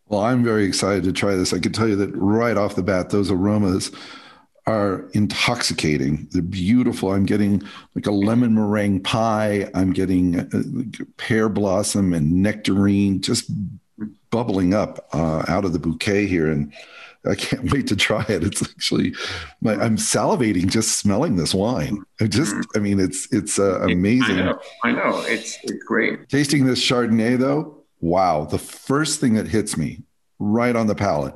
Well, 0.07 0.21
I'm 0.21 0.43
very 0.43 0.65
excited 0.65 1.03
to 1.03 1.13
try 1.13 1.35
this. 1.35 1.53
I 1.53 1.59
can 1.59 1.71
tell 1.71 1.87
you 1.87 1.95
that 1.97 2.15
right 2.15 2.57
off 2.57 2.75
the 2.75 2.83
bat, 2.83 3.09
those 3.09 3.31
aromas 3.31 3.91
are 4.67 5.07
intoxicating. 5.13 6.27
They're 6.31 6.41
beautiful. 6.41 7.11
I'm 7.11 7.25
getting 7.25 7.61
like 7.93 8.07
a 8.07 8.11
lemon 8.11 8.55
meringue 8.55 9.03
pie. 9.03 9.69
I'm 9.75 9.93
getting 9.93 10.39
uh, 10.39 11.01
pear 11.17 11.49
blossom 11.49 12.13
and 12.13 12.41
nectarine 12.41 13.21
just 13.21 13.51
bubbling 14.31 14.73
up 14.73 15.07
uh, 15.13 15.45
out 15.47 15.65
of 15.65 15.73
the 15.73 15.79
bouquet 15.79 16.25
here. 16.25 16.49
And 16.49 16.73
I 17.29 17.35
can't 17.35 17.71
wait 17.73 17.87
to 17.87 17.95
try 17.95 18.25
it. 18.27 18.43
It's 18.43 18.61
actually, 18.63 19.13
my, 19.61 19.73
I'm 19.73 19.97
salivating 19.97 20.69
just 20.69 20.97
smelling 20.97 21.35
this 21.35 21.53
wine. 21.53 22.03
I 22.19 22.27
just, 22.27 22.55
I 22.75 22.79
mean, 22.79 22.99
it's 22.99 23.31
it's 23.31 23.59
uh, 23.59 23.81
amazing. 23.81 24.39
I 24.39 24.45
know, 24.45 24.59
I 24.83 24.91
know. 24.91 25.23
It's 25.25 25.57
it's 25.63 25.83
great. 25.83 26.27
Tasting 26.29 26.65
this 26.65 26.81
Chardonnay 26.81 27.37
though, 27.37 27.83
wow! 27.99 28.45
The 28.45 28.59
first 28.59 29.19
thing 29.19 29.35
that 29.35 29.47
hits 29.47 29.77
me 29.77 30.03
right 30.39 30.75
on 30.75 30.87
the 30.87 30.95
palate 30.95 31.35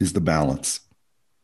is 0.00 0.12
the 0.12 0.20
balance. 0.20 0.80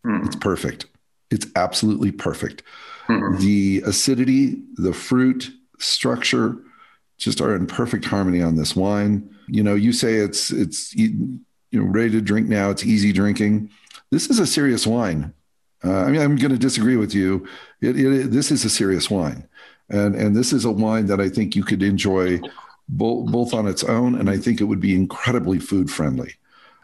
Mm. 0.04 0.26
It's 0.26 0.36
perfect. 0.36 0.86
It's 1.30 1.46
absolutely 1.56 2.12
perfect. 2.12 2.62
Mm-hmm. 3.08 3.38
The 3.40 3.82
acidity, 3.86 4.62
the 4.76 4.92
fruit 4.92 5.50
structure 5.78 6.56
just 7.18 7.40
are 7.40 7.54
in 7.54 7.66
perfect 7.66 8.04
harmony 8.04 8.42
on 8.42 8.56
this 8.56 8.74
wine. 8.76 9.28
You 9.46 9.62
know, 9.62 9.74
you 9.74 9.92
say 9.92 10.14
it's 10.14 10.50
it's 10.50 10.94
you 10.94 11.40
know 11.72 11.82
ready 11.84 12.10
to 12.10 12.20
drink 12.20 12.48
now. 12.48 12.70
It's 12.70 12.84
easy 12.84 13.12
drinking. 13.12 13.70
This 14.10 14.30
is 14.30 14.38
a 14.38 14.46
serious 14.46 14.86
wine. 14.86 15.32
Uh, 15.84 16.04
I 16.04 16.10
mean, 16.10 16.20
I'm 16.20 16.36
going 16.36 16.52
to 16.52 16.58
disagree 16.58 16.96
with 16.96 17.14
you. 17.14 17.46
It, 17.80 17.98
it, 17.98 18.30
this 18.30 18.50
is 18.50 18.64
a 18.64 18.70
serious 18.70 19.08
wine, 19.10 19.48
and 19.88 20.14
and 20.14 20.36
this 20.36 20.52
is 20.52 20.64
a 20.64 20.70
wine 20.70 21.06
that 21.06 21.20
I 21.20 21.28
think 21.28 21.56
you 21.56 21.64
could 21.64 21.82
enjoy 21.82 22.40
both 22.88 23.30
both 23.30 23.54
on 23.54 23.66
its 23.66 23.84
own, 23.84 24.14
and 24.14 24.28
I 24.28 24.36
think 24.36 24.60
it 24.60 24.64
would 24.64 24.80
be 24.80 24.94
incredibly 24.94 25.58
food 25.58 25.90
friendly. 25.90 26.34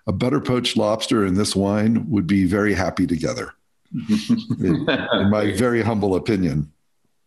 a 0.06 0.12
butter 0.12 0.40
poached 0.40 0.76
lobster 0.76 1.24
and 1.24 1.36
this 1.36 1.56
wine 1.56 2.08
would 2.10 2.26
be 2.26 2.44
very 2.46 2.74
happy 2.74 3.06
together, 3.06 3.54
in, 3.92 4.88
in, 4.88 5.30
my 5.30 5.52
very 5.56 5.82
humble 5.82 6.16
opinion. 6.16 6.72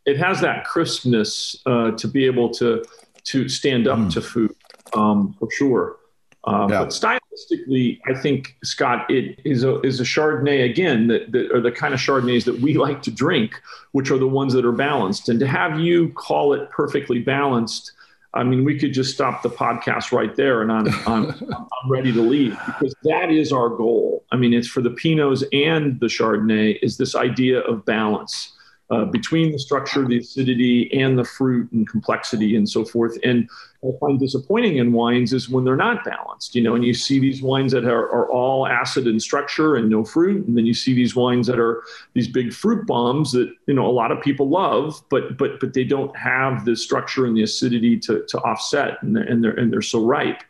It 0.05 0.17
has 0.17 0.41
that 0.41 0.65
crispness 0.65 1.61
uh, 1.65 1.91
to 1.91 2.07
be 2.07 2.25
able 2.25 2.49
to 2.51 2.83
to 3.25 3.49
stand 3.49 3.87
up 3.87 3.99
mm. 3.99 4.13
to 4.13 4.21
food 4.21 4.55
um, 4.93 5.35
for 5.39 5.49
sure. 5.51 5.97
Uh, 6.45 6.67
yeah. 6.69 6.79
But 6.79 6.89
stylistically, 6.89 7.99
I 8.07 8.13
think 8.13 8.55
Scott, 8.63 9.09
it 9.11 9.39
is 9.43 9.63
a 9.63 9.81
is 9.81 9.99
a 9.99 10.03
Chardonnay 10.03 10.69
again 10.69 11.07
that, 11.07 11.31
that 11.31 11.51
are 11.51 11.61
the 11.61 11.71
kind 11.71 11.93
of 11.93 11.99
Chardonnays 11.99 12.45
that 12.45 12.59
we 12.59 12.73
like 12.85 13.01
to 13.03 13.11
drink, 13.11 13.61
which 13.91 14.09
are 14.09 14.17
the 14.17 14.27
ones 14.27 14.53
that 14.53 14.65
are 14.65 14.71
balanced. 14.71 15.29
And 15.29 15.39
to 15.39 15.47
have 15.47 15.79
you 15.79 16.09
call 16.13 16.53
it 16.53 16.69
perfectly 16.69 17.19
balanced, 17.19 17.91
I 18.33 18.43
mean, 18.43 18.63
we 18.63 18.77
could 18.77 18.93
just 18.93 19.13
stop 19.13 19.41
the 19.41 19.49
podcast 19.49 20.11
right 20.11 20.35
there, 20.35 20.61
and 20.61 20.71
I'm 20.71 20.87
I'm, 21.07 21.29
I'm 21.53 21.91
ready 21.91 22.11
to 22.13 22.21
leave 22.21 22.57
because 22.65 22.93
that 23.03 23.31
is 23.31 23.51
our 23.51 23.69
goal. 23.69 24.23
I 24.31 24.37
mean, 24.37 24.53
it's 24.53 24.67
for 24.67 24.81
the 24.81 24.91
Pinots 24.91 25.43
and 25.51 25.99
the 25.99 26.05
Chardonnay 26.05 26.77
is 26.81 26.97
this 26.97 27.15
idea 27.15 27.61
of 27.61 27.85
balance 27.85 28.53
uh, 28.91 29.05
between 29.05 29.51
the 29.51 29.59
structure, 29.59 30.07
the 30.07 30.19
acidity, 30.19 30.91
and 30.93 31.17
the 31.17 31.23
fruit 31.23 31.71
and 31.71 31.87
complexity 31.87 32.55
and 32.55 32.69
so 32.69 32.85
forth. 32.85 33.17
And 33.23 33.49
I 33.81 33.91
find 34.01 34.19
disappointing 34.19 34.77
in 34.77 34.91
wines 34.91 35.31
is 35.31 35.49
when 35.49 35.63
they're 35.63 35.77
not 35.77 36.03
balanced, 36.03 36.53
you 36.53 36.61
know, 36.61 36.75
and 36.75 36.83
you 36.83 36.93
see 36.93 37.17
these 37.17 37.41
wines 37.41 37.71
that 37.71 37.85
are, 37.85 38.11
are 38.11 38.29
all 38.29 38.67
acid 38.67 39.07
in 39.07 39.21
structure 39.21 39.77
and 39.77 39.89
no 39.89 40.03
fruit. 40.03 40.45
And 40.45 40.57
then 40.57 40.65
you 40.65 40.73
see 40.73 40.93
these 40.93 41.15
wines 41.15 41.47
that 41.47 41.59
are 41.59 41.83
these 42.13 42.27
big 42.27 42.51
fruit 42.51 42.85
bombs 42.85 43.31
that, 43.31 43.53
you 43.67 43.73
know, 43.73 43.85
a 43.85 43.91
lot 43.91 44.11
of 44.11 44.21
people 44.21 44.49
love, 44.49 45.01
but, 45.09 45.37
but, 45.37 45.61
but 45.61 45.73
they 45.73 45.85
don't 45.85 46.15
have 46.17 46.65
the 46.65 46.75
structure 46.75 47.25
and 47.25 47.37
the 47.37 47.43
acidity 47.43 47.97
to, 47.99 48.25
to 48.27 48.37
offset 48.39 49.01
and 49.01 49.15
they're, 49.15 49.23
and 49.23 49.41
they're, 49.43 49.53
and 49.53 49.71
they're 49.71 49.81
so 49.81 50.03
ripe. 50.03 50.43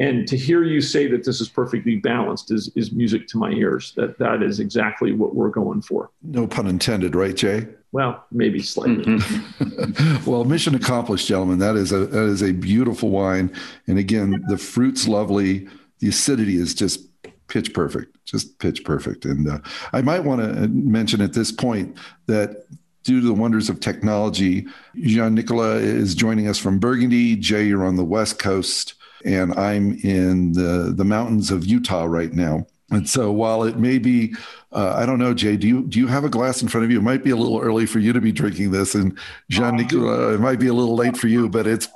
And 0.00 0.28
to 0.28 0.36
hear 0.36 0.62
you 0.62 0.80
say 0.80 1.08
that 1.08 1.24
this 1.24 1.40
is 1.40 1.48
perfectly 1.48 1.96
balanced 1.96 2.52
is, 2.52 2.70
is 2.76 2.92
music 2.92 3.26
to 3.28 3.38
my 3.38 3.50
ears. 3.50 3.92
That 3.96 4.18
that 4.18 4.42
is 4.42 4.60
exactly 4.60 5.12
what 5.12 5.34
we're 5.34 5.48
going 5.48 5.82
for. 5.82 6.10
No 6.22 6.46
pun 6.46 6.68
intended, 6.68 7.16
right, 7.16 7.34
Jay? 7.34 7.66
Well, 7.90 8.24
maybe 8.30 8.60
slightly. 8.60 9.04
Mm-hmm. 9.04 10.30
well, 10.30 10.44
mission 10.44 10.74
accomplished, 10.74 11.26
gentlemen. 11.26 11.58
That 11.58 11.74
is 11.74 11.90
a 11.90 12.06
that 12.06 12.24
is 12.24 12.42
a 12.42 12.52
beautiful 12.52 13.10
wine, 13.10 13.52
and 13.86 13.98
again, 13.98 14.44
the 14.48 14.58
fruit's 14.58 15.08
lovely. 15.08 15.68
The 16.00 16.08
acidity 16.08 16.56
is 16.56 16.74
just 16.74 17.00
pitch 17.48 17.74
perfect, 17.74 18.16
just 18.24 18.58
pitch 18.58 18.84
perfect. 18.84 19.24
And 19.24 19.48
uh, 19.48 19.58
I 19.92 20.02
might 20.02 20.20
want 20.20 20.42
to 20.42 20.68
mention 20.68 21.20
at 21.20 21.32
this 21.32 21.50
point 21.50 21.96
that 22.26 22.66
due 23.04 23.20
to 23.20 23.26
the 23.26 23.32
wonders 23.32 23.68
of 23.70 23.80
technology, 23.80 24.66
Jean 24.96 25.34
Nicolas 25.34 25.82
is 25.82 26.14
joining 26.14 26.46
us 26.46 26.58
from 26.58 26.78
Burgundy. 26.78 27.36
Jay, 27.36 27.64
you're 27.64 27.86
on 27.86 27.96
the 27.96 28.04
West 28.04 28.38
Coast, 28.38 28.94
and 29.24 29.54
I'm 29.54 29.98
in 30.00 30.52
the 30.52 30.92
the 30.96 31.04
mountains 31.04 31.50
of 31.50 31.66
Utah 31.66 32.04
right 32.04 32.32
now. 32.32 32.66
And 32.90 33.08
so 33.08 33.30
while 33.30 33.64
it 33.64 33.76
may 33.76 33.98
be, 33.98 34.34
uh, 34.72 34.94
I 34.96 35.04
don't 35.04 35.18
know, 35.18 35.34
Jay, 35.34 35.58
do 35.58 35.68
you 35.68 35.82
do 35.86 35.98
you 35.98 36.06
have 36.06 36.24
a 36.24 36.30
glass 36.30 36.62
in 36.62 36.68
front 36.68 36.86
of 36.86 36.90
you? 36.90 36.98
It 36.98 37.02
might 37.02 37.22
be 37.22 37.30
a 37.30 37.36
little 37.36 37.60
early 37.60 37.84
for 37.84 37.98
you 37.98 38.14
to 38.14 38.20
be 38.20 38.32
drinking 38.32 38.70
this, 38.70 38.94
and 38.94 39.18
Jean 39.50 39.76
Nicolas, 39.76 40.34
it 40.34 40.40
might 40.40 40.58
be 40.58 40.68
a 40.68 40.74
little 40.74 40.96
late 40.96 41.16
for 41.16 41.28
you, 41.28 41.48
but 41.48 41.66
it's. 41.66 41.88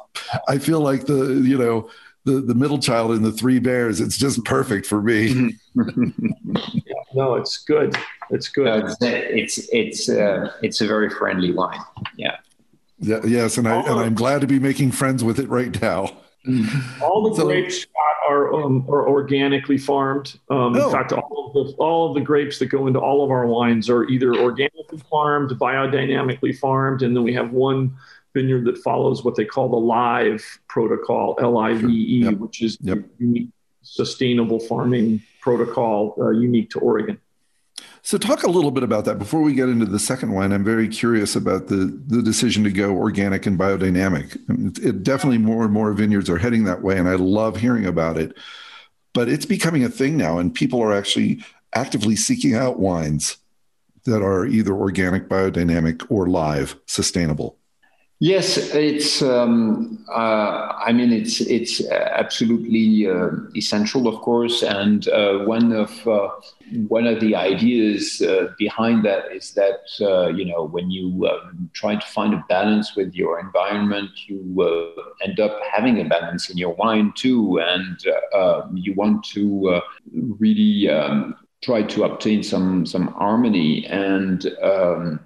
I 0.48 0.58
feel 0.58 0.80
like 0.80 1.06
the 1.06 1.42
you 1.44 1.56
know 1.56 1.88
the 2.24 2.40
the 2.40 2.54
middle 2.54 2.78
child 2.78 3.12
in 3.12 3.22
the 3.22 3.32
three 3.32 3.58
bears. 3.58 4.00
It's 4.00 4.18
just 4.18 4.44
perfect 4.44 4.86
for 4.86 5.00
me. 5.00 5.56
no, 5.74 7.34
it's 7.36 7.58
good. 7.58 7.96
It's 8.30 8.48
good. 8.48 8.84
Uh, 8.84 8.94
it's 9.00 9.58
it's 9.72 10.08
uh, 10.08 10.52
it's 10.62 10.82
a 10.82 10.86
very 10.86 11.08
friendly 11.08 11.52
wine. 11.52 11.80
Yeah. 12.16 12.36
Yeah. 12.98 13.20
Yes, 13.24 13.56
and 13.56 13.66
I 13.66 13.80
and 13.80 13.98
I'm 13.98 14.14
glad 14.14 14.42
to 14.42 14.46
be 14.46 14.58
making 14.58 14.92
friends 14.92 15.24
with 15.24 15.38
it 15.38 15.48
right 15.48 15.80
now. 15.80 16.21
All 17.00 17.30
the 17.30 17.36
so, 17.36 17.46
grapes 17.46 17.86
are 18.28 18.52
um, 18.54 18.84
are 18.88 19.08
organically 19.08 19.78
farmed. 19.78 20.38
Um, 20.50 20.74
oh. 20.76 20.86
In 20.86 20.90
fact, 20.92 21.12
all 21.12 21.52
of 21.54 21.54
the 21.54 21.72
all 21.74 22.08
of 22.08 22.14
the 22.14 22.20
grapes 22.20 22.58
that 22.58 22.66
go 22.66 22.88
into 22.88 22.98
all 22.98 23.24
of 23.24 23.30
our 23.30 23.46
wines 23.46 23.88
are 23.88 24.08
either 24.08 24.34
organically 24.34 24.98
farmed, 25.08 25.50
biodynamically 25.50 26.58
farmed, 26.58 27.02
and 27.02 27.14
then 27.14 27.22
we 27.22 27.32
have 27.34 27.52
one 27.52 27.96
vineyard 28.34 28.64
that 28.64 28.78
follows 28.78 29.24
what 29.24 29.36
they 29.36 29.44
call 29.44 29.68
the 29.68 29.76
Live 29.76 30.42
protocol, 30.66 31.38
L 31.40 31.58
I 31.58 31.74
V 31.74 31.86
E, 31.86 32.28
which 32.34 32.62
is 32.62 32.76
yep. 32.80 32.98
unique 33.18 33.50
sustainable 33.82 34.58
farming 34.58 35.22
protocol 35.40 36.14
uh, 36.18 36.30
unique 36.30 36.70
to 36.70 36.80
Oregon. 36.80 37.20
So, 38.04 38.18
talk 38.18 38.42
a 38.42 38.50
little 38.50 38.72
bit 38.72 38.82
about 38.82 39.04
that 39.04 39.20
before 39.20 39.42
we 39.42 39.54
get 39.54 39.68
into 39.68 39.86
the 39.86 39.98
second 39.98 40.32
wine. 40.32 40.52
I'm 40.52 40.64
very 40.64 40.88
curious 40.88 41.36
about 41.36 41.68
the 41.68 42.00
the 42.06 42.20
decision 42.20 42.64
to 42.64 42.70
go 42.70 42.96
organic 42.96 43.46
and 43.46 43.58
biodynamic. 43.58 44.36
It, 44.76 44.84
it, 44.84 45.02
definitely 45.04 45.38
more 45.38 45.62
and 45.62 45.72
more 45.72 45.92
vineyards 45.92 46.28
are 46.28 46.38
heading 46.38 46.64
that 46.64 46.82
way, 46.82 46.98
and 46.98 47.08
I 47.08 47.14
love 47.14 47.58
hearing 47.58 47.86
about 47.86 48.18
it. 48.18 48.36
But 49.14 49.28
it's 49.28 49.46
becoming 49.46 49.84
a 49.84 49.88
thing 49.88 50.16
now, 50.16 50.38
and 50.38 50.52
people 50.52 50.82
are 50.82 50.92
actually 50.92 51.44
actively 51.74 52.16
seeking 52.16 52.56
out 52.56 52.80
wines 52.80 53.36
that 54.04 54.20
are 54.20 54.46
either 54.46 54.74
organic, 54.74 55.28
biodynamic, 55.28 56.04
or 56.10 56.26
live, 56.26 56.76
sustainable. 56.86 57.56
Yes, 58.22 58.56
it's. 58.72 59.20
Um, 59.20 60.04
uh, 60.08 60.78
I 60.78 60.92
mean, 60.92 61.12
it's 61.12 61.40
it's 61.40 61.84
absolutely 61.90 63.08
uh, 63.08 63.30
essential, 63.56 64.06
of 64.06 64.20
course. 64.20 64.62
And 64.62 65.08
uh, 65.08 65.38
one 65.38 65.72
of 65.72 66.06
uh, 66.06 66.28
one 66.86 67.08
of 67.08 67.18
the 67.18 67.34
ideas 67.34 68.22
uh, 68.22 68.52
behind 68.58 69.04
that 69.06 69.32
is 69.34 69.54
that 69.54 69.80
uh, 70.00 70.28
you 70.28 70.44
know 70.44 70.62
when 70.62 70.88
you 70.88 71.26
um, 71.26 71.68
try 71.72 71.96
to 71.96 72.06
find 72.06 72.32
a 72.32 72.44
balance 72.48 72.94
with 72.94 73.12
your 73.12 73.40
environment, 73.40 74.10
you 74.28 74.38
end 75.24 75.40
up 75.40 75.58
having 75.72 76.00
a 76.00 76.04
balance 76.04 76.48
in 76.48 76.56
your 76.56 76.74
wine 76.74 77.12
too, 77.16 77.58
and 77.58 78.04
you 78.74 78.94
want 78.94 79.24
to 79.34 79.80
really 80.38 80.88
um, 80.88 81.34
try 81.60 81.82
to 81.82 82.04
obtain 82.04 82.44
some 82.44 82.86
some 82.86 83.08
harmony 83.08 83.84
and. 83.86 84.46
Um, 84.62 85.18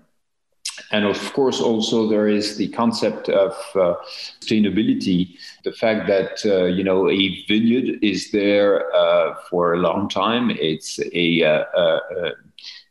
and 0.91 1.05
of 1.05 1.33
course, 1.33 1.61
also 1.61 2.09
there 2.09 2.29
is 2.29 2.57
the 2.57 2.69
concept 2.69 3.29
of 3.29 3.53
uh, 3.75 3.95
sustainability. 4.41 5.37
The 5.65 5.73
fact 5.73 6.07
that 6.09 6.41
uh, 6.45 6.65
you 6.67 6.85
know 6.85 7.11
a 7.11 7.45
vineyard 7.49 7.99
is 8.03 8.31
there 8.31 8.95
uh, 8.95 9.35
for 9.51 9.75
a 9.75 9.79
long 9.79 10.09
time. 10.09 10.51
It's 10.51 11.01
a 11.13 11.43
uh, 11.43 11.65
uh, 11.77 12.01
uh, 12.19 12.31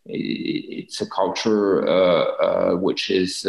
it's 0.06 1.02
a 1.02 1.10
culture 1.10 1.82
which 2.80 3.10
is 3.10 3.48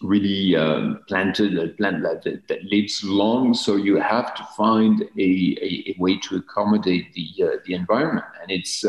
really 0.00 0.56
um, 0.56 0.98
planted 1.06 1.56
a 1.56 1.68
plant 1.68 2.02
that, 2.02 2.24
that, 2.48 2.64
lives 2.64 3.04
long. 3.04 3.54
So 3.54 3.76
you 3.76 4.00
have 4.00 4.34
to 4.34 4.42
find 4.56 5.00
a, 5.00 5.06
a, 5.62 5.94
a 5.94 5.96
way 5.96 6.18
to 6.18 6.36
accommodate 6.36 7.12
the 7.14 7.60
the 7.66 7.74
environment, 7.74 8.26
and 8.42 8.50
it's 8.50 8.84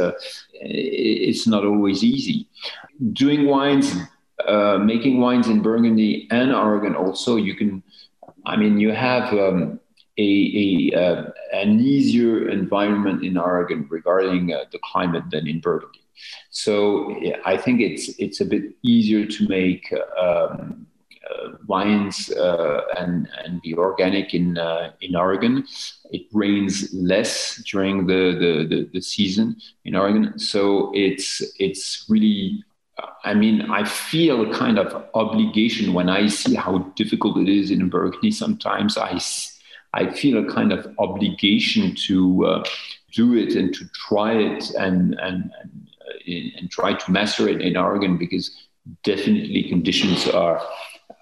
it's 0.61 1.47
not 1.47 1.65
always 1.65 2.03
easy. 2.03 2.47
Doing 3.13 3.47
wines 3.47 3.93
uh, 4.47 4.77
making 4.77 5.19
wines 5.19 5.47
in 5.47 5.61
Burgundy 5.61 6.27
and 6.31 6.53
Oregon 6.53 6.95
also, 6.95 7.35
you 7.35 7.55
can, 7.55 7.83
I 8.45 8.55
mean, 8.55 8.79
you 8.79 8.91
have 8.91 9.33
um, 9.33 9.79
a, 10.17 10.91
a 10.91 10.99
uh, 10.99 11.31
an 11.53 11.79
easier 11.79 12.49
environment 12.49 13.23
in 13.23 13.37
Oregon 13.37 13.87
regarding 13.89 14.53
uh, 14.53 14.65
the 14.71 14.79
climate 14.79 15.23
than 15.31 15.47
in 15.47 15.59
Burgundy. 15.59 16.01
So 16.49 17.15
I 17.45 17.57
think 17.57 17.81
it's 17.81 18.09
it's 18.19 18.41
a 18.41 18.45
bit 18.45 18.75
easier 18.83 19.25
to 19.25 19.47
make 19.47 19.93
um, 20.19 20.85
uh, 21.29 21.53
wines 21.67 22.29
uh, 22.31 22.81
and 22.97 23.27
and 23.43 23.61
be 23.61 23.73
organic 23.73 24.33
in 24.33 24.57
uh, 24.57 24.91
in 25.01 25.15
Oregon. 25.15 25.65
It 26.11 26.27
rains 26.31 26.93
less 26.93 27.63
during 27.71 28.05
the, 28.05 28.37
the, 28.39 28.67
the 28.67 28.89
the 28.93 29.01
season 29.01 29.57
in 29.85 29.95
Oregon, 29.95 30.37
so 30.37 30.91
it's 30.93 31.41
it's 31.59 32.05
really 32.09 32.63
I 33.23 33.33
mean, 33.33 33.61
I 33.71 33.85
feel 33.85 34.49
a 34.49 34.53
kind 34.53 34.77
of 34.77 35.05
obligation 35.13 35.93
when 35.93 36.09
I 36.09 36.27
see 36.27 36.55
how 36.55 36.79
difficult 36.95 37.37
it 37.37 37.49
is 37.49 37.71
in 37.71 37.89
Burgundy. 37.89 38.31
Sometimes 38.31 38.97
I, 38.97 39.19
I 39.93 40.11
feel 40.11 40.37
a 40.37 40.51
kind 40.51 40.71
of 40.71 40.93
obligation 40.99 41.95
to 42.07 42.45
uh, 42.45 42.63
do 43.11 43.35
it 43.35 43.55
and 43.55 43.73
to 43.73 43.85
try 44.07 44.33
it 44.33 44.69
and, 44.71 45.15
and, 45.21 45.51
and, 46.27 46.51
and, 46.57 46.69
try 46.69 46.93
to 46.93 47.11
master 47.11 47.47
it 47.47 47.61
in 47.61 47.77
Oregon 47.77 48.17
because 48.17 48.67
definitely 49.03 49.63
conditions 49.63 50.27
are, 50.27 50.61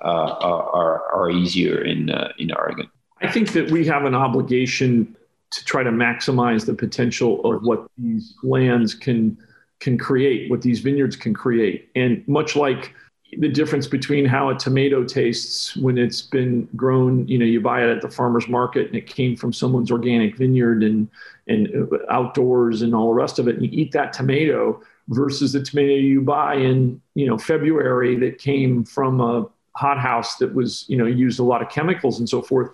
uh, 0.03 0.31
are, 0.41 1.13
are, 1.13 1.29
easier 1.29 1.83
in, 1.83 2.09
uh, 2.09 2.31
in 2.39 2.51
Oregon. 2.51 2.89
I 3.21 3.31
think 3.31 3.53
that 3.53 3.69
we 3.69 3.85
have 3.85 4.05
an 4.05 4.15
obligation 4.15 5.15
to 5.51 5.65
try 5.65 5.83
to 5.83 5.91
maximize 5.91 6.65
the 6.65 6.73
potential 6.73 7.45
of 7.45 7.61
what 7.63 7.85
these 7.97 8.33
lands 8.41 8.95
can 8.95 9.37
can 9.81 9.97
create, 9.97 10.49
what 10.49 10.61
these 10.61 10.79
vineyards 10.79 11.17
can 11.17 11.33
create. 11.33 11.89
And 11.95 12.25
much 12.27 12.55
like 12.55 12.93
the 13.37 13.49
difference 13.49 13.87
between 13.87 14.25
how 14.25 14.49
a 14.49 14.55
tomato 14.55 15.03
tastes 15.03 15.75
when 15.75 15.97
it's 15.97 16.21
been 16.21 16.67
grown, 16.75 17.27
you 17.27 17.37
know, 17.37 17.45
you 17.45 17.59
buy 17.59 17.83
it 17.83 17.89
at 17.89 18.01
the 18.01 18.09
farmer's 18.09 18.47
market 18.47 18.87
and 18.87 18.95
it 18.95 19.07
came 19.07 19.35
from 19.35 19.51
someone's 19.51 19.91
organic 19.91 20.37
vineyard 20.37 20.83
and, 20.83 21.09
and 21.47 21.69
uh, 21.91 21.97
outdoors 22.09 22.81
and 22.81 22.93
all 22.93 23.07
the 23.07 23.13
rest 23.13 23.39
of 23.39 23.47
it. 23.47 23.55
And 23.55 23.65
you 23.65 23.71
eat 23.71 23.91
that 23.93 24.13
tomato 24.13 24.81
versus 25.09 25.53
the 25.53 25.63
tomato 25.63 25.93
you 25.93 26.21
buy 26.21 26.55
in, 26.55 27.01
you 27.15 27.25
know, 27.25 27.37
February 27.37 28.15
that 28.17 28.37
came 28.37 28.83
from 28.83 29.19
a 29.19 29.47
hothouse 29.75 30.35
that 30.35 30.53
was, 30.53 30.85
you 30.87 30.97
know, 30.97 31.05
used 31.05 31.39
a 31.39 31.43
lot 31.43 31.61
of 31.61 31.69
chemicals 31.69 32.19
and 32.19 32.29
so 32.29 32.41
forth. 32.41 32.69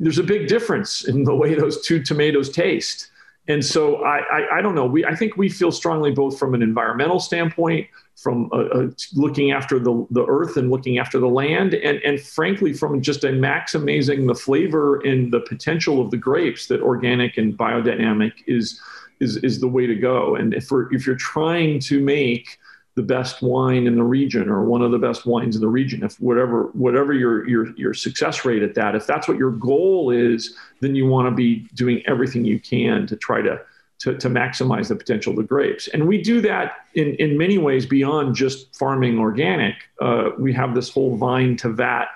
There's 0.00 0.18
a 0.18 0.24
big 0.24 0.48
difference 0.48 1.06
in 1.06 1.24
the 1.24 1.34
way 1.34 1.54
those 1.54 1.82
two 1.86 2.02
tomatoes 2.02 2.50
taste 2.50 3.10
and 3.48 3.64
so 3.64 4.04
I, 4.04 4.18
I, 4.18 4.58
I, 4.58 4.62
don't 4.62 4.74
know. 4.74 4.84
We 4.84 5.04
I 5.04 5.14
think 5.14 5.36
we 5.36 5.48
feel 5.48 5.72
strongly 5.72 6.10
both 6.10 6.38
from 6.38 6.54
an 6.54 6.62
environmental 6.62 7.18
standpoint, 7.18 7.86
from 8.14 8.50
uh, 8.52 8.56
uh, 8.56 8.90
looking 9.14 9.52
after 9.52 9.78
the, 9.78 10.06
the 10.10 10.26
earth 10.26 10.58
and 10.58 10.70
looking 10.70 10.98
after 10.98 11.18
the 11.18 11.28
land, 11.28 11.72
and 11.74 11.98
and 12.04 12.20
frankly 12.20 12.74
from 12.74 13.00
just 13.00 13.24
a 13.24 13.28
maximizing 13.28 14.26
the 14.26 14.34
flavor 14.34 15.00
and 15.00 15.32
the 15.32 15.40
potential 15.40 16.00
of 16.00 16.10
the 16.10 16.16
grapes 16.16 16.66
that 16.66 16.82
organic 16.82 17.38
and 17.38 17.56
biodynamic 17.56 18.32
is 18.46 18.80
is 19.20 19.38
is 19.38 19.60
the 19.60 19.68
way 19.68 19.86
to 19.86 19.94
go. 19.94 20.36
And 20.36 20.52
if 20.52 20.68
if 20.92 21.06
you're 21.06 21.16
trying 21.16 21.80
to 21.80 22.00
make 22.00 22.58
the 22.98 23.02
best 23.04 23.42
wine 23.42 23.86
in 23.86 23.94
the 23.94 24.02
region 24.02 24.48
or 24.48 24.64
one 24.64 24.82
of 24.82 24.90
the 24.90 24.98
best 24.98 25.24
wines 25.24 25.54
in 25.54 25.60
the 25.62 25.68
region. 25.68 26.02
If 26.02 26.20
whatever 26.20 26.64
whatever 26.72 27.12
your 27.12 27.48
your 27.48 27.72
your 27.76 27.94
success 27.94 28.44
rate 28.44 28.64
at 28.64 28.74
that 28.74 28.96
if 28.96 29.06
that's 29.06 29.28
what 29.28 29.38
your 29.38 29.52
goal 29.52 30.10
is 30.10 30.56
then 30.80 30.96
you 30.96 31.06
want 31.06 31.28
to 31.28 31.30
be 31.30 31.68
doing 31.74 32.02
everything 32.08 32.44
you 32.44 32.58
can 32.58 33.06
to 33.06 33.14
try 33.14 33.40
to 33.40 33.60
to, 34.00 34.16
to 34.18 34.28
maximize 34.28 34.88
the 34.88 34.96
potential 34.96 35.30
of 35.30 35.36
the 35.36 35.44
grapes. 35.44 35.86
And 35.88 36.08
we 36.08 36.20
do 36.20 36.40
that 36.40 36.72
in 36.94 37.14
in 37.14 37.38
many 37.38 37.56
ways 37.56 37.86
beyond 37.86 38.34
just 38.34 38.76
farming 38.76 39.20
organic. 39.20 39.76
Uh, 40.00 40.30
we 40.36 40.52
have 40.54 40.74
this 40.74 40.90
whole 40.90 41.16
vine 41.16 41.56
to 41.58 41.68
vat 41.68 42.08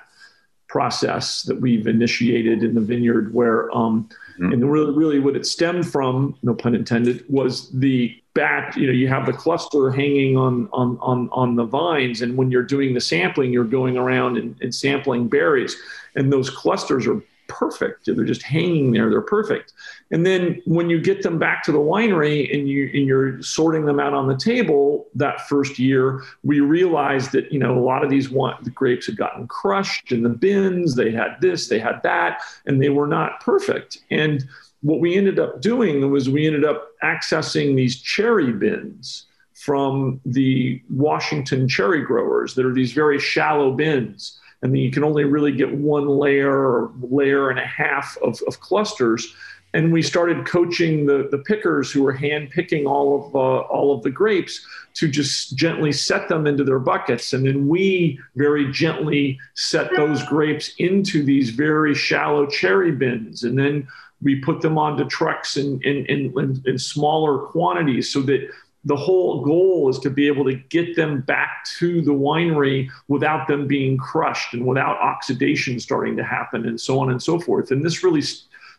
process 0.66 1.42
that 1.42 1.60
we've 1.60 1.86
initiated 1.86 2.64
in 2.64 2.74
the 2.74 2.80
vineyard 2.80 3.32
where 3.32 3.70
um, 3.76 4.08
mm-hmm. 4.34 4.52
and 4.52 4.70
really 4.70 4.92
really 4.92 5.18
what 5.18 5.36
it 5.36 5.46
stemmed 5.46 5.86
from 5.86 6.36
no 6.42 6.54
pun 6.54 6.74
intended 6.74 7.24
was 7.28 7.70
the 7.70 8.16
back 8.34 8.76
you 8.76 8.86
know 8.86 8.92
you 8.92 9.08
have 9.08 9.26
the 9.26 9.32
cluster 9.32 9.90
hanging 9.90 10.36
on 10.36 10.68
on 10.72 10.98
on, 11.00 11.28
on 11.32 11.56
the 11.56 11.64
vines 11.64 12.22
and 12.22 12.36
when 12.36 12.50
you're 12.50 12.62
doing 12.62 12.94
the 12.94 13.00
sampling 13.00 13.52
you're 13.52 13.64
going 13.64 13.96
around 13.96 14.36
and, 14.36 14.56
and 14.62 14.74
sampling 14.74 15.28
berries 15.28 15.76
and 16.14 16.32
those 16.32 16.48
clusters 16.50 17.06
are 17.06 17.22
perfect. 17.52 18.06
They're 18.06 18.24
just 18.24 18.42
hanging 18.42 18.92
there. 18.92 19.10
They're 19.10 19.20
perfect. 19.20 19.72
And 20.10 20.26
then 20.26 20.60
when 20.66 20.90
you 20.90 21.00
get 21.00 21.22
them 21.22 21.38
back 21.38 21.62
to 21.64 21.72
the 21.72 21.78
winery 21.78 22.52
and 22.54 22.68
you 22.68 22.90
and 22.92 23.06
you're 23.06 23.42
sorting 23.42 23.84
them 23.84 24.00
out 24.00 24.14
on 24.14 24.28
the 24.28 24.36
table 24.36 25.06
that 25.14 25.48
first 25.48 25.78
year 25.78 26.22
we 26.42 26.60
realized 26.60 27.32
that 27.32 27.52
you 27.52 27.58
know 27.58 27.78
a 27.78 27.80
lot 27.80 28.04
of 28.04 28.10
these 28.10 28.30
wine, 28.30 28.56
the 28.62 28.70
grapes 28.70 29.06
had 29.06 29.16
gotten 29.16 29.46
crushed 29.46 30.12
in 30.12 30.22
the 30.22 30.28
bins. 30.28 30.94
They 30.94 31.10
had 31.10 31.36
this 31.40 31.68
they 31.68 31.78
had 31.78 32.02
that 32.02 32.40
and 32.66 32.82
they 32.82 32.90
were 32.90 33.06
not 33.06 33.40
perfect. 33.40 33.98
And 34.10 34.44
what 34.82 35.00
we 35.00 35.16
ended 35.16 35.38
up 35.38 35.60
doing 35.60 36.10
was 36.10 36.28
we 36.28 36.46
ended 36.46 36.64
up 36.64 36.88
accessing 37.02 37.76
these 37.76 38.00
cherry 38.00 38.52
bins 38.52 39.26
from 39.54 40.20
the 40.26 40.82
Washington 40.90 41.68
cherry 41.68 42.02
growers 42.02 42.54
that 42.54 42.66
are 42.66 42.74
these 42.74 42.92
very 42.92 43.20
shallow 43.20 43.70
bins. 43.72 44.40
And 44.62 44.72
then 44.72 44.80
you 44.80 44.90
can 44.90 45.04
only 45.04 45.24
really 45.24 45.52
get 45.52 45.72
one 45.74 46.08
layer 46.08 46.50
or 46.50 46.92
layer 47.00 47.50
and 47.50 47.58
a 47.58 47.66
half 47.66 48.16
of, 48.22 48.40
of 48.46 48.60
clusters. 48.60 49.34
And 49.74 49.92
we 49.92 50.02
started 50.02 50.46
coaching 50.46 51.06
the, 51.06 51.28
the 51.30 51.38
pickers 51.38 51.90
who 51.90 52.02
were 52.02 52.12
hand 52.12 52.50
picking 52.50 52.86
all 52.86 53.26
of, 53.26 53.34
uh, 53.34 53.38
all 53.38 53.94
of 53.94 54.02
the 54.02 54.10
grapes 54.10 54.64
to 54.94 55.08
just 55.08 55.56
gently 55.56 55.92
set 55.92 56.28
them 56.28 56.46
into 56.46 56.62
their 56.62 56.78
buckets. 56.78 57.32
And 57.32 57.46
then 57.46 57.68
we 57.68 58.18
very 58.36 58.70
gently 58.70 59.40
set 59.54 59.90
those 59.96 60.22
grapes 60.24 60.72
into 60.78 61.22
these 61.22 61.50
very 61.50 61.94
shallow 61.94 62.46
cherry 62.46 62.92
bins. 62.92 63.44
And 63.44 63.58
then 63.58 63.88
we 64.20 64.36
put 64.36 64.60
them 64.60 64.78
onto 64.78 65.04
trucks 65.06 65.56
in, 65.56 65.80
in, 65.82 66.06
in, 66.06 66.62
in, 66.66 66.78
smaller 66.78 67.46
quantities 67.46 68.12
so 68.12 68.20
that 68.22 68.48
the 68.84 68.96
whole 68.96 69.42
goal 69.42 69.88
is 69.88 69.98
to 70.00 70.10
be 70.10 70.26
able 70.26 70.44
to 70.44 70.54
get 70.54 70.96
them 70.96 71.20
back 71.20 71.64
to 71.78 72.02
the 72.02 72.12
winery 72.12 72.88
without 73.08 73.46
them 73.46 73.66
being 73.66 73.96
crushed 73.96 74.54
and 74.54 74.66
without 74.66 74.98
oxidation 74.98 75.78
starting 75.78 76.16
to 76.16 76.24
happen 76.24 76.66
and 76.66 76.80
so 76.80 76.98
on 76.98 77.10
and 77.10 77.22
so 77.22 77.38
forth. 77.38 77.70
And 77.70 77.84
this 77.84 78.02
really 78.02 78.22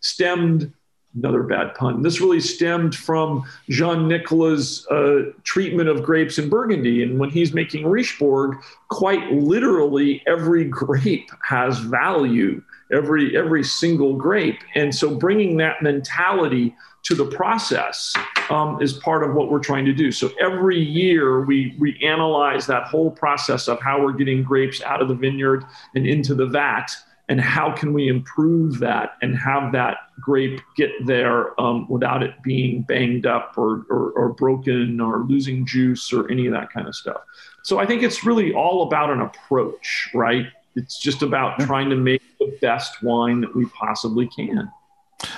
stemmed 0.01 0.71
another 1.15 1.43
bad 1.43 1.75
pun. 1.75 2.01
This 2.01 2.19
really 2.19 2.39
stemmed 2.39 2.95
from 2.95 3.43
Jean 3.69 4.07
Nicolas' 4.07 4.85
uh, 4.87 5.31
treatment 5.43 5.87
of 5.87 6.03
grapes 6.03 6.39
in 6.39 6.49
Burgundy. 6.49 7.03
And 7.03 7.19
when 7.19 7.29
he's 7.29 7.53
making 7.53 7.85
Richebourg, 7.85 8.59
quite 8.89 9.31
literally 9.31 10.23
every 10.27 10.65
grape 10.65 11.29
has 11.43 11.79
value 11.79 12.61
every 12.93 13.35
every 13.35 13.63
single 13.63 14.15
grape. 14.15 14.59
And 14.75 14.93
so 14.93 15.15
bringing 15.15 15.57
that 15.57 15.81
mentality 15.81 16.75
to 17.03 17.15
the 17.15 17.25
process 17.25 18.13
um, 18.49 18.81
is 18.81 18.93
part 18.93 19.23
of 19.23 19.35
what 19.35 19.51
we're 19.51 19.59
trying 19.59 19.85
to 19.85 19.93
do. 19.93 20.11
So 20.11 20.31
every 20.39 20.79
year 20.79 21.41
we 21.41 21.75
we 21.79 21.99
analyze 22.03 22.65
that 22.67 22.87
whole 22.87 23.11
process 23.11 23.67
of 23.67 23.81
how 23.81 24.01
we're 24.01 24.13
getting 24.13 24.43
grapes 24.43 24.81
out 24.81 25.01
of 25.01 25.07
the 25.07 25.15
vineyard 25.15 25.65
and 25.95 26.07
into 26.07 26.33
the 26.33 26.47
vat, 26.47 26.87
and 27.29 27.39
how 27.39 27.71
can 27.71 27.93
we 27.93 28.07
improve 28.07 28.79
that 28.79 29.13
and 29.21 29.37
have 29.37 29.71
that 29.73 29.97
grape 30.19 30.61
get 30.75 30.91
there 31.05 31.59
um, 31.59 31.87
without 31.89 32.23
it 32.23 32.35
being 32.43 32.81
banged 32.83 33.25
up 33.25 33.53
or, 33.57 33.85
or, 33.89 34.11
or 34.11 34.29
broken 34.29 35.01
or 35.01 35.25
losing 35.27 35.65
juice 35.65 36.13
or 36.13 36.29
any 36.29 36.45
of 36.45 36.53
that 36.53 36.71
kind 36.71 36.87
of 36.87 36.95
stuff. 36.95 37.21
So 37.63 37.79
I 37.79 37.85
think 37.85 38.03
it's 38.03 38.25
really 38.25 38.53
all 38.53 38.83
about 38.87 39.09
an 39.09 39.21
approach, 39.21 40.09
right? 40.13 40.47
It's 40.75 40.99
just 40.99 41.21
about 41.21 41.59
trying 41.61 41.89
to 41.89 41.95
make 41.95 42.21
the 42.39 42.57
best 42.61 43.01
wine 43.03 43.41
that 43.41 43.55
we 43.55 43.65
possibly 43.67 44.27
can. 44.27 44.69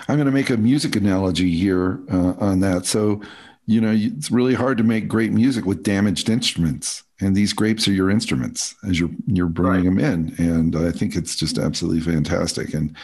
I'm 0.07 0.15
going 0.17 0.25
to 0.25 0.31
make 0.31 0.49
a 0.49 0.57
music 0.57 0.95
analogy 0.95 1.51
here 1.51 1.99
uh, 2.11 2.33
on 2.39 2.59
that. 2.61 2.85
So, 2.85 3.21
you 3.65 3.81
know, 3.81 3.91
it's 3.93 4.31
really 4.31 4.53
hard 4.53 4.77
to 4.77 4.83
make 4.83 5.07
great 5.07 5.31
music 5.31 5.65
with 5.65 5.83
damaged 5.83 6.29
instruments, 6.29 7.03
and 7.19 7.35
these 7.35 7.53
grapes 7.53 7.87
are 7.87 7.93
your 7.93 8.09
instruments 8.09 8.75
as 8.87 8.99
you're 8.99 9.09
you're 9.27 9.47
bringing 9.47 9.95
right. 9.95 10.03
them 10.03 10.35
in, 10.37 10.47
and 10.47 10.75
I 10.75 10.91
think 10.91 11.15
it's 11.15 11.35
just 11.35 11.57
absolutely 11.57 12.01
fantastic. 12.01 12.73
And 12.73 12.95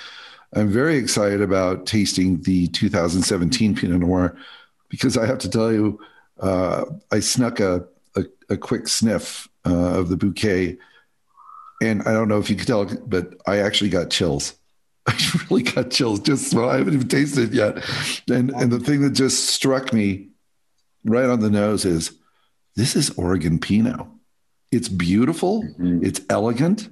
I'm 0.53 0.69
very 0.69 0.97
excited 0.97 1.41
about 1.41 1.85
tasting 1.85 2.41
the 2.41 2.67
2017 2.67 3.75
Pinot 3.75 4.01
Noir 4.01 4.35
because 4.89 5.17
I 5.17 5.25
have 5.25 5.39
to 5.39 5.49
tell 5.49 5.71
you, 5.71 5.99
uh, 6.41 6.85
I 7.11 7.21
snuck 7.21 7.59
a, 7.59 7.85
a, 8.15 8.25
a 8.49 8.57
quick 8.57 8.87
sniff 8.87 9.47
uh, 9.65 9.99
of 9.99 10.09
the 10.09 10.17
bouquet 10.17 10.77
and 11.81 12.03
I 12.03 12.13
don't 12.13 12.27
know 12.27 12.37
if 12.37 12.49
you 12.49 12.55
could 12.55 12.67
tell, 12.67 12.85
but 12.85 13.33
I 13.47 13.57
actually 13.57 13.89
got 13.89 14.11
chills. 14.11 14.53
I 15.07 15.45
really 15.49 15.63
got 15.63 15.91
chills 15.91 16.19
just 16.19 16.53
well, 16.53 16.69
I 16.69 16.77
haven't 16.77 16.93
even 16.93 17.07
tasted 17.07 17.49
it 17.49 17.53
yet. 17.53 17.83
And 18.29 18.51
and 18.51 18.71
the 18.71 18.79
thing 18.79 19.01
that 19.01 19.11
just 19.11 19.47
struck 19.47 19.93
me 19.93 20.29
right 21.03 21.29
on 21.29 21.39
the 21.39 21.49
nose 21.49 21.85
is 21.85 22.11
this 22.75 22.95
is 22.95 23.09
Oregon 23.11 23.59
Pinot. 23.59 24.05
It's 24.71 24.89
beautiful, 24.89 25.63
mm-hmm. 25.63 26.05
it's 26.05 26.21
elegant. 26.29 26.89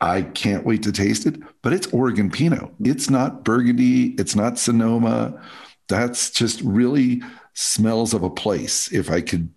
I 0.00 0.22
can't 0.22 0.66
wait 0.66 0.82
to 0.82 0.92
taste 0.92 1.24
it, 1.24 1.36
but 1.62 1.72
it's 1.72 1.86
Oregon 1.88 2.30
Pinot. 2.30 2.70
It's 2.80 3.08
not 3.08 3.44
Burgundy, 3.44 4.14
it's 4.18 4.36
not 4.36 4.58
Sonoma. 4.58 5.40
That's 5.88 6.30
just 6.30 6.60
really 6.60 7.22
smells 7.54 8.12
of 8.12 8.22
a 8.22 8.28
place, 8.28 8.92
if 8.92 9.10
I 9.10 9.22
could 9.22 9.48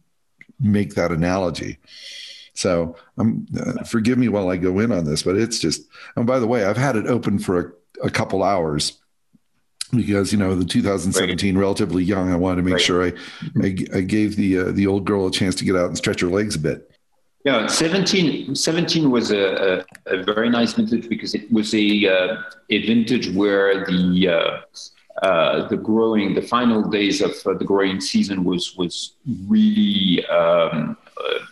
make 0.59 0.95
that 0.95 1.11
analogy. 1.11 1.79
So 2.53 2.95
um, 3.17 3.45
uh, 3.57 3.83
forgive 3.83 4.17
me 4.17 4.29
while 4.29 4.49
I 4.49 4.57
go 4.57 4.79
in 4.79 4.91
on 4.91 5.05
this, 5.05 5.23
but 5.23 5.37
it's 5.37 5.59
just, 5.59 5.81
and 6.15 6.25
by 6.25 6.39
the 6.39 6.47
way, 6.47 6.65
I've 6.65 6.77
had 6.77 6.95
it 6.95 7.07
open 7.07 7.39
for 7.39 7.59
a, 7.59 7.71
a 8.03 8.09
couple 8.09 8.43
hours 8.43 8.99
because, 9.95 10.31
you 10.31 10.37
know, 10.37 10.55
the 10.55 10.65
2017 10.65 11.55
right. 11.55 11.59
relatively 11.59 12.03
young, 12.03 12.31
I 12.31 12.35
wanted 12.35 12.57
to 12.57 12.63
make 12.63 12.73
right. 12.73 12.81
sure 12.81 13.03
I, 13.03 13.13
I, 13.63 13.75
I, 13.95 14.01
gave 14.01 14.35
the, 14.35 14.59
uh, 14.59 14.71
the 14.71 14.85
old 14.85 15.05
girl 15.05 15.27
a 15.27 15.31
chance 15.31 15.55
to 15.55 15.65
get 15.65 15.75
out 15.75 15.87
and 15.87 15.97
stretch 15.97 16.21
her 16.21 16.27
legs 16.27 16.55
a 16.55 16.59
bit. 16.59 16.91
Yeah, 17.45 17.67
17, 17.67 18.53
17 18.53 19.09
was 19.09 19.31
a, 19.31 19.83
a, 20.05 20.17
a 20.19 20.23
very 20.23 20.49
nice 20.49 20.73
vintage 20.73 21.09
because 21.09 21.33
it 21.33 21.51
was 21.51 21.73
a, 21.73 22.05
uh, 22.05 22.41
a 22.69 22.85
vintage 22.85 23.29
where 23.31 23.85
the, 23.85 24.27
uh, 24.27 25.25
uh, 25.25 25.67
the 25.67 25.77
growing, 25.77 26.33
the 26.33 26.41
final 26.41 26.81
days 26.81 27.21
of 27.21 27.31
uh, 27.45 27.53
the 27.53 27.65
growing 27.65 27.99
season 27.99 28.43
was 28.43 28.77
was 28.77 29.15
really 29.47 30.25
um, 30.27 30.95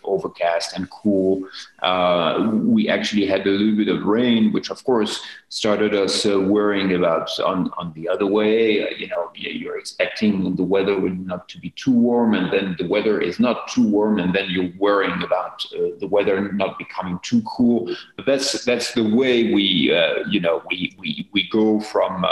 overcast 0.08 0.76
and 0.76 0.90
cool. 0.90 1.48
Uh, 1.82 2.50
we 2.54 2.90
actually 2.90 3.26
had 3.26 3.46
a 3.46 3.50
little 3.50 3.76
bit 3.76 3.88
of 3.88 4.04
rain, 4.04 4.52
which 4.52 4.70
of 4.70 4.84
course 4.84 5.22
started 5.50 5.94
us 5.94 6.26
uh, 6.26 6.40
worrying 6.40 6.94
about 6.94 7.30
on, 7.40 7.72
on 7.78 7.94
the 7.94 8.08
other 8.08 8.26
way. 8.26 8.84
Uh, 8.84 8.90
you 8.98 9.08
know, 9.08 9.30
you're 9.36 9.78
expecting 9.78 10.56
the 10.56 10.64
weather 10.64 10.98
not 11.00 11.48
to 11.50 11.60
be 11.60 11.72
too 11.72 11.92
warm, 11.92 12.34
and 12.34 12.52
then 12.52 12.76
the 12.80 12.88
weather 12.88 13.20
is 13.22 13.40
not 13.40 13.68
too 13.68 13.88
warm, 13.88 14.20
and 14.20 14.34
then 14.34 14.50
you're 14.50 14.72
worrying 14.78 15.22
about 15.24 15.66
uh, 15.76 15.90
the 16.00 16.08
weather 16.08 16.52
not 16.54 16.78
becoming 16.78 17.20
too 17.22 17.42
cool. 17.56 17.94
But 18.16 18.26
that's 18.26 18.66
that's 18.66 18.94
the 18.94 19.04
way 19.16 19.54
we 19.54 19.94
uh, 19.94 20.28
you 20.30 20.40
know 20.40 20.64
we 20.70 20.96
we 21.00 21.30
we 21.32 21.50
go 21.50 21.80
from. 21.80 22.26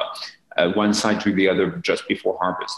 one 0.74 0.94
side 0.94 1.20
to 1.20 1.34
the 1.34 1.50
other 1.50 1.68
just 1.90 2.08
before 2.08 2.38
harvest. 2.40 2.78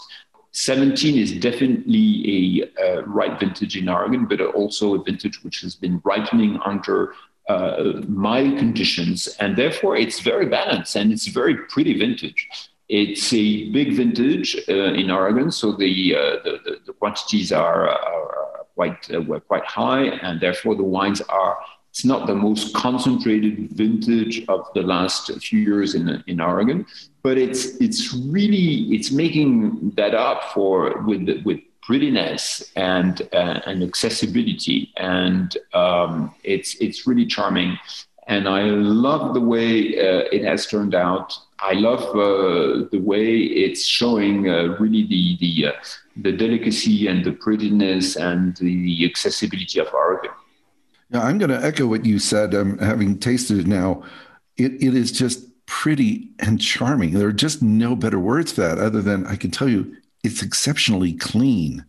17 0.58 1.20
is 1.20 1.34
definitely 1.34 2.64
a 2.80 2.97
uh, 2.97 3.03
right 3.03 3.39
vintage 3.39 3.78
in 3.78 3.88
Oregon, 3.88 4.26
but 4.26 4.41
also 4.41 4.95
a 4.95 5.03
vintage 5.03 5.43
which 5.43 5.62
has 5.62 5.76
been 5.76 6.01
ripening 6.03 6.60
under 6.66 7.14
uh, 7.47 8.01
mild 8.08 8.58
conditions, 8.58 9.28
and 9.39 9.55
therefore 9.55 9.95
it's 9.95 10.20
very 10.20 10.47
balanced 10.47 10.95
and 10.95 11.12
it's 11.12 11.28
very 11.28 11.55
pretty 11.68 11.95
vintage. 11.95 12.49
It's 12.89 13.32
a 13.34 13.70
big 13.70 13.93
vintage 13.93 14.58
uh, 14.68 14.93
in 15.01 15.12
Oregon, 15.12 15.51
so 15.51 15.74
the, 15.74 16.16
uh, 16.16 16.20
the, 16.43 16.60
the, 16.66 16.78
the, 16.88 16.93
quantities 16.93 17.51
are, 17.51 17.89
are 17.89 18.66
quite 18.74 19.14
uh, 19.14 19.22
were 19.22 19.39
quite 19.39 19.66
high, 19.66 20.05
and 20.05 20.41
therefore 20.41 20.74
the 20.74 20.84
wines 20.84 21.22
are 21.22 21.55
it's 21.91 22.03
not 22.03 22.26
the 22.26 22.36
most 22.36 22.74
concentrated 22.74 23.70
vintage 23.72 24.43
of 24.47 24.68
the 24.74 24.82
last 24.82 25.32
few 25.39 25.60
years 25.60 25.93
in 25.93 26.24
in 26.26 26.41
Oregon, 26.41 26.86
but 27.28 27.38
it's 27.38 27.75
it's 27.86 28.13
really 28.13 28.88
it's 28.95 29.11
making 29.11 29.91
that 29.97 30.15
up 30.15 30.39
for 30.53 31.01
with 31.01 31.28
with 31.43 31.59
prettiness 31.82 32.71
and 32.78 33.21
uh, 33.34 33.59
and 33.65 33.84
accessibility, 33.84 34.93
and 34.95 35.57
um, 35.73 36.34
it's 36.45 36.75
it's 36.75 37.05
really 37.05 37.25
charming. 37.25 37.78
And 38.28 38.47
I 38.47 38.61
love 39.07 39.34
the 39.34 39.41
way 39.41 39.71
uh, 40.07 40.23
it 40.38 40.43
has 40.45 40.67
turned 40.67 40.95
out. 40.95 41.38
I 41.59 41.73
love 41.73 42.03
uh, 42.15 42.88
the 42.93 43.01
way 43.11 43.30
it's 43.65 43.84
showing 43.86 44.49
uh, 44.49 44.78
really 44.80 45.03
the 45.13 45.23
the 45.43 45.53
uh, 45.67 45.73
the 46.15 46.32
delicacy 46.32 47.07
and 47.07 47.25
the 47.25 47.34
prettiness 47.34 48.15
and 48.15 48.55
the 48.55 49.05
accessibility 49.09 49.82
of 49.82 49.93
Oregon. 49.93 50.32
Yeah, 51.11 51.23
I'm 51.23 51.38
going 51.39 51.51
to 51.51 51.61
echo 51.61 51.88
what 51.88 52.05
you 52.05 52.19
said. 52.19 52.55
Um, 52.55 52.78
having 52.78 53.19
tasted 53.19 53.59
it 53.59 53.67
now, 53.67 54.03
it, 54.55 54.71
it 54.82 54.93
is 54.95 55.11
just 55.11 55.47
pretty 55.68 56.30
and 56.39 56.59
charming. 56.59 57.11
There 57.11 57.28
are 57.28 57.34
just 57.34 57.61
no 57.61 57.95
better 57.95 58.20
words 58.20 58.53
for 58.53 58.61
that 58.61 58.80
other 58.80 59.01
than 59.01 59.28
I 59.28 59.36
can 59.36 59.51
tell 59.51 59.70
you 59.70 59.95
it's 60.24 60.41
exceptionally 60.41 61.13
clean. 61.13 61.86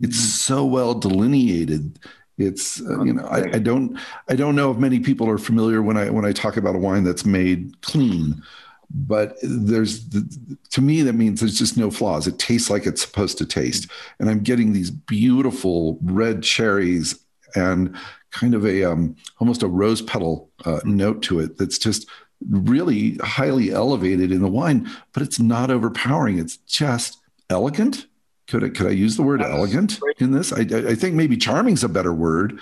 It's 0.00 0.18
mm-hmm. 0.18 0.54
so 0.54 0.64
well 0.64 0.94
delineated. 0.94 1.98
It's 2.38 2.80
uh, 2.80 3.02
you 3.02 3.12
know 3.12 3.24
I, 3.26 3.54
I, 3.54 3.58
don't 3.58 3.98
I 4.28 4.36
don't 4.36 4.56
know 4.56 4.70
if 4.70 4.78
many 4.78 5.00
people 5.00 5.28
are 5.28 5.38
familiar 5.38 5.82
when 5.82 5.96
I 5.96 6.10
when 6.10 6.24
I 6.24 6.32
talk 6.32 6.56
about 6.56 6.76
a 6.76 6.78
wine 6.78 7.04
that's 7.04 7.26
made 7.26 7.80
clean, 7.82 8.42
but 8.90 9.36
there's 9.42 10.08
the, 10.08 10.58
to 10.70 10.80
me 10.80 11.02
that 11.02 11.12
means 11.14 11.40
there's 11.40 11.58
just 11.58 11.76
no 11.76 11.90
flaws. 11.90 12.26
It 12.26 12.38
tastes 12.38 12.70
like 12.70 12.86
it's 12.86 13.02
supposed 13.02 13.38
to 13.38 13.46
taste, 13.46 13.90
and 14.18 14.30
I'm 14.30 14.40
getting 14.40 14.72
these 14.72 14.90
beautiful 14.90 15.98
red 16.02 16.42
cherries 16.42 17.18
and 17.54 17.94
kind 18.30 18.54
of 18.54 18.64
a 18.66 18.84
um, 18.84 19.14
almost 19.38 19.62
a 19.62 19.68
rose 19.68 20.02
petal 20.02 20.50
uh, 20.64 20.80
note 20.84 21.22
to 21.24 21.40
it 21.40 21.58
that's 21.58 21.78
just 21.78 22.08
really 22.50 23.16
highly 23.16 23.70
elevated 23.70 24.32
in 24.32 24.42
the 24.42 24.48
wine, 24.48 24.90
but 25.12 25.22
it's 25.22 25.38
not 25.38 25.70
overpowering. 25.70 26.38
It's 26.38 26.56
just 26.58 27.18
elegant. 27.50 28.06
Could 28.48 28.64
I, 28.64 28.68
could 28.70 28.86
I 28.86 28.90
use 28.90 29.16
the 29.16 29.22
word 29.22 29.40
That's 29.40 29.52
elegant 29.52 30.00
great. 30.00 30.20
in 30.20 30.32
this? 30.32 30.52
I, 30.52 30.60
I 30.60 30.94
think 30.94 31.14
maybe 31.14 31.36
charming's 31.36 31.84
a 31.84 31.88
better 31.88 32.12
word. 32.12 32.58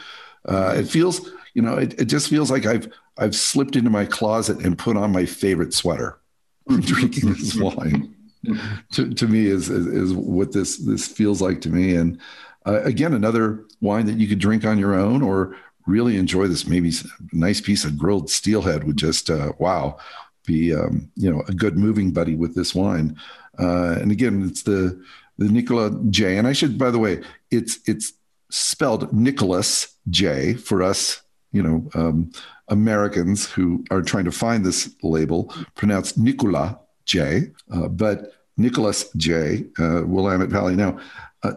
Uh, 0.46 0.74
it 0.76 0.88
feels, 0.88 1.30
you 1.54 1.62
know, 1.62 1.74
it, 1.74 2.00
it 2.00 2.04
just 2.06 2.28
feels 2.28 2.50
like 2.50 2.66
I've 2.66 2.88
I've 3.18 3.34
slipped 3.34 3.76
into 3.76 3.90
my 3.90 4.06
closet 4.06 4.64
and 4.64 4.78
put 4.78 4.96
on 4.96 5.12
my 5.12 5.26
favorite 5.26 5.74
sweater, 5.74 6.18
drinking 6.68 7.32
this 7.32 7.54
wine. 7.60 8.14
to, 8.92 9.12
to 9.12 9.26
me 9.26 9.46
is, 9.46 9.68
is, 9.68 9.86
is 9.86 10.14
what 10.14 10.52
this 10.52 10.78
this 10.78 11.06
feels 11.06 11.42
like 11.42 11.60
to 11.62 11.68
me. 11.68 11.94
And 11.96 12.18
uh, 12.66 12.82
again, 12.82 13.12
another 13.12 13.64
wine 13.80 14.06
that 14.06 14.18
you 14.18 14.28
could 14.28 14.38
drink 14.38 14.64
on 14.64 14.78
your 14.78 14.94
own 14.94 15.22
or 15.22 15.56
really 15.86 16.16
enjoy 16.16 16.46
this. 16.48 16.66
Maybe 16.66 16.90
a 16.90 17.36
nice 17.36 17.60
piece 17.60 17.84
of 17.84 17.98
grilled 17.98 18.30
steelhead 18.30 18.84
would 18.84 18.96
just 18.96 19.30
uh, 19.30 19.52
wow 19.58 19.98
be 20.46 20.74
um, 20.74 21.10
you 21.16 21.30
know 21.30 21.42
a 21.48 21.52
good 21.52 21.76
moving 21.76 22.12
buddy 22.12 22.34
with 22.34 22.54
this 22.54 22.74
wine. 22.74 23.16
Uh, 23.58 23.98
and 24.00 24.10
again, 24.10 24.46
it's 24.48 24.62
the 24.62 25.02
the 25.38 25.48
Nicola 25.48 25.90
J. 26.10 26.38
And 26.38 26.46
I 26.46 26.52
should, 26.52 26.78
by 26.78 26.90
the 26.90 26.98
way, 26.98 27.22
it's 27.50 27.78
it's 27.86 28.12
spelled 28.50 29.12
Nicholas 29.12 29.96
J. 30.08 30.54
For 30.54 30.82
us, 30.82 31.22
you 31.52 31.62
know, 31.62 31.88
um, 31.94 32.30
Americans 32.68 33.46
who 33.46 33.84
are 33.90 34.02
trying 34.02 34.24
to 34.24 34.32
find 34.32 34.64
this 34.64 34.94
label, 35.02 35.52
pronounced 35.74 36.18
Nicolas 36.18 36.74
J. 37.04 37.50
Uh, 37.72 37.88
but 37.88 38.32
Nicolas-Jay 38.56 39.64
Uh, 39.78 40.02
Willamette 40.04 40.50
Valley. 40.50 40.76
Now, 40.76 40.98
uh, 41.42 41.52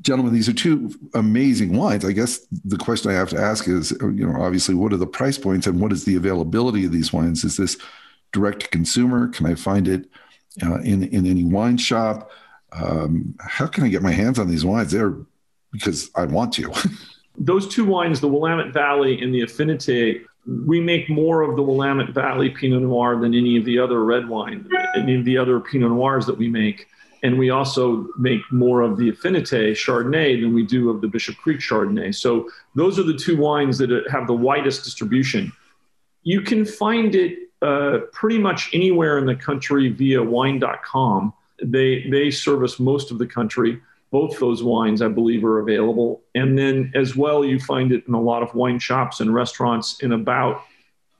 gentlemen, 0.00 0.32
these 0.32 0.48
are 0.48 0.54
two 0.54 0.90
amazing 1.14 1.76
wines. 1.76 2.04
I 2.04 2.12
guess 2.12 2.46
the 2.64 2.78
question 2.78 3.10
I 3.10 3.14
have 3.14 3.28
to 3.30 3.38
ask 3.38 3.68
is, 3.68 3.90
you 4.00 4.26
know, 4.26 4.40
obviously, 4.40 4.74
what 4.74 4.92
are 4.92 4.98
the 4.98 5.06
price 5.06 5.36
points 5.36 5.66
and 5.66 5.80
what 5.80 5.92
is 5.92 6.04
the 6.04 6.16
availability 6.16 6.86
of 6.86 6.92
these 6.92 7.12
wines? 7.12 7.44
Is 7.44 7.58
this 7.58 7.76
direct 8.32 8.60
to 8.60 8.68
consumer? 8.68 9.28
Can 9.28 9.46
I 9.46 9.54
find 9.54 9.88
it 9.88 10.08
uh, 10.62 10.80
in 10.80 11.02
in 11.02 11.26
any 11.26 11.44
wine 11.44 11.76
shop? 11.76 12.30
Um, 12.72 13.34
how 13.40 13.66
can 13.66 13.84
I 13.84 13.88
get 13.88 14.02
my 14.02 14.12
hands 14.12 14.38
on 14.38 14.48
these 14.48 14.64
wines? 14.64 14.92
They're 14.92 15.16
because 15.70 16.10
I 16.14 16.24
want 16.24 16.54
to. 16.54 16.72
Those 17.38 17.68
two 17.68 17.84
wines, 17.84 18.20
the 18.20 18.28
Willamette 18.28 18.72
Valley 18.72 19.20
and 19.20 19.34
the 19.34 19.42
Affinity, 19.42 20.22
we 20.46 20.80
make 20.80 21.10
more 21.10 21.42
of 21.42 21.56
the 21.56 21.62
Willamette 21.62 22.14
Valley 22.14 22.48
Pinot 22.48 22.82
Noir 22.82 23.20
than 23.20 23.34
any 23.34 23.58
of 23.58 23.66
the 23.66 23.78
other 23.78 24.02
red 24.04 24.26
wine, 24.26 24.66
any 24.94 25.16
of 25.16 25.26
the 25.26 25.36
other 25.36 25.60
Pinot 25.60 25.90
Noirs 25.90 26.24
that 26.24 26.38
we 26.38 26.48
make. 26.48 26.86
And 27.26 27.36
we 27.36 27.50
also 27.50 28.06
make 28.16 28.40
more 28.52 28.82
of 28.82 28.96
the 28.96 29.10
Affinité 29.10 29.72
Chardonnay 29.72 30.40
than 30.40 30.54
we 30.54 30.64
do 30.64 30.90
of 30.90 31.00
the 31.00 31.08
Bishop 31.08 31.36
Creek 31.38 31.58
Chardonnay. 31.58 32.14
So 32.14 32.48
those 32.76 33.00
are 33.00 33.02
the 33.02 33.16
two 33.16 33.36
wines 33.36 33.78
that 33.78 33.90
have 34.12 34.28
the 34.28 34.32
widest 34.32 34.84
distribution. 34.84 35.52
You 36.22 36.40
can 36.42 36.64
find 36.64 37.16
it 37.16 37.36
uh, 37.62 37.98
pretty 38.12 38.38
much 38.38 38.70
anywhere 38.72 39.18
in 39.18 39.26
the 39.26 39.34
country 39.34 39.88
via 39.88 40.22
wine.com. 40.22 41.32
They, 41.60 42.08
they 42.08 42.30
service 42.30 42.78
most 42.78 43.10
of 43.10 43.18
the 43.18 43.26
country. 43.26 43.80
Both 44.12 44.38
those 44.38 44.62
wines, 44.62 45.02
I 45.02 45.08
believe, 45.08 45.44
are 45.44 45.58
available. 45.58 46.22
And 46.36 46.56
then 46.56 46.92
as 46.94 47.16
well, 47.16 47.44
you 47.44 47.58
find 47.58 47.90
it 47.90 48.04
in 48.06 48.14
a 48.14 48.20
lot 48.20 48.44
of 48.44 48.54
wine 48.54 48.78
shops 48.78 49.18
and 49.18 49.34
restaurants 49.34 50.00
in 50.00 50.12
about 50.12 50.62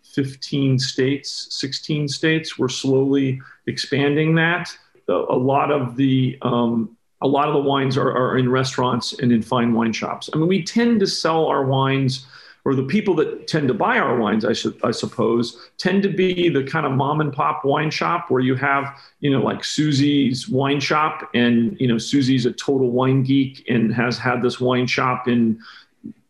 15 0.04 0.78
states, 0.78 1.48
16 1.50 2.06
states. 2.06 2.56
We're 2.56 2.68
slowly 2.68 3.40
expanding 3.66 4.36
that 4.36 4.70
a 5.08 5.36
lot 5.36 5.70
of 5.70 5.96
the 5.96 6.38
um, 6.42 6.96
a 7.22 7.26
lot 7.26 7.48
of 7.48 7.54
the 7.54 7.60
wines 7.60 7.96
are, 7.96 8.10
are 8.10 8.36
in 8.36 8.50
restaurants 8.50 9.14
and 9.14 9.32
in 9.32 9.42
fine 9.42 9.72
wine 9.72 9.92
shops. 9.92 10.28
I 10.32 10.36
mean, 10.36 10.48
we 10.48 10.62
tend 10.62 11.00
to 11.00 11.06
sell 11.06 11.46
our 11.46 11.64
wines, 11.64 12.26
or 12.64 12.74
the 12.74 12.82
people 12.82 13.14
that 13.16 13.46
tend 13.46 13.68
to 13.68 13.74
buy 13.74 13.98
our 13.98 14.18
wines, 14.18 14.44
I 14.44 14.52
should, 14.52 14.78
I 14.84 14.90
suppose, 14.90 15.70
tend 15.78 16.02
to 16.02 16.08
be 16.08 16.48
the 16.48 16.64
kind 16.64 16.84
of 16.84 16.92
mom 16.92 17.20
and 17.20 17.32
pop 17.32 17.64
wine 17.64 17.90
shop 17.90 18.30
where 18.30 18.42
you 18.42 18.54
have, 18.56 18.98
you 19.20 19.30
know, 19.30 19.40
like 19.40 19.64
Susie's 19.64 20.48
wine 20.48 20.80
shop, 20.80 21.30
and 21.32 21.80
you 21.80 21.88
know, 21.88 21.98
Susie's 21.98 22.44
a 22.44 22.52
total 22.52 22.90
wine 22.90 23.22
geek 23.22 23.64
and 23.68 23.94
has 23.94 24.18
had 24.18 24.42
this 24.42 24.60
wine 24.60 24.86
shop 24.86 25.28
in 25.28 25.58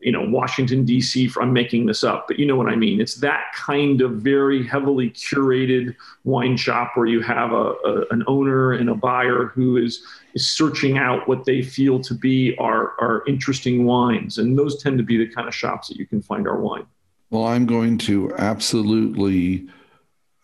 you 0.06 0.12
know 0.12 0.24
Washington 0.24 0.84
D.C. 0.84 1.32
I'm 1.40 1.52
making 1.52 1.86
this 1.86 2.04
up, 2.04 2.28
but 2.28 2.38
you 2.38 2.46
know 2.46 2.54
what 2.54 2.68
I 2.68 2.76
mean. 2.76 3.00
It's 3.00 3.16
that 3.16 3.46
kind 3.56 4.00
of 4.00 4.12
very 4.12 4.64
heavily 4.64 5.10
curated 5.10 5.96
wine 6.22 6.56
shop 6.56 6.92
where 6.94 7.06
you 7.06 7.20
have 7.22 7.50
a, 7.50 7.74
a, 7.84 8.06
an 8.12 8.22
owner 8.28 8.72
and 8.72 8.88
a 8.88 8.94
buyer 8.94 9.46
who 9.46 9.76
is 9.78 10.04
is 10.34 10.46
searching 10.46 10.96
out 10.96 11.26
what 11.26 11.44
they 11.44 11.60
feel 11.60 11.98
to 11.98 12.14
be 12.14 12.56
our 12.58 12.92
our 13.00 13.24
interesting 13.26 13.84
wines, 13.84 14.38
and 14.38 14.56
those 14.56 14.80
tend 14.80 14.96
to 14.98 15.04
be 15.04 15.16
the 15.16 15.26
kind 15.26 15.48
of 15.48 15.54
shops 15.54 15.88
that 15.88 15.96
you 15.96 16.06
can 16.06 16.22
find 16.22 16.46
our 16.46 16.60
wine. 16.60 16.86
Well, 17.30 17.44
I'm 17.44 17.66
going 17.66 17.98
to 17.98 18.32
absolutely 18.38 19.66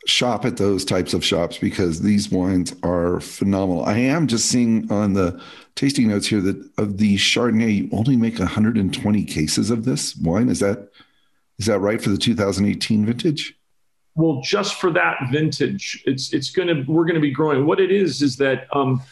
shop 0.06 0.44
at 0.44 0.56
those 0.56 0.84
types 0.84 1.14
of 1.14 1.24
shops 1.24 1.56
because 1.56 2.02
these 2.02 2.32
wines 2.32 2.74
are 2.82 3.20
phenomenal. 3.20 3.84
I 3.84 3.98
am 3.98 4.26
just 4.26 4.46
seeing 4.46 4.90
on 4.90 5.12
the 5.12 5.40
tasting 5.74 6.08
notes 6.08 6.26
here 6.26 6.40
that 6.40 6.70
of 6.78 6.98
the 6.98 7.16
Chardonnay, 7.16 7.76
you 7.76 7.88
only 7.92 8.16
make 8.16 8.38
120 8.38 9.24
cases 9.24 9.70
of 9.70 9.84
this 9.84 10.16
wine. 10.16 10.48
Is 10.48 10.60
that 10.60 10.90
is 11.58 11.66
that 11.66 11.78
right 11.80 12.00
for 12.00 12.10
the 12.10 12.18
2018 12.18 13.06
vintage? 13.06 13.56
Well, 14.14 14.40
just 14.42 14.80
for 14.80 14.90
that 14.92 15.16
vintage, 15.30 16.02
it's 16.06 16.32
it's 16.32 16.50
gonna 16.50 16.84
we're 16.86 17.06
gonna 17.06 17.20
be 17.20 17.30
growing. 17.30 17.66
What 17.66 17.80
it 17.80 17.90
is 17.90 18.20
is 18.20 18.36
that 18.36 18.66
um, 18.72 19.02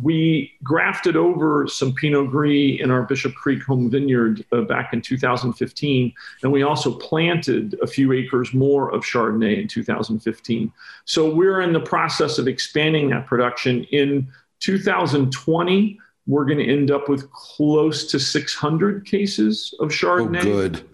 we 0.00 0.52
grafted 0.62 1.16
over 1.16 1.66
some 1.66 1.94
Pinot 1.94 2.30
Gris 2.30 2.80
in 2.80 2.90
our 2.90 3.02
Bishop 3.02 3.34
Creek 3.34 3.62
home 3.62 3.90
vineyard 3.90 4.44
uh, 4.52 4.62
back 4.62 4.92
in 4.92 5.00
2015, 5.00 6.12
and 6.42 6.52
we 6.52 6.62
also 6.62 6.92
planted 6.92 7.78
a 7.82 7.86
few 7.86 8.12
acres 8.12 8.52
more 8.54 8.92
of 8.92 9.02
Chardonnay 9.02 9.60
in 9.62 9.68
2015. 9.68 10.72
So 11.06 11.34
we're 11.34 11.62
in 11.62 11.72
the 11.72 11.80
process 11.80 12.38
of 12.38 12.46
expanding 12.46 13.10
that 13.10 13.26
production. 13.26 13.84
In 13.84 14.28
2020, 14.60 15.98
we're 16.30 16.44
going 16.44 16.58
to 16.58 16.72
end 16.72 16.90
up 16.90 17.08
with 17.08 17.30
close 17.32 18.08
to 18.12 18.20
600 18.20 19.04
cases 19.04 19.74
of 19.80 19.88
Chardonnay. 19.88 20.40
Oh, 20.40 20.42
good. 20.44 20.92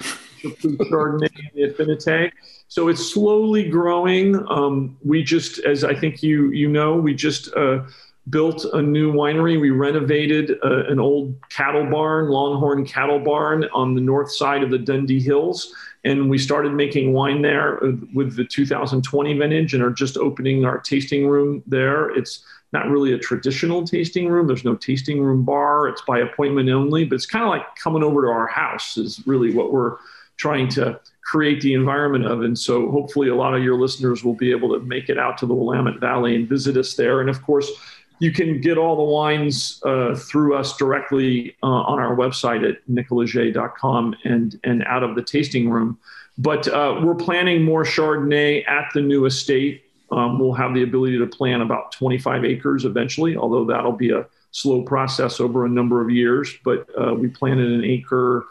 Chardonnay 0.90 1.30
and 1.36 1.50
the 1.54 1.68
Affinité. 1.68 2.32
So 2.68 2.88
it's 2.88 3.12
slowly 3.12 3.68
growing. 3.68 4.42
Um, 4.48 4.96
we 5.04 5.22
just, 5.22 5.58
as 5.60 5.84
I 5.84 5.94
think 5.94 6.22
you 6.22 6.50
you 6.50 6.68
know, 6.68 6.96
we 6.96 7.14
just 7.14 7.52
uh, 7.54 7.84
built 8.30 8.64
a 8.72 8.82
new 8.82 9.12
winery. 9.12 9.60
We 9.60 9.70
renovated 9.70 10.58
uh, 10.64 10.86
an 10.86 10.98
old 10.98 11.36
cattle 11.48 11.88
barn, 11.88 12.28
Longhorn 12.28 12.84
cattle 12.86 13.20
barn, 13.20 13.66
on 13.72 13.94
the 13.94 14.00
north 14.00 14.32
side 14.32 14.62
of 14.62 14.70
the 14.70 14.78
Dundee 14.78 15.20
Hills, 15.20 15.72
and 16.04 16.28
we 16.28 16.38
started 16.38 16.72
making 16.72 17.12
wine 17.12 17.42
there 17.42 17.78
with 18.14 18.36
the 18.36 18.44
2020 18.44 19.38
vintage, 19.38 19.74
and 19.74 19.82
are 19.82 19.90
just 19.90 20.16
opening 20.16 20.64
our 20.64 20.78
tasting 20.78 21.28
room 21.28 21.62
there. 21.66 22.10
It's 22.10 22.44
not 22.72 22.88
really 22.88 23.12
a 23.12 23.18
traditional 23.18 23.86
tasting 23.86 24.28
room. 24.28 24.46
There's 24.46 24.64
no 24.64 24.74
tasting 24.74 25.22
room 25.22 25.44
bar. 25.44 25.88
It's 25.88 26.02
by 26.02 26.18
appointment 26.18 26.68
only, 26.68 27.04
but 27.04 27.14
it's 27.14 27.26
kind 27.26 27.44
of 27.44 27.50
like 27.50 27.76
coming 27.76 28.02
over 28.02 28.22
to 28.22 28.28
our 28.28 28.46
house. 28.46 28.96
Is 28.96 29.26
really 29.26 29.54
what 29.54 29.72
we're 29.72 29.96
trying 30.36 30.68
to 30.68 31.00
create 31.22 31.60
the 31.60 31.74
environment 31.74 32.24
of. 32.26 32.42
And 32.42 32.58
so 32.58 32.90
hopefully 32.90 33.28
a 33.28 33.34
lot 33.34 33.54
of 33.54 33.62
your 33.62 33.78
listeners 33.78 34.22
will 34.22 34.34
be 34.34 34.50
able 34.50 34.68
to 34.74 34.80
make 34.80 35.08
it 35.08 35.18
out 35.18 35.38
to 35.38 35.46
the 35.46 35.54
Willamette 35.54 35.98
Valley 35.98 36.36
and 36.36 36.48
visit 36.48 36.76
us 36.76 36.94
there. 36.94 37.20
And 37.20 37.30
of 37.30 37.42
course, 37.42 37.70
you 38.18 38.32
can 38.32 38.60
get 38.60 38.78
all 38.78 38.96
the 38.96 39.02
wines 39.02 39.80
uh, 39.84 40.14
through 40.14 40.56
us 40.56 40.76
directly 40.76 41.56
uh, 41.62 41.66
on 41.66 41.98
our 41.98 42.16
website 42.16 42.68
at 42.68 42.78
nicolas-jay.com 42.88 44.14
and, 44.24 44.58
and 44.64 44.84
out 44.84 45.02
of 45.02 45.14
the 45.14 45.22
tasting 45.22 45.68
room. 45.68 45.98
But 46.38 46.68
uh, 46.68 47.00
we're 47.02 47.14
planning 47.14 47.62
more 47.62 47.84
Chardonnay 47.84 48.66
at 48.68 48.90
the 48.94 49.00
new 49.00 49.26
estate. 49.26 49.84
Um, 50.10 50.38
we'll 50.38 50.52
have 50.52 50.74
the 50.74 50.82
ability 50.82 51.18
to 51.18 51.26
plant 51.26 51.62
about 51.62 51.92
25 51.92 52.44
acres 52.44 52.84
eventually, 52.84 53.36
although 53.36 53.64
that'll 53.64 53.92
be 53.92 54.10
a 54.10 54.26
slow 54.52 54.82
process 54.82 55.40
over 55.40 55.66
a 55.66 55.68
number 55.68 56.00
of 56.00 56.10
years. 56.10 56.54
But 56.64 56.88
uh, 56.98 57.14
we 57.14 57.28
planted 57.28 57.72
an 57.72 57.84
acre 57.84 58.46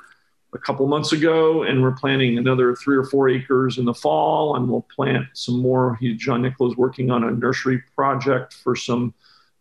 a 0.53 0.57
couple 0.57 0.87
months 0.87 1.11
ago, 1.11 1.63
and 1.63 1.81
we're 1.81 1.91
planting 1.91 2.37
another 2.37 2.75
three 2.75 2.95
or 2.95 3.03
four 3.03 3.29
acres 3.29 3.77
in 3.77 3.85
the 3.85 3.93
fall, 3.93 4.55
and 4.55 4.69
we'll 4.69 4.85
plant 4.95 5.25
some 5.33 5.59
more. 5.61 5.95
He, 5.99 6.13
Jean 6.15 6.45
is 6.45 6.77
working 6.77 7.11
on 7.11 7.23
a 7.23 7.31
nursery 7.31 7.83
project 7.95 8.53
for 8.53 8.75
some 8.75 9.13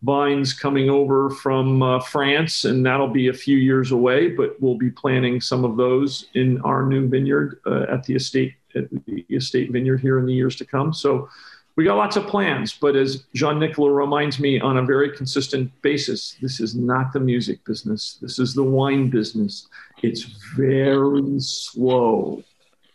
vines 0.03 0.53
coming 0.53 0.89
over 0.89 1.29
from 1.29 1.81
uh, 1.81 1.99
France, 1.99 2.65
and 2.65 2.85
that'll 2.85 3.07
be 3.07 3.27
a 3.27 3.33
few 3.33 3.57
years 3.57 3.91
away. 3.91 4.29
But 4.29 4.59
we'll 4.61 4.77
be 4.77 4.91
planting 4.91 5.41
some 5.41 5.65
of 5.65 5.77
those 5.77 6.27
in 6.33 6.61
our 6.61 6.85
new 6.85 7.07
vineyard 7.07 7.59
uh, 7.65 7.85
at 7.89 8.03
the 8.03 8.15
estate 8.15 8.53
at 8.75 8.89
the 9.05 9.25
estate 9.29 9.71
vineyard 9.71 9.97
here 9.97 10.19
in 10.19 10.25
the 10.25 10.33
years 10.33 10.55
to 10.57 10.65
come. 10.65 10.93
So 10.93 11.29
we 11.75 11.83
got 11.83 11.97
lots 11.97 12.15
of 12.15 12.27
plans, 12.27 12.73
but 12.73 12.95
as 12.95 13.25
Jean 13.33 13.59
Nicolas 13.59 13.91
reminds 13.91 14.39
me 14.39 14.59
on 14.59 14.77
a 14.77 14.83
very 14.83 15.15
consistent 15.15 15.71
basis, 15.81 16.37
this 16.41 16.59
is 16.59 16.73
not 16.73 17.11
the 17.11 17.19
music 17.19 17.63
business. 17.65 18.17
This 18.21 18.39
is 18.39 18.53
the 18.53 18.63
wine 18.63 19.09
business. 19.09 19.67
It's 20.01 20.23
very 20.55 21.39
slow. 21.39 22.43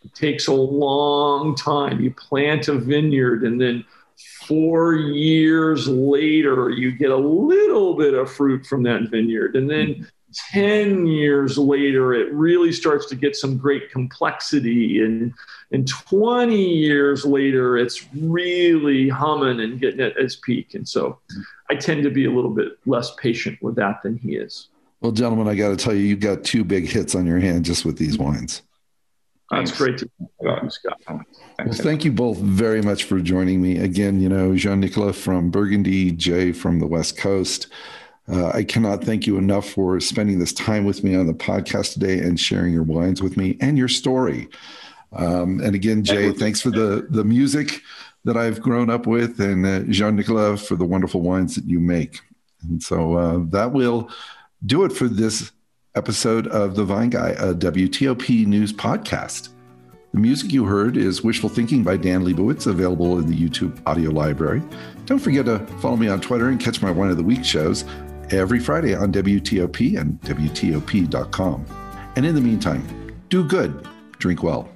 It 0.03 0.15
takes 0.15 0.47
a 0.47 0.53
long 0.53 1.53
time. 1.53 2.01
You 2.01 2.11
plant 2.11 2.69
a 2.69 2.75
vineyard 2.75 3.43
and 3.43 3.61
then 3.61 3.85
four 4.47 4.95
years 4.95 5.87
later, 5.87 6.69
you 6.69 6.91
get 6.91 7.11
a 7.11 7.17
little 7.17 7.95
bit 7.95 8.13
of 8.13 8.31
fruit 8.31 8.65
from 8.65 8.83
that 8.83 9.09
vineyard. 9.09 9.55
And 9.55 9.69
then 9.69 9.93
hmm. 9.93 10.03
10 10.33 11.07
years 11.07 11.57
later, 11.57 12.13
it 12.13 12.31
really 12.33 12.71
starts 12.71 13.07
to 13.07 13.15
get 13.15 13.35
some 13.35 13.57
great 13.57 13.91
complexity. 13.91 15.01
And, 15.03 15.33
and 15.71 15.87
20 15.87 16.55
years 16.55 17.25
later, 17.25 17.77
it's 17.77 18.07
really 18.13 19.09
humming 19.09 19.59
and 19.61 19.79
getting 19.79 20.01
at 20.01 20.17
its 20.17 20.35
peak. 20.35 20.73
And 20.73 20.87
so 20.87 21.19
I 21.69 21.75
tend 21.75 22.03
to 22.03 22.09
be 22.09 22.25
a 22.25 22.31
little 22.31 22.51
bit 22.51 22.73
less 22.85 23.13
patient 23.15 23.61
with 23.61 23.75
that 23.75 24.01
than 24.03 24.17
he 24.17 24.35
is. 24.35 24.69
Well, 25.01 25.11
gentlemen, 25.11 25.47
I 25.47 25.55
got 25.55 25.69
to 25.69 25.77
tell 25.77 25.93
you, 25.93 26.01
you've 26.01 26.19
got 26.19 26.43
two 26.43 26.63
big 26.63 26.87
hits 26.87 27.15
on 27.15 27.25
your 27.25 27.39
hand 27.39 27.65
just 27.65 27.85
with 27.85 27.97
these 27.97 28.17
wines. 28.17 28.61
That's 29.49 29.77
great 29.77 29.97
to 29.97 30.09
you, 30.19 30.69
Scott. 30.69 31.01
Well, 31.07 31.73
thank 31.73 32.05
you 32.05 32.11
both 32.11 32.37
very 32.37 32.81
much 32.81 33.03
for 33.03 33.19
joining 33.19 33.61
me. 33.61 33.79
Again, 33.79 34.21
you 34.21 34.29
know, 34.29 34.55
Jean 34.55 34.79
Nicolas 34.79 35.21
from 35.21 35.51
Burgundy, 35.51 36.11
Jay 36.11 36.53
from 36.53 36.79
the 36.79 36.87
West 36.87 37.17
Coast. 37.17 37.67
Uh, 38.29 38.49
I 38.49 38.63
cannot 38.63 39.03
thank 39.03 39.25
you 39.27 39.37
enough 39.37 39.69
for 39.69 39.99
spending 39.99 40.39
this 40.39 40.53
time 40.53 40.85
with 40.85 41.03
me 41.03 41.15
on 41.15 41.27
the 41.27 41.33
podcast 41.33 41.93
today 41.93 42.19
and 42.19 42.39
sharing 42.39 42.73
your 42.73 42.83
wines 42.83 43.21
with 43.21 43.35
me 43.35 43.57
and 43.59 43.77
your 43.77 43.87
story. 43.87 44.47
Um, 45.13 45.59
and 45.61 45.75
again, 45.75 46.03
Jay, 46.03 46.31
thanks 46.31 46.61
for 46.61 46.69
the 46.69 47.07
the 47.09 47.23
music 47.23 47.81
that 48.23 48.37
I've 48.37 48.61
grown 48.61 48.89
up 48.89 49.07
with, 49.07 49.39
and 49.39 49.65
uh, 49.65 49.79
Jean 49.91 50.15
Nicolas 50.15 50.65
for 50.65 50.75
the 50.75 50.85
wonderful 50.85 51.21
wines 51.21 51.55
that 51.55 51.65
you 51.65 51.79
make. 51.79 52.19
And 52.61 52.81
so 52.81 53.17
uh, 53.17 53.39
that 53.49 53.73
will 53.73 54.09
do 54.65 54.85
it 54.85 54.93
for 54.93 55.07
this 55.07 55.51
episode 55.95 56.47
of 56.47 56.75
The 56.75 56.85
Vine 56.85 57.09
Guy, 57.09 57.29
a 57.31 57.53
WTOP 57.53 58.45
news 58.45 58.71
podcast. 58.71 59.49
The 60.13 60.19
music 60.19 60.51
you 60.51 60.65
heard 60.65 60.97
is 60.97 61.23
Wishful 61.23 61.49
Thinking 61.49 61.83
by 61.83 61.97
Dan 61.97 62.23
Lebowitz, 62.23 62.67
available 62.67 63.17
in 63.17 63.27
the 63.27 63.35
YouTube 63.35 63.81
audio 63.85 64.11
library. 64.11 64.61
Don't 65.05 65.19
forget 65.19 65.45
to 65.45 65.59
follow 65.81 65.95
me 65.95 66.07
on 66.07 66.21
Twitter 66.21 66.49
and 66.49 66.59
catch 66.59 66.81
my 66.81 66.91
Wine 66.91 67.09
of 67.09 67.17
the 67.17 67.23
Week 67.23 67.43
shows 67.43 67.85
every 68.33 68.59
Friday 68.59 68.95
on 68.95 69.11
WTOP 69.11 69.99
and 69.99 70.19
WTOP.com. 70.21 71.65
And 72.15 72.25
in 72.25 72.35
the 72.35 72.41
meantime, 72.41 73.13
do 73.29 73.43
good, 73.43 73.87
drink 74.19 74.43
well. 74.43 74.70